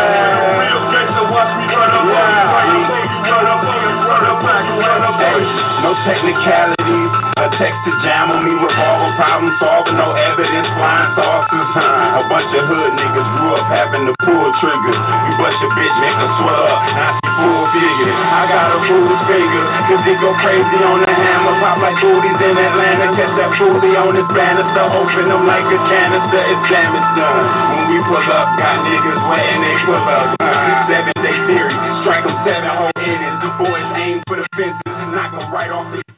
Real 0.59 0.81
gangster, 0.95 1.25
watch 1.27 1.51
me 1.59 1.65
run 1.75 1.91
up 1.91 2.07
on 2.07 2.27
you, 2.31 2.43
run 2.47 2.63
up 2.63 2.79
on 2.79 3.03
you, 3.03 3.19
run 3.27 3.45
up 3.51 3.63
on 3.67 3.79
you, 3.83 3.93
run 4.07 4.25
up 4.31 4.43
on 4.47 4.59
you, 4.63 4.73
run 4.79 5.03
up 5.03 5.19
on 5.19 5.37
you. 5.43 5.51
No 5.83 5.91
technicalities, 6.03 7.08
a 7.45 7.49
text 7.55 7.79
to 7.87 7.91
jam 8.03 8.31
on 8.35 8.43
me, 8.43 8.53
with 8.59 8.75
all 8.75 8.97
the 9.07 9.11
problem 9.15 9.51
solving, 9.63 9.95
no 9.95 10.11
evidence, 10.11 10.67
flying 10.75 11.11
saucers, 11.15 11.69
huh? 11.71 12.19
A 12.19 12.23
bunch 12.27 12.51
of 12.51 12.63
hood 12.67 12.91
niggas 12.99 13.29
grew 13.39 13.55
up 13.55 13.67
having 13.71 14.03
to 14.07 14.13
pull 14.27 14.47
triggers. 14.59 14.99
You 14.99 15.33
bust 15.39 15.55
your 15.63 15.71
bitch, 15.71 15.95
make 16.03 16.17
her 16.19 16.31
swell 16.41 16.63
up, 16.67 16.79
now 16.91 17.11
she 17.15 17.29
full 17.39 17.65
figure. 17.71 18.11
I 18.11 18.41
got 18.51 18.67
a 18.75 18.79
fool's 18.87 19.21
finger, 19.29 19.63
cause 19.87 20.03
he 20.03 20.13
go 20.19 20.31
crazy 20.43 20.79
on 20.83 20.99
the 20.99 21.11
hammer, 21.11 21.55
pop 21.63 21.79
like 21.79 21.97
booties 22.03 22.39
in 22.43 22.55
Atlanta, 22.59 23.07
catch 23.15 23.33
that 23.39 23.51
foolie 23.55 23.95
on 23.95 24.13
his 24.19 24.29
banister, 24.35 24.83
open 24.91 25.25
them 25.31 25.43
like 25.47 25.67
a 25.67 25.79
canister, 25.87 26.41
it's 26.43 26.63
damage 26.67 27.09
done. 27.15 27.45
When 27.71 27.83
we 27.87 27.97
pull 28.03 28.19
up, 28.19 28.47
got 28.59 28.83
niggas 28.83 29.21
wetting 29.31 29.61
they 29.63 29.75
pull 29.87 29.95
up, 29.95 30.35
huh? 30.43 30.91
Seven 30.91 31.15
day 31.23 31.37
theory, 31.47 31.75
strike 32.03 32.27
them 32.27 32.35
seven 32.43 32.67
whole 32.67 32.95
innings, 32.99 33.39
the 33.39 33.51
boys 33.55 33.89
aim 33.95 34.19
for 34.27 34.35
the 34.35 34.47
fences, 34.57 34.83
knock 35.15 35.31
them 35.31 35.47
right 35.53 35.71
off 35.71 35.87
the 35.95 36.08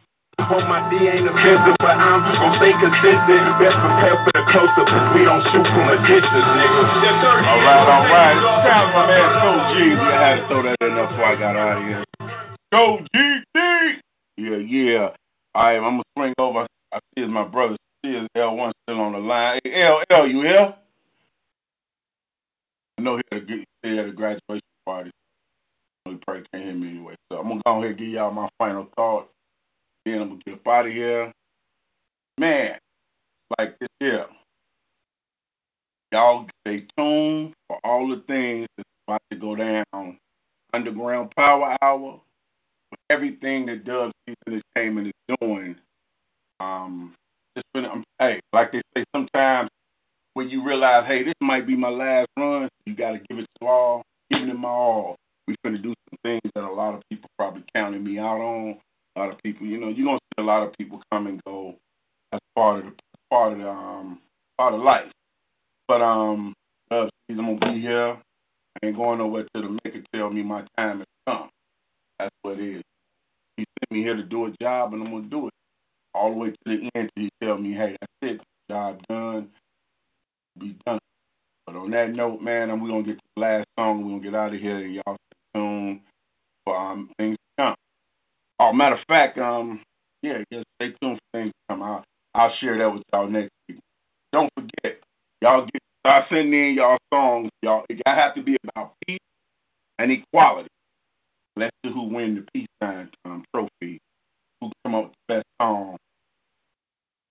Hope 0.50 0.66
my 0.68 0.82
D 0.89 0.98
ain't 1.08 1.28
offensive, 1.28 1.76
but 1.80 1.98
I'm 1.98 2.22
gon' 2.26 2.56
stay 2.58 2.74
consistent. 2.80 3.44
Best 3.62 3.78
prepare 3.78 4.18
for 4.26 4.32
the 4.34 4.44
closer, 4.50 4.84
cause 4.88 5.08
we 5.16 5.24
don't 5.26 5.44
shoot 5.52 5.66
from 5.68 5.86
a 5.89 5.98
distance, 6.08 6.50
nigga. 6.58 6.84
All 7.46 7.62
right, 7.62 7.88
all 7.88 8.06
right. 8.10 8.38
It's 8.38 8.70
time 8.70 8.88
for 8.94 9.06
man 9.08 9.30
Go 9.42 9.52
G. 9.74 9.78
I 10.00 10.22
had 10.22 10.36
to 10.42 10.48
throw 10.50 10.64
that 10.64 10.78
in 10.82 10.96
there 10.96 11.08
before 11.08 11.26
I 11.26 11.36
got 11.38 11.56
out 11.58 11.78
of 11.78 11.84
here. 11.88 12.04
Go 12.72 13.00
GD. 13.16 14.00
Yeah, 14.38 14.58
yeah. 14.58 15.10
All 15.56 15.64
right, 15.64 15.78
I'm 15.78 15.84
gonna 16.00 16.04
swing 16.18 16.34
over. 16.39 16.68
I 16.94 17.00
see 17.18 17.26
my 17.28 17.44
brother. 17.46 17.78
See 18.06 18.28
L1 18.38 18.72
still 18.86 19.02
on 19.02 19.14
the 19.14 19.20
line. 19.20 19.60
Hey, 19.64 19.84
L, 19.84 20.04
L, 20.10 20.28
you 20.28 20.42
here? 20.42 20.76
I 23.00 23.02
know 23.02 23.18
he 23.18 23.24
had 23.32 23.44
a, 23.44 23.46
good- 23.46 23.66
he 23.84 23.98
had 23.98 24.08
a 24.08 24.12
graduation 24.14 24.62
party. 24.86 25.12
He 26.06 26.16
probably 26.26 26.44
can't 26.54 26.66
hear 26.66 26.76
me 26.76 26.89
anyway. 26.89 27.16
So 27.32 27.39
I'm 27.39 27.50
gonna 27.50 27.62
go 27.66 27.80
ahead 27.80 27.92
and 27.92 27.98
give 28.00 28.10
y'all 28.10 28.32
my 28.32 28.50
final 28.60 28.88
thought. 28.98 29.31
Then 30.06 30.22
I'm 30.22 30.30
gonna 30.30 30.41
get 30.45 30.54
up 30.56 30.68
out 30.68 30.88
of 30.88 30.93
here. 30.93 31.32
Man, 32.38 32.78
like 33.58 33.78
this 33.80 33.89
here. 33.99 34.26
Y'all 36.12 36.47
stay 36.66 36.86
tuned 36.97 37.54
for 37.68 37.80
all 37.84 38.08
the 38.10 38.22
things 38.28 38.68
that's 38.78 38.89
about 39.08 39.22
to 39.32 39.38
go 39.38 39.56
down. 39.56 40.18
Underground 40.74 41.32
Power 41.36 41.78
Hour, 41.82 42.22
everything 43.10 43.66
that 43.66 43.86
Season 43.86 44.14
Entertainment 44.47 45.08
is 45.08 45.38
doing. 45.39 45.76
Um, 46.60 47.16
just 47.56 47.66
been, 47.74 47.86
um, 47.86 48.04
hey, 48.20 48.39
like 48.54 48.72
they 48.72 48.82
say, 48.95 49.04
sometimes 49.16 49.70
when 50.34 50.49
you 50.49 50.66
realize, 50.66 51.06
hey, 51.08 51.24
this 51.24 51.34
might 51.41 51.68
be 51.68 51.76
my 51.76 51.89
last 51.89 52.28
run, 52.38 52.70
you 52.86 52.95
got 52.95 53.12
to 53.12 53.20
give 53.20 53.39
it 53.39 53.47
to 53.60 53.68
all, 53.68 54.04
giving 54.30 54.49
it 54.49 54.58
my 54.58 54.70
all. 54.70 55.18
We're 55.47 55.56
going 55.64 55.76
to 55.76 55.82
do 55.82 55.89
some 55.89 56.18
things 56.24 56.41
that 56.56 56.64
a 56.64 56.72
lot 56.72 56.95
of 56.95 57.02
people 57.10 57.30
probably 57.38 57.64
counted 57.76 58.04
me 58.04 58.20
out 58.20 58.39
on. 58.39 58.78
A 59.16 59.20
lot 59.22 59.32
of 59.34 59.43
people, 59.43 59.68
you 59.68 59.80
know, 59.80 59.89
you're 59.89 60.07
to 60.18 60.20
see 60.20 60.43
a 60.43 60.45
lot 60.45 60.64
of 60.64 60.74
people 60.74 61.01
come 61.12 61.28
and 61.28 61.41
go 61.45 61.76
as 62.34 62.39
part 62.55 62.80
of 62.80 62.86
the 62.86 62.93
part 63.30 63.53
of 63.53 63.59
the 63.59 63.70
um 63.70 64.22
part 64.57 64.74
of 64.76 64.82
life. 64.82 65.12
But 65.88 66.01
um, 66.01 66.53
uh, 66.91 67.07
I'm 67.30 67.38
gonna 67.38 67.74
be 67.74 67.82
here. 67.82 68.18
I 68.84 68.88
ain't 68.88 68.97
going 68.97 69.20
nowhere 69.20 69.45
till 69.53 69.64
the 69.64 69.80
maker 69.86 70.03
tell 70.14 70.30
me 70.30 70.43
my 70.43 70.64
time 70.78 70.99
has 70.99 71.07
come. 71.28 71.49
That's 72.20 72.36
what 72.43 72.59
it 72.59 72.78
is. 72.78 72.84
He 73.57 73.66
sent 73.66 73.91
me 73.91 74.03
here 74.03 74.16
to 74.16 74.24
do 74.24 74.45
a 74.47 74.51
job, 74.62 74.93
and 74.93 75.03
I'm 75.03 75.12
gonna 75.12 75.28
do 75.30 75.47
it 75.47 75.53
all 76.14 76.32
the 76.32 76.38
way 76.38 76.49
to 76.51 76.57
the 76.66 76.89
end 76.95 77.09
he 77.16 77.30
tell 77.41 77.57
me, 77.57 77.74
hey, 77.74 77.97
that's 78.01 78.34
it, 78.34 78.41
job 78.70 79.01
done, 79.09 79.49
be 80.59 80.76
done. 80.86 80.99
But 81.66 81.76
on 81.76 81.91
that 81.91 82.12
note, 82.12 82.41
man, 82.41 82.82
we're 82.82 82.89
gonna 82.89 83.03
get 83.03 83.18
to 83.18 83.24
the 83.36 83.41
last 83.41 83.68
song. 83.80 84.03
We're 84.03 84.09
gonna 84.12 84.24
get 84.24 84.36
out 84.36 84.53
of 84.53 84.59
here, 84.62 84.78
and 84.78 84.95
y'all 84.95 85.18
stay 85.18 85.59
tuned 85.59 86.01
for 86.66 86.78
um 86.78 87.12
things 87.18 87.38
to 87.38 87.64
come. 87.64 87.76
Oh, 88.64 88.72
matter 88.72 88.93
of 88.93 89.01
fact, 89.07 89.39
um, 89.39 89.82
yeah, 90.22 90.43
just 90.53 90.66
stay 90.80 90.93
tuned 91.01 91.18
for 91.18 91.39
things 91.39 91.47
to 91.49 91.74
come 91.74 91.82
out. 91.82 92.03
I'll 92.36 92.53
share 92.59 92.78
that 92.78 92.93
with 92.93 93.01
y'all 93.12 93.28
next 93.28 93.49
week. 93.68 93.80
Don't 94.32 94.51
forget, 94.55 94.99
y'all 95.41 95.66
get 95.66 95.82
start 96.05 96.26
sending 96.30 96.53
in 96.53 96.76
y'all 96.76 96.99
songs. 97.12 97.49
Y'all, 97.64 97.86
it 97.89 97.99
gotta 98.05 98.22
have 98.22 98.36
to 98.36 98.43
be 98.43 98.57
about 98.64 98.93
peace 99.07 99.18
and 99.97 100.12
equality. 100.12 100.70
Let's 101.55 101.76
see 101.84 101.91
who 101.91 102.03
win 102.03 102.36
the 102.36 102.45
peace 102.53 102.68
sign 102.84 103.09
um, 103.26 103.43
trophy. 103.51 103.97
Who 104.62 104.72
come 104.86 104.93
up 104.93 105.03
with 105.05 105.14
the 105.28 105.36
best 105.36 105.45
song? 105.59 105.97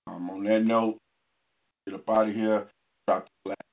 Um, 0.09 0.31
on 0.31 0.45
that 0.45 0.65
note, 0.65 0.99
get 1.87 1.95
up 1.95 2.11
out 2.11 2.29
of 2.29 2.35
here. 2.35 2.67
Drop 3.07 3.29
the 3.45 3.51
last 3.51 3.70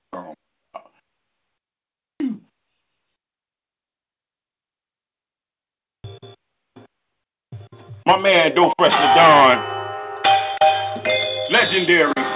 My 8.08 8.18
man, 8.18 8.56
Do 8.56 8.72
Fresh 8.80 8.94
the 8.94 9.08
Dawn. 9.20 9.58
Legendary. 11.52 12.27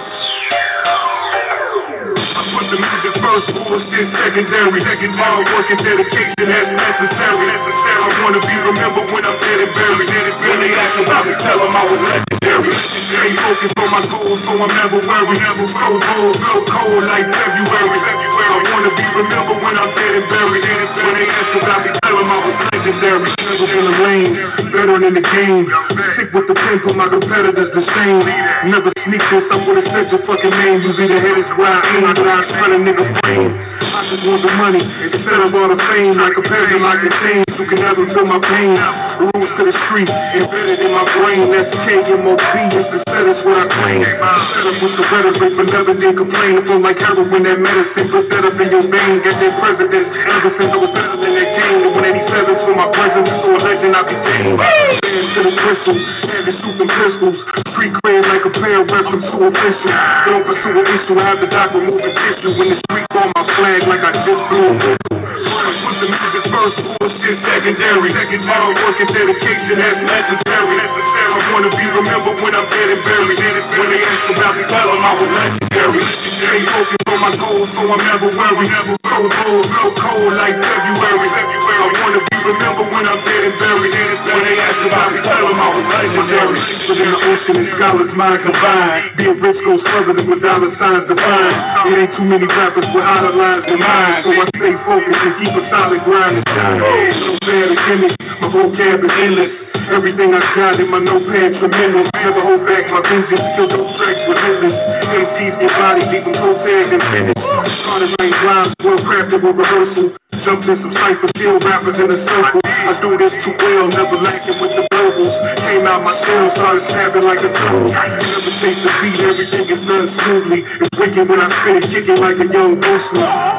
The 2.71 2.79
music 2.79 3.19
first, 3.19 3.51
bullshit 3.51 4.07
secondary. 4.15 4.79
Hard 4.79 5.43
work 5.43 5.67
and 5.75 5.81
dedication 5.83 6.47
as 6.47 6.71
necessary. 6.71 7.51
necessary. 7.51 7.99
I 7.99 8.23
wanna 8.23 8.39
be 8.39 8.55
remembered 8.63 9.11
when 9.11 9.27
I'm 9.27 9.35
dead 9.43 9.59
and 9.59 9.75
buried. 9.75 10.07
When 10.07 10.57
they 10.63 10.71
ask 10.71 10.95
about 11.03 11.27
me, 11.27 11.35
tell 11.35 11.59
them 11.59 11.75
I 11.75 11.83
was 11.83 11.99
legendary. 11.99 12.71
Stay 13.11 13.35
focused 13.35 13.75
on 13.75 13.89
my 13.91 14.01
goals, 14.07 14.39
so 14.47 14.55
I'm 14.55 14.71
never 14.71 15.03
worried. 15.03 15.41
Never 15.43 15.67
so 15.67 15.87
cold, 15.99 16.35
so 16.39 16.53
cold 16.71 17.03
like 17.11 17.27
February. 17.27 17.99
I 18.39 18.63
wanna 18.63 18.91
be 18.95 19.05
remembered 19.19 19.59
when 19.59 19.75
I'm 19.75 19.91
dead 19.91 20.13
and 20.15 20.27
buried. 20.31 20.63
When 20.95 21.13
they 21.19 21.27
ask 21.27 21.51
about 21.59 21.79
me, 21.83 21.91
tell 21.99 22.15
them 22.15 22.31
I 22.31 22.39
was 22.39 22.55
legendary. 22.71 23.35
Never 23.35 23.67
in 23.67 23.83
the 23.83 23.95
lane, 23.99 24.31
better 24.71 24.95
in 24.95 25.13
the 25.19 25.25
game. 25.27 25.67
Stick 26.15 26.31
with 26.31 26.47
the 26.47 26.55
pen, 26.55 26.79
put 26.87 26.95
my 26.95 27.11
competitors 27.11 27.67
the 27.75 27.83
same. 27.83 28.23
Never 28.71 28.95
sneak 29.03 29.23
this 29.27 29.45
up 29.51 29.59
with 29.67 29.83
a 29.83 29.85
central 29.91 30.23
fucking 30.23 30.55
name. 30.55 30.79
You 30.81 30.95
be 30.95 31.05
the 31.11 31.19
headed 31.19 31.51
where 31.59 31.67
I 31.67 31.83
aim, 31.99 32.01
but 32.07 32.15
I 32.61 32.67
a 32.67 32.77
nigga 32.77 33.21
brain. 33.25 33.49
I 33.81 34.05
just 34.05 34.21
want 34.21 34.45
the 34.45 34.53
money 34.53 34.85
instead 34.85 35.41
of 35.41 35.49
all 35.49 35.67
the 35.67 35.81
fame. 35.89 36.13
Like 36.13 36.37
a 36.37 36.43
peasant, 36.45 36.81
like 36.85 37.01
a 37.01 37.09
chain, 37.09 37.41
who 37.57 37.65
can 37.65 37.81
never 37.81 38.05
feel 38.13 38.25
my 38.29 38.37
pain. 38.37 38.77
Rules 39.21 39.53
to 39.53 39.63
the 39.69 39.75
street, 39.85 40.09
embedded 40.09 40.81
in 40.81 40.91
my 40.97 41.05
brain. 41.05 41.53
That's 41.53 41.69
KMOP, 41.85 42.41
it's 42.73 42.89
the 42.89 42.99
status 43.05 43.37
what 43.45 43.53
I 43.53 43.65
claim. 43.69 44.01
Set 44.01 44.65
up 44.65 44.81
with 44.81 44.97
the 44.97 45.05
rhetoric, 45.13 45.53
but 45.61 45.67
never 45.69 45.93
did 45.93 46.17
complain. 46.17 46.57
I 46.57 46.61
feel 46.65 46.81
like 46.81 46.97
heroin, 46.97 47.45
that 47.45 47.61
medicine, 47.61 48.09
put 48.09 48.25
that 48.33 48.49
up 48.49 48.57
in 48.57 48.67
your 48.73 48.81
vein. 48.81 49.21
Get 49.21 49.37
their 49.37 49.53
presidents, 49.61 50.09
ever 50.25 50.49
since 50.57 50.73
I 50.73 50.77
was 50.81 50.89
better 50.97 51.17
than 51.21 51.37
that 51.37 51.49
game. 51.53 51.79
The 51.85 51.91
187s 52.01 52.61
for 52.65 52.73
my 52.73 52.89
presence, 52.97 53.29
so 53.29 53.47
a 53.53 53.59
legend 53.61 53.93
I 53.93 54.03
became. 54.09 54.57
Hands 54.57 55.29
to 55.37 55.39
the 55.45 55.53
crystal, 55.53 55.97
heavy 56.25 56.53
shooting 56.57 56.89
pistols. 56.89 57.37
Street 57.77 57.93
cred 58.01 58.25
like 58.25 58.41
a 58.41 58.51
pair 58.57 58.81
of 58.81 58.89
reference 58.89 59.27
to 59.29 59.37
official. 59.37 59.91
Don't 60.33 60.43
pursue 60.49 60.81
an 60.81 60.87
issue, 60.97 61.13
I 61.21 61.23
have 61.29 61.39
the 61.45 61.49
doc 61.53 61.69
removing 61.77 62.09
tissue. 62.09 62.57
When 62.57 62.73
the 62.73 62.77
street 62.89 63.05
on 63.13 63.29
my 63.37 63.43
flag 63.53 63.85
like 63.85 64.01
I 64.01 64.11
just 64.25 64.41
blew 64.49 64.65
a 64.65 64.73
whistle. 64.81 65.20
Put 65.41 65.95
the 66.01 66.07
music 66.13 66.45
first, 66.53 66.77
bullshit 66.85 67.37
secondary. 67.41 68.11
Hard 68.11 68.75
work 68.77 68.97
and 69.01 69.09
dedication 69.09 69.77
as 69.81 69.97
necessary. 70.05 70.77
I 70.77 71.39
wanna 71.53 71.71
be 71.73 71.85
remembered 71.87 72.37
when 72.41 72.53
I'm 72.53 72.67
dead 72.69 72.89
and 72.93 73.01
buried. 73.01 73.39
When 73.41 73.87
they 73.89 74.01
ask 74.05 74.29
about 74.37 74.53
me, 74.57 74.63
tell 74.69 74.87
them 74.91 75.01
I 75.01 75.13
was 75.17 75.29
legendary. 75.31 76.03
Stay 76.41 76.59
focused 76.67 77.09
on 77.09 77.19
my 77.21 77.31
goals, 77.37 77.69
so 77.73 77.81
I'm 77.89 78.01
never 78.01 78.29
worried. 78.33 78.71
So 79.01 79.17
cold, 79.29 79.65
so 79.65 79.83
cold 79.97 80.33
like 80.37 80.55
February. 80.61 81.29
I 81.31 81.87
wanna 82.01 82.21
be 82.21 82.37
remembered 82.41 82.89
when 82.91 83.05
I'm 83.07 83.19
dead 83.25 83.43
and 83.49 83.55
buried. 83.57 83.93
When 84.21 84.41
they 84.45 84.55
ask 84.61 84.79
about 84.85 85.09
me, 85.13 85.19
tell 85.21 85.43
them 85.47 85.59
I 85.59 85.69
was 85.75 85.85
legendary. 85.89 86.59
Within 86.87 87.09
the 87.11 87.19
ocean 87.31 87.55
and 87.61 87.69
scholars' 87.75 88.13
mind 88.15 88.39
combined. 88.43 89.03
Being 89.17 89.39
rich 89.41 89.59
goes 89.65 89.81
further 89.89 90.13
than 90.13 90.29
with 90.29 90.41
dollar 90.41 90.71
signs 90.77 91.05
defined. 91.07 91.57
It 91.87 91.97
ain't 91.97 92.13
too 92.15 92.25
many 92.25 92.47
rappers 92.47 92.87
with 92.93 93.03
hotter 93.05 93.33
lines 93.35 93.65
than 93.65 93.79
mine. 93.79 94.23
So 94.23 94.29
I 94.31 94.45
stay 94.55 94.73
focused 94.85 95.23
keep 95.39 95.53
a 95.53 95.63
solid 95.69 96.03
grind 96.03 96.37
and 96.37 96.47
shine. 96.49 96.77
No 96.79 96.87
to 96.87 97.75
gimmicks, 97.87 98.15
my 98.41 98.47
vocab 98.49 99.03
is 99.05 99.13
endless. 99.21 99.51
Everything 99.91 100.33
I 100.33 100.39
got 100.55 100.79
in 100.79 100.89
my 100.89 100.99
notepad 100.99 101.59
tremendous. 101.59 102.07
Never 102.15 102.41
hold 102.41 102.65
back 102.65 102.87
my 102.89 103.01
vision, 103.03 103.39
still 103.53 103.67
do 103.67 103.79
tracks 103.99 104.23
business. 104.39 104.75
MCs 105.11 105.55
get 105.59 105.71
body, 105.75 106.03
leave 106.07 106.25
them 106.25 106.33
toe 106.35 106.55
tag 106.63 106.95
and 106.95 107.03
finish. 107.11 107.37
Started 107.83 108.11
like 108.19 108.35
rhymes, 108.43 108.73
well 108.83 108.99
crafted 109.03 109.43
with 109.43 109.55
rehearsal. 109.55 110.15
Jumped 110.41 110.65
in 110.65 110.73
some 110.81 110.89
cypher, 110.97 111.29
kill 111.37 111.61
rappers 111.61 112.01
in 112.01 112.09
a 112.09 112.17
circle. 112.25 112.61
I 112.65 112.97
do 112.97 113.13
this 113.13 113.29
too 113.45 113.53
well, 113.61 113.93
never 113.93 114.17
lacking 114.25 114.57
with 114.57 114.73
the 114.73 114.89
verbals. 114.89 115.35
Came 115.61 115.85
out 115.85 116.01
my 116.01 116.17
shell, 116.25 116.49
started 116.57 116.81
snapping 116.89 117.21
like 117.29 117.45
a 117.45 117.51
turtle. 117.53 117.93
Never 117.93 118.53
take 118.57 118.79
the 118.81 118.89
beat, 119.05 119.21
everything 119.21 119.65
is 119.69 119.81
done 119.85 120.09
smoothly. 120.17 120.65
It's 120.65 120.97
wicked 120.97 121.29
when 121.29 121.37
I 121.37 121.49
spit, 121.61 121.93
kicking 121.93 122.17
like 122.17 122.41
a 122.41 122.47
young 122.49 122.73
Bruce. 122.81 123.07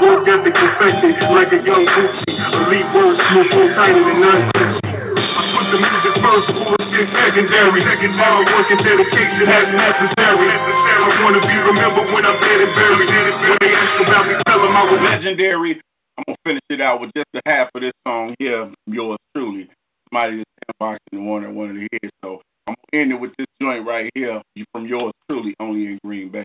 Work 0.02 0.26
ethic 0.26 0.58
perfected 0.58 1.22
like 1.30 1.54
a 1.54 1.60
young 1.62 1.86
Gucci. 1.86 2.34
Elite 2.50 2.90
words, 2.98 3.18
smooth, 3.30 3.50
more 3.54 3.70
tighter 3.78 4.02
than 4.02 4.18
none. 4.18 4.42
I 4.82 5.42
put 5.54 5.66
the 5.70 5.78
music 5.78 6.14
first, 6.18 6.46
bullshit 6.50 7.08
secondary. 7.14 7.80
Hard 8.18 8.46
work 8.50 8.68
and 8.74 8.82
dedication 8.82 9.46
as 9.46 9.70
necessary. 9.70 10.50
I 10.50 11.14
wanna 11.22 11.38
be 11.46 11.56
remembered 11.62 12.10
when 12.10 12.26
I'm 12.26 12.42
dead 12.42 12.58
and 12.58 12.74
buried. 12.74 13.06
When 13.06 13.58
they 13.62 13.70
ask 13.70 13.96
about 14.02 14.26
me, 14.26 14.34
tell 14.50 14.58
them 14.58 14.74
I 14.74 14.82
was 14.90 14.98
legendary. 14.98 15.78
I'm 16.18 16.24
gonna 16.26 16.36
finish 16.44 16.62
it 16.68 16.80
out 16.80 17.00
with 17.00 17.10
just 17.16 17.28
a 17.34 17.40
half 17.46 17.70
of 17.74 17.80
this 17.80 17.92
song 18.06 18.34
here, 18.38 18.70
yours 18.86 19.18
truly. 19.34 19.68
Somebody 20.12 20.38
just 20.38 20.46
inboxed 20.80 20.98
and 21.12 21.26
wanted 21.26 21.54
wanted 21.54 21.74
to 21.74 21.88
hear. 21.90 22.10
So 22.22 22.42
I'm 22.66 22.74
gonna 22.92 23.02
end 23.02 23.12
it 23.12 23.20
with 23.20 23.32
this 23.38 23.46
joint 23.60 23.86
right 23.86 24.10
here 24.14 24.42
from 24.72 24.86
yours 24.86 25.12
truly, 25.30 25.54
only 25.58 25.86
in 25.86 25.98
Green 26.04 26.30
Bay. 26.30 26.44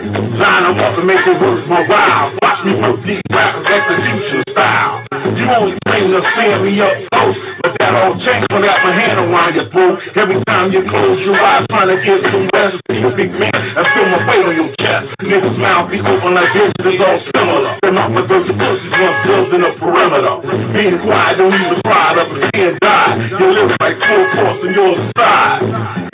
Line 0.00 0.64
them 0.64 0.80
up 0.80 0.96
and 0.96 1.06
make 1.06 1.20
it 1.20 1.36
work 1.40 1.60
my 1.68 1.84
while. 1.84 2.32
Watch 2.40 2.64
me 2.64 2.72
work 2.80 3.04
these 3.04 3.20
rappers 3.28 3.66
execution 3.68 4.42
style. 4.48 5.04
You 5.12 5.44
only 5.52 5.76
to 5.76 6.22
stand 6.32 6.64
me 6.64 6.80
up 6.80 6.96
close, 7.12 7.36
but 7.60 7.76
that 7.78 7.94
all 7.94 8.16
changed 8.16 8.48
when 8.50 8.64
I 8.64 8.72
got 8.72 8.80
my 8.82 8.92
hand 8.96 9.20
around 9.20 9.54
your 9.54 9.68
throat. 9.68 10.00
Every 10.16 10.42
time 10.44 10.72
you 10.72 10.82
close 10.88 11.20
your 11.20 11.36
eyes 11.36 11.66
trying 11.68 11.92
to 11.92 12.00
get 12.00 12.24
some 12.32 12.48
rest, 12.48 12.80
a 12.88 13.10
big 13.14 13.30
man 13.36 13.52
I 13.52 13.84
feel 13.92 14.08
my 14.08 14.24
weight 14.24 14.44
on 14.48 14.56
your 14.56 14.72
chest. 14.80 15.12
Niggas 15.20 15.58
mouth 15.60 15.90
be 15.90 16.00
open 16.00 16.32
like 16.32 16.52
this, 16.56 16.72
it's 16.80 17.04
all 17.04 17.20
similar. 17.36 17.69
They're 17.90 18.06
not 18.06 18.14
my 18.14 18.22
dirty 18.22 18.54
pussies 18.54 18.94
once 19.02 19.18
building 19.26 19.66
a 19.66 19.74
perimeter. 19.74 20.46
Being 20.70 21.02
quiet, 21.02 21.42
don't 21.42 21.50
even 21.50 21.82
try 21.82 22.14
to 22.14 22.22
pretend 22.30 22.78
die. 22.78 23.18
Your 23.34 23.50
lips 23.50 23.74
like 23.82 23.98
full 23.98 24.26
force 24.30 24.62
on 24.62 24.70
your 24.78 24.94
side. 25.18 25.58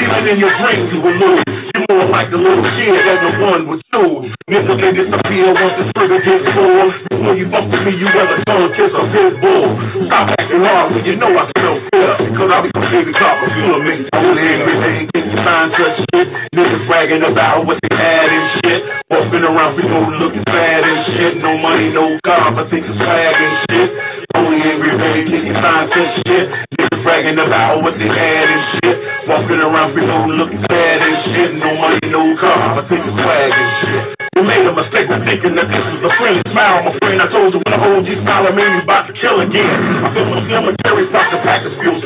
Even 0.00 0.24
in 0.24 0.38
your 0.40 0.56
dreams 0.56 0.88
you 0.88 1.04
will 1.04 1.20
lose. 1.20 1.44
You're 1.76 1.84
more 1.92 2.08
like 2.08 2.32
the 2.32 2.40
little 2.40 2.64
kid 2.80 2.96
that 2.96 3.20
the 3.20 3.44
one 3.44 3.68
with 3.68 3.84
shoes. 3.92 4.32
Niggas 4.48 4.80
they 4.80 4.92
disappear 5.04 5.52
once 5.52 5.76
the 5.76 5.84
trigger 5.92 6.20
gets 6.24 6.48
full. 6.56 6.86
Before 7.12 7.36
you 7.36 7.46
bump 7.52 7.68
with 7.68 7.84
me, 7.84 7.92
you 7.92 8.08
rather 8.08 8.40
tongue 8.48 8.72
kiss 8.72 8.96
a 8.96 9.02
pit 9.12 9.36
bull. 9.44 9.68
Stop 10.08 10.32
acting 10.32 10.64
hard 10.64 10.96
when 10.96 11.04
you 11.04 11.16
know 11.20 11.28
I 11.28 11.44
smell 11.60 11.76
fear. 11.92 12.12
Cause 12.40 12.50
I 12.56 12.58
be 12.64 12.70
some 12.72 12.88
baby 12.88 13.12
talk 13.20 13.36
of 13.44 13.52
you 13.52 13.68
and 13.76 13.84
me. 13.84 13.94
Only 14.16 14.44
every 14.48 14.76
day 14.80 14.98
can 15.12 15.28
you 15.28 15.38
find 15.44 15.68
such 15.76 16.00
shit. 16.08 16.28
Niggas 16.56 16.88
bragging 16.88 17.20
about 17.20 17.68
what 17.68 17.76
they 17.84 17.92
had 17.92 18.32
and 18.32 18.48
shit. 18.64 18.80
Walking 19.10 19.44
around 19.44 19.76
people 19.76 20.02
looking 20.18 20.42
sad 20.50 20.82
and 20.82 21.00
shit. 21.14 21.36
No 21.38 21.56
money, 21.66 21.90
no 21.90 22.14
car, 22.22 22.54
but 22.54 22.70
think 22.70 22.86
it's 22.86 22.94
swag 22.94 23.34
and 23.34 23.54
shit. 23.66 23.90
Only 24.38 24.62
day 24.62 25.18
can 25.26 25.42
you 25.50 25.54
find 25.58 25.90
such 25.90 26.12
shit. 26.22 26.46
Niggas 26.78 27.02
bragging 27.02 27.38
about 27.42 27.82
what 27.82 27.98
they 27.98 28.06
had 28.06 28.46
and 28.46 28.64
shit. 28.78 28.96
Walking 29.26 29.58
around 29.58 29.98
people 29.98 30.30
looking 30.30 30.62
sad 30.70 30.98
and 31.02 31.18
shit. 31.34 31.50
No 31.58 31.74
money, 31.74 32.06
no 32.06 32.22
car, 32.38 32.78
but 32.78 32.86
think 32.86 33.02
it's 33.02 33.18
swag 33.18 33.50
and 33.50 33.70
shit. 33.82 34.02
You 34.38 34.42
made 34.46 34.62
a 34.62 34.74
mistake 34.78 35.10
by 35.10 35.18
thinking 35.26 35.58
that 35.58 35.66
this 35.66 35.82
was 35.90 36.06
a 36.06 36.12
friendly 36.20 36.44
smile, 36.54 36.86
my 36.86 36.92
friend. 37.02 37.18
I 37.18 37.26
told 37.34 37.50
you 37.50 37.60
when 37.66 37.74
I 37.74 37.80
hold 37.82 38.06
you 38.06 38.14
smile, 38.22 38.46
I 38.46 38.52
mean 38.54 38.70
you 38.70 38.82
about 38.86 39.10
to 39.10 39.14
kill 39.18 39.42
again. 39.42 40.06
I 40.06 40.14
feel 40.14 40.26
my 40.30 40.46
cemetery 40.46 41.10
start 41.10 41.34
to 41.34 41.38
pack 41.42 41.66
the 41.66 41.74
fuel 41.82 41.98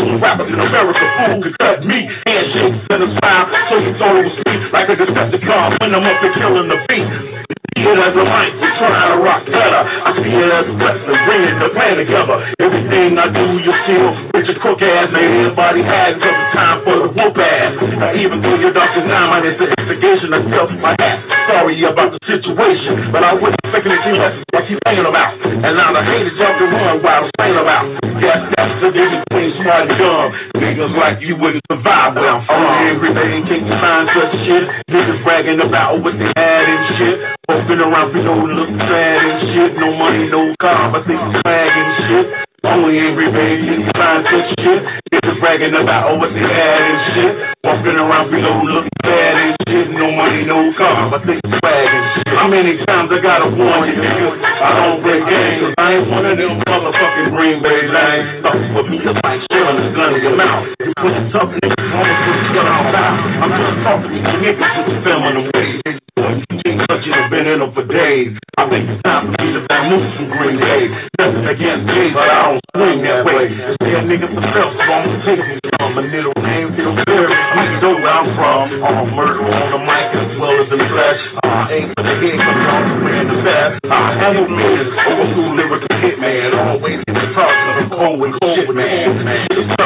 of 0.00 0.22
rappers 0.22 0.48
in 0.48 0.60
America, 0.60 1.02
fool 1.18 1.42
could 1.42 1.58
cut 1.58 1.84
me. 1.84 2.08
Handshakes 2.24 2.80
and 2.88 3.02
a 3.02 3.08
smile, 3.18 3.46
so 3.68 3.74
you 3.82 3.92
thought 3.98 4.16
it 4.16 4.24
was 4.28 4.36
sweet. 4.40 4.62
Like 4.72 4.88
a 4.88 4.96
Decepticon 4.96 5.80
when 5.80 5.94
I'm 5.94 6.04
up 6.06 6.22
and 6.22 6.34
killing 6.34 6.68
the 6.68 6.78
beat. 6.88 7.42
See 7.72 7.88
it 7.88 7.98
as 7.98 8.12
a 8.12 8.24
mic, 8.24 8.52
we're 8.60 8.76
trying 8.78 9.16
to 9.16 9.18
rock 9.24 9.42
better. 9.48 9.82
I 10.04 10.12
see 10.20 10.28
it 10.28 10.52
as 10.52 10.68
a 10.68 10.74
wrestler, 10.76 11.18
bringing 11.24 11.56
the 11.56 11.70
plan 11.72 11.96
together. 11.96 12.36
Everything 12.60 13.16
I 13.16 13.32
do, 13.32 13.58
you 13.58 13.72
feel 13.88 14.12
Richard 14.36 14.60
Cook 14.60 14.84
ass, 14.84 15.08
man. 15.08 15.50
Everybody 15.50 15.80
has 15.82 16.14
until 16.14 16.36
the 16.36 16.46
time 16.52 16.78
for 16.84 16.96
the 17.00 17.08
whoop 17.10 17.36
ass. 17.40 17.72
Now, 17.96 18.12
even 18.12 18.44
though 18.44 18.60
your 18.60 18.76
doctor's 18.76 19.08
nine 19.08 19.28
minus 19.34 19.56
the 19.56 19.72
investigation, 19.72 20.36
I 20.36 20.44
tell 20.52 20.68
my 20.78 20.94
hat. 21.00 21.24
Sorry 21.48 21.80
about 21.82 22.12
the 22.12 22.20
situation, 22.28 23.08
but 23.10 23.24
I 23.24 23.34
wasn't 23.34 23.58
expecting 23.64 23.92
to 23.96 24.00
see 24.04 24.14
lessons 24.20 24.44
like 24.52 24.66
he's 24.68 24.78
saying 24.84 25.08
about. 25.08 25.40
And 25.42 25.72
now 25.72 25.96
the 25.96 26.04
haters 26.04 26.36
jump 26.36 26.60
and 26.60 26.70
run 26.76 27.00
while 27.02 27.24
I'm 27.24 27.30
saying 27.40 27.56
about. 27.56 27.84
Yes, 28.20 28.52
that's 28.52 28.76
the 28.84 28.90
difference 28.92 29.24
between 29.32 29.50
smart 29.64 29.81
and 29.82 29.98
dumb. 29.98 30.28
Niggas 30.62 30.94
like 30.96 31.20
you 31.20 31.36
wouldn't 31.36 31.62
survive 31.70 32.14
where 32.14 32.28
I'm 32.30 32.46
from. 32.46 32.62
Oh, 32.62 32.90
Every 32.92 33.12
day, 33.14 33.42
can 33.46 33.66
you 33.66 33.74
find 33.82 34.08
such 34.14 34.32
shit? 34.46 34.64
Niggas 34.88 35.22
bragging 35.24 35.60
about 35.60 36.02
what 36.02 36.14
they 36.18 36.30
had 36.36 36.64
and 36.68 36.82
shit. 36.98 37.16
Walking 37.48 37.80
around, 37.80 38.12
people 38.12 38.46
look 38.46 38.70
sad 38.86 39.18
and 39.26 39.40
shit. 39.54 39.76
No 39.78 39.92
money, 39.96 40.28
no 40.30 40.54
car, 40.60 40.90
but 40.92 41.06
they 41.06 41.16
swag 41.16 41.72
and 41.74 41.90
shit. 42.08 42.51
Only 42.64 42.98
every 43.02 43.26
day 43.34 43.58
can 43.58 43.80
you 43.82 43.90
find 43.98 44.22
such 44.22 44.54
shit. 44.62 44.80
Niggas 45.10 45.40
bragging 45.42 45.74
about 45.74 46.14
oh, 46.14 46.18
what 46.18 46.30
they 46.30 46.46
had 46.46 46.78
and 46.78 47.00
shit. 47.10 47.32
Walking 47.64 47.98
around, 47.98 48.30
people 48.30 48.62
look 48.70 48.86
sad 49.02 49.34
and 49.34 49.56
shit. 49.66 49.90
No 49.90 50.06
money, 50.14 50.46
no 50.46 50.70
car, 50.78 51.10
but 51.10 51.26
they 51.26 51.42
swag 51.42 51.90
and 51.90 52.06
shit. 52.14 52.28
How 52.38 52.46
many 52.46 52.78
times 52.86 53.10
I 53.10 53.18
gotta 53.18 53.50
warn 53.50 53.90
you, 53.90 53.98
niggas? 53.98 54.38
I 54.46 54.70
don't 54.78 55.02
break 55.02 55.26
games, 55.26 55.58
cause 55.58 55.74
I 55.78 55.98
ain't 55.98 56.06
one 56.06 56.24
of 56.24 56.38
them 56.38 56.62
motherfucking 56.62 57.34
Green 57.34 57.58
Bay 57.66 57.82
lanes. 57.90 58.46
With 58.78 58.86
me 58.94 59.02
just 59.02 59.18
like 59.26 59.42
shelling 59.50 59.82
a 59.82 59.90
gun 59.90 60.14
in 60.14 60.22
your 60.22 60.36
mouth. 60.36 60.70
You 60.86 60.92
put 61.02 61.18
a 61.18 61.22
tough 61.34 61.50
on 61.50 61.58
the 61.58 61.66
put 61.66 62.38
gun 62.54 62.66
on. 62.70 62.94
I'm 63.42 63.50
just 63.58 63.82
talking 63.82 64.10
to 64.10 64.16
you 64.16 64.38
niggas 64.38 64.70
with 64.78 64.86
the 64.86 65.02
film 65.02 65.22
in 65.26 65.34
the 65.34 65.50
way. 65.50 66.71
Such 67.02 67.14
have 67.18 67.30
been 67.34 67.46
in 67.50 67.58
them 67.58 67.74
for 67.74 67.82
days. 67.82 68.38
I 68.54 68.70
think 68.70 68.86
it's 68.86 69.02
time 69.02 69.34
for 69.34 69.42
me 69.42 69.50
to 69.58 69.62
move 69.90 70.06
from 70.14 70.30
Green 70.38 70.54
Bay. 70.54 70.86
Nothing 71.18 71.46
against 71.50 71.86
me, 71.90 72.14
but 72.14 72.30
I 72.30 72.54
don't 72.54 72.62
swing 72.78 73.02
that 73.02 73.26
way. 73.26 73.50
It's 73.50 73.74
that 73.82 74.06
nigga 74.06 74.30
for 74.30 74.42
self, 74.54 74.70
so 74.70 74.86
I'm 74.86 75.10
gonna 75.10 75.26
take 75.26 75.42
me 75.42 75.58
from 75.82 75.98
a 75.98 76.02
little 76.06 76.36
name, 76.38 76.70
feel 76.78 76.94
very. 76.94 77.26
You 77.26 77.80
know 77.82 77.98
where 77.98 78.06
I'm 78.06 78.28
from. 78.38 78.86
All 78.86 79.06
murder 79.18 79.42
on 79.42 79.66
the 79.74 79.82
mic 79.82 80.14
as 80.14 80.30
well 80.38 80.54
as 80.62 80.70
in 80.70 80.78
the 80.78 80.88
flesh. 80.94 81.20
I 81.42 81.74
aim 81.74 81.86
for 81.90 82.06
the 82.06 82.14
head, 82.22 82.38
come 82.38 82.70
on, 82.70 83.14
in 83.18 83.26
the 83.34 83.38
best. 83.42 83.82
I 83.90 84.14
handle 84.22 84.46
millions, 84.46 84.94
old 84.94 85.26
school 85.34 85.58
lyrical 85.58 85.90
hitman. 85.98 86.54
Always 86.54 87.02
in 87.02 87.14
the 87.14 87.26
of 87.34 87.90
the 87.90 87.96
cold 87.98 88.76
man. 88.78 89.81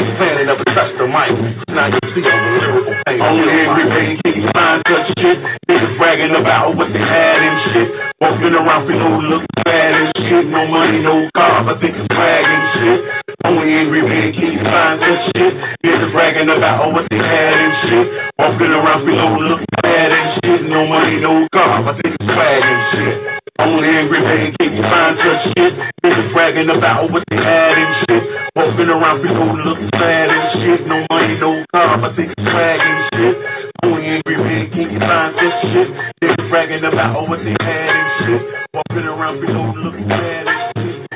Game 0.00 0.16
plan 0.16 0.38
and 0.40 0.46
never 0.48 0.64
touch 0.64 0.92
the 0.96 1.06
mic. 1.06 1.32
Now 1.68 1.92
you 1.92 2.00
see 2.14 2.24
I'm 2.24 2.40
a 2.40 2.52
lyrical 2.56 2.94
pain. 3.04 3.20
Only 3.20 3.44
day 3.44 4.08
can 4.24 4.32
you 4.40 4.48
find 4.52 4.82
such 4.88 5.08
shit. 5.20 5.38
Niggas 5.68 5.96
bragging 5.98 6.34
about 6.34 6.76
what 6.76 6.92
they 6.92 7.00
had 7.04 7.40
and 7.44 7.58
shit. 7.72 7.88
Walking 8.20 8.54
around 8.54 8.86
for 8.86 8.96
no 8.96 9.20
look 9.20 9.44
bad 9.64 9.92
and 10.00 10.10
shit. 10.16 10.46
No 10.46 10.66
money, 10.66 11.02
no 11.02 11.28
car, 11.36 11.64
but 11.64 11.80
think 11.80 11.96
it's 11.96 12.08
and 12.10 12.64
shit. 12.80 13.00
Only 13.44 13.72
angry 13.72 14.02
man 14.02 14.32
you 14.34 14.60
find 14.64 15.00
such 15.00 15.36
shit. 15.36 15.52
Niggas 15.84 16.12
bragging 16.12 16.48
about 16.48 16.92
what 16.92 17.06
they 17.10 17.18
had 17.18 17.56
and 17.60 17.74
shit. 17.88 18.06
Walking 18.38 18.72
around 18.72 19.04
for 19.04 19.12
no 19.12 19.36
look 19.36 19.62
bad 19.82 20.12
and 20.12 20.28
shit. 20.40 20.60
No 20.68 20.86
money, 20.86 21.20
no 21.20 21.48
car, 21.52 21.82
but 21.84 22.00
think 22.02 22.16
it's 22.20 22.28
and 22.28 22.80
shit. 22.92 23.40
Only 23.58 23.88
angry 23.88 24.20
man 24.20 24.54
you 24.60 24.82
find 24.82 25.16
such 25.18 25.52
shit. 25.56 25.72
Niggas 26.02 26.32
bragging 26.32 26.70
about 26.70 27.10
what 27.10 27.24
they 27.28 27.36
had 27.36 27.76
and 27.76 27.94
shit. 28.08 28.19
Walking 28.56 28.88
around 28.88 29.20
for 29.20 29.32
no 29.32 29.54
look 29.62 29.90
bad 29.92 30.28
and 30.28 30.60
shit. 30.60 30.86
No 30.86 31.06
money, 31.08 31.38
no 31.38 31.64
car, 31.72 31.98
but 31.98 32.18
it's 32.18 32.34
swag 32.42 32.80
and 32.80 33.08
shit. 33.14 33.36
Only 33.84 34.06
angry 34.06 34.36
man 34.38 34.70
can 34.70 34.90
you 34.90 34.98
find 34.98 35.34
such 35.36 35.62
shit. 35.72 35.88
Niggas 36.20 36.50
bragging 36.50 36.84
about 36.84 37.16
oh, 37.16 37.28
what 37.28 37.38
they 37.44 37.54
had 37.60 37.90
and 37.94 38.26
shit. 38.26 38.42
Walking 38.74 39.06
around 39.06 39.40
for 39.40 39.52
no 39.52 39.72
look 39.78 39.94
bad 40.08 40.48
and 40.48 40.72
shit. 40.76 41.10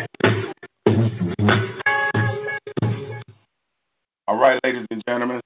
All 4.28 4.38
right, 4.38 4.60
ladies 4.62 4.86
and 4.92 5.02
gentlemen, 5.08 5.40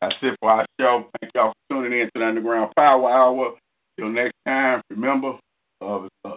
that's 0.00 0.14
it 0.22 0.36
for 0.40 0.50
our 0.50 0.66
show. 0.80 1.08
Thank 1.20 1.32
y'all 1.34 1.52
for 1.68 1.74
tuning 1.74 1.98
in 1.98 2.06
to 2.06 2.20
the 2.20 2.26
Underground 2.26 2.72
Power 2.76 3.10
Hour. 3.10 3.54
Till 3.98 4.10
next 4.10 4.34
time, 4.46 4.80
remember, 4.90 5.38
love 5.80 6.04
is 6.04 6.10
love. 6.24 6.36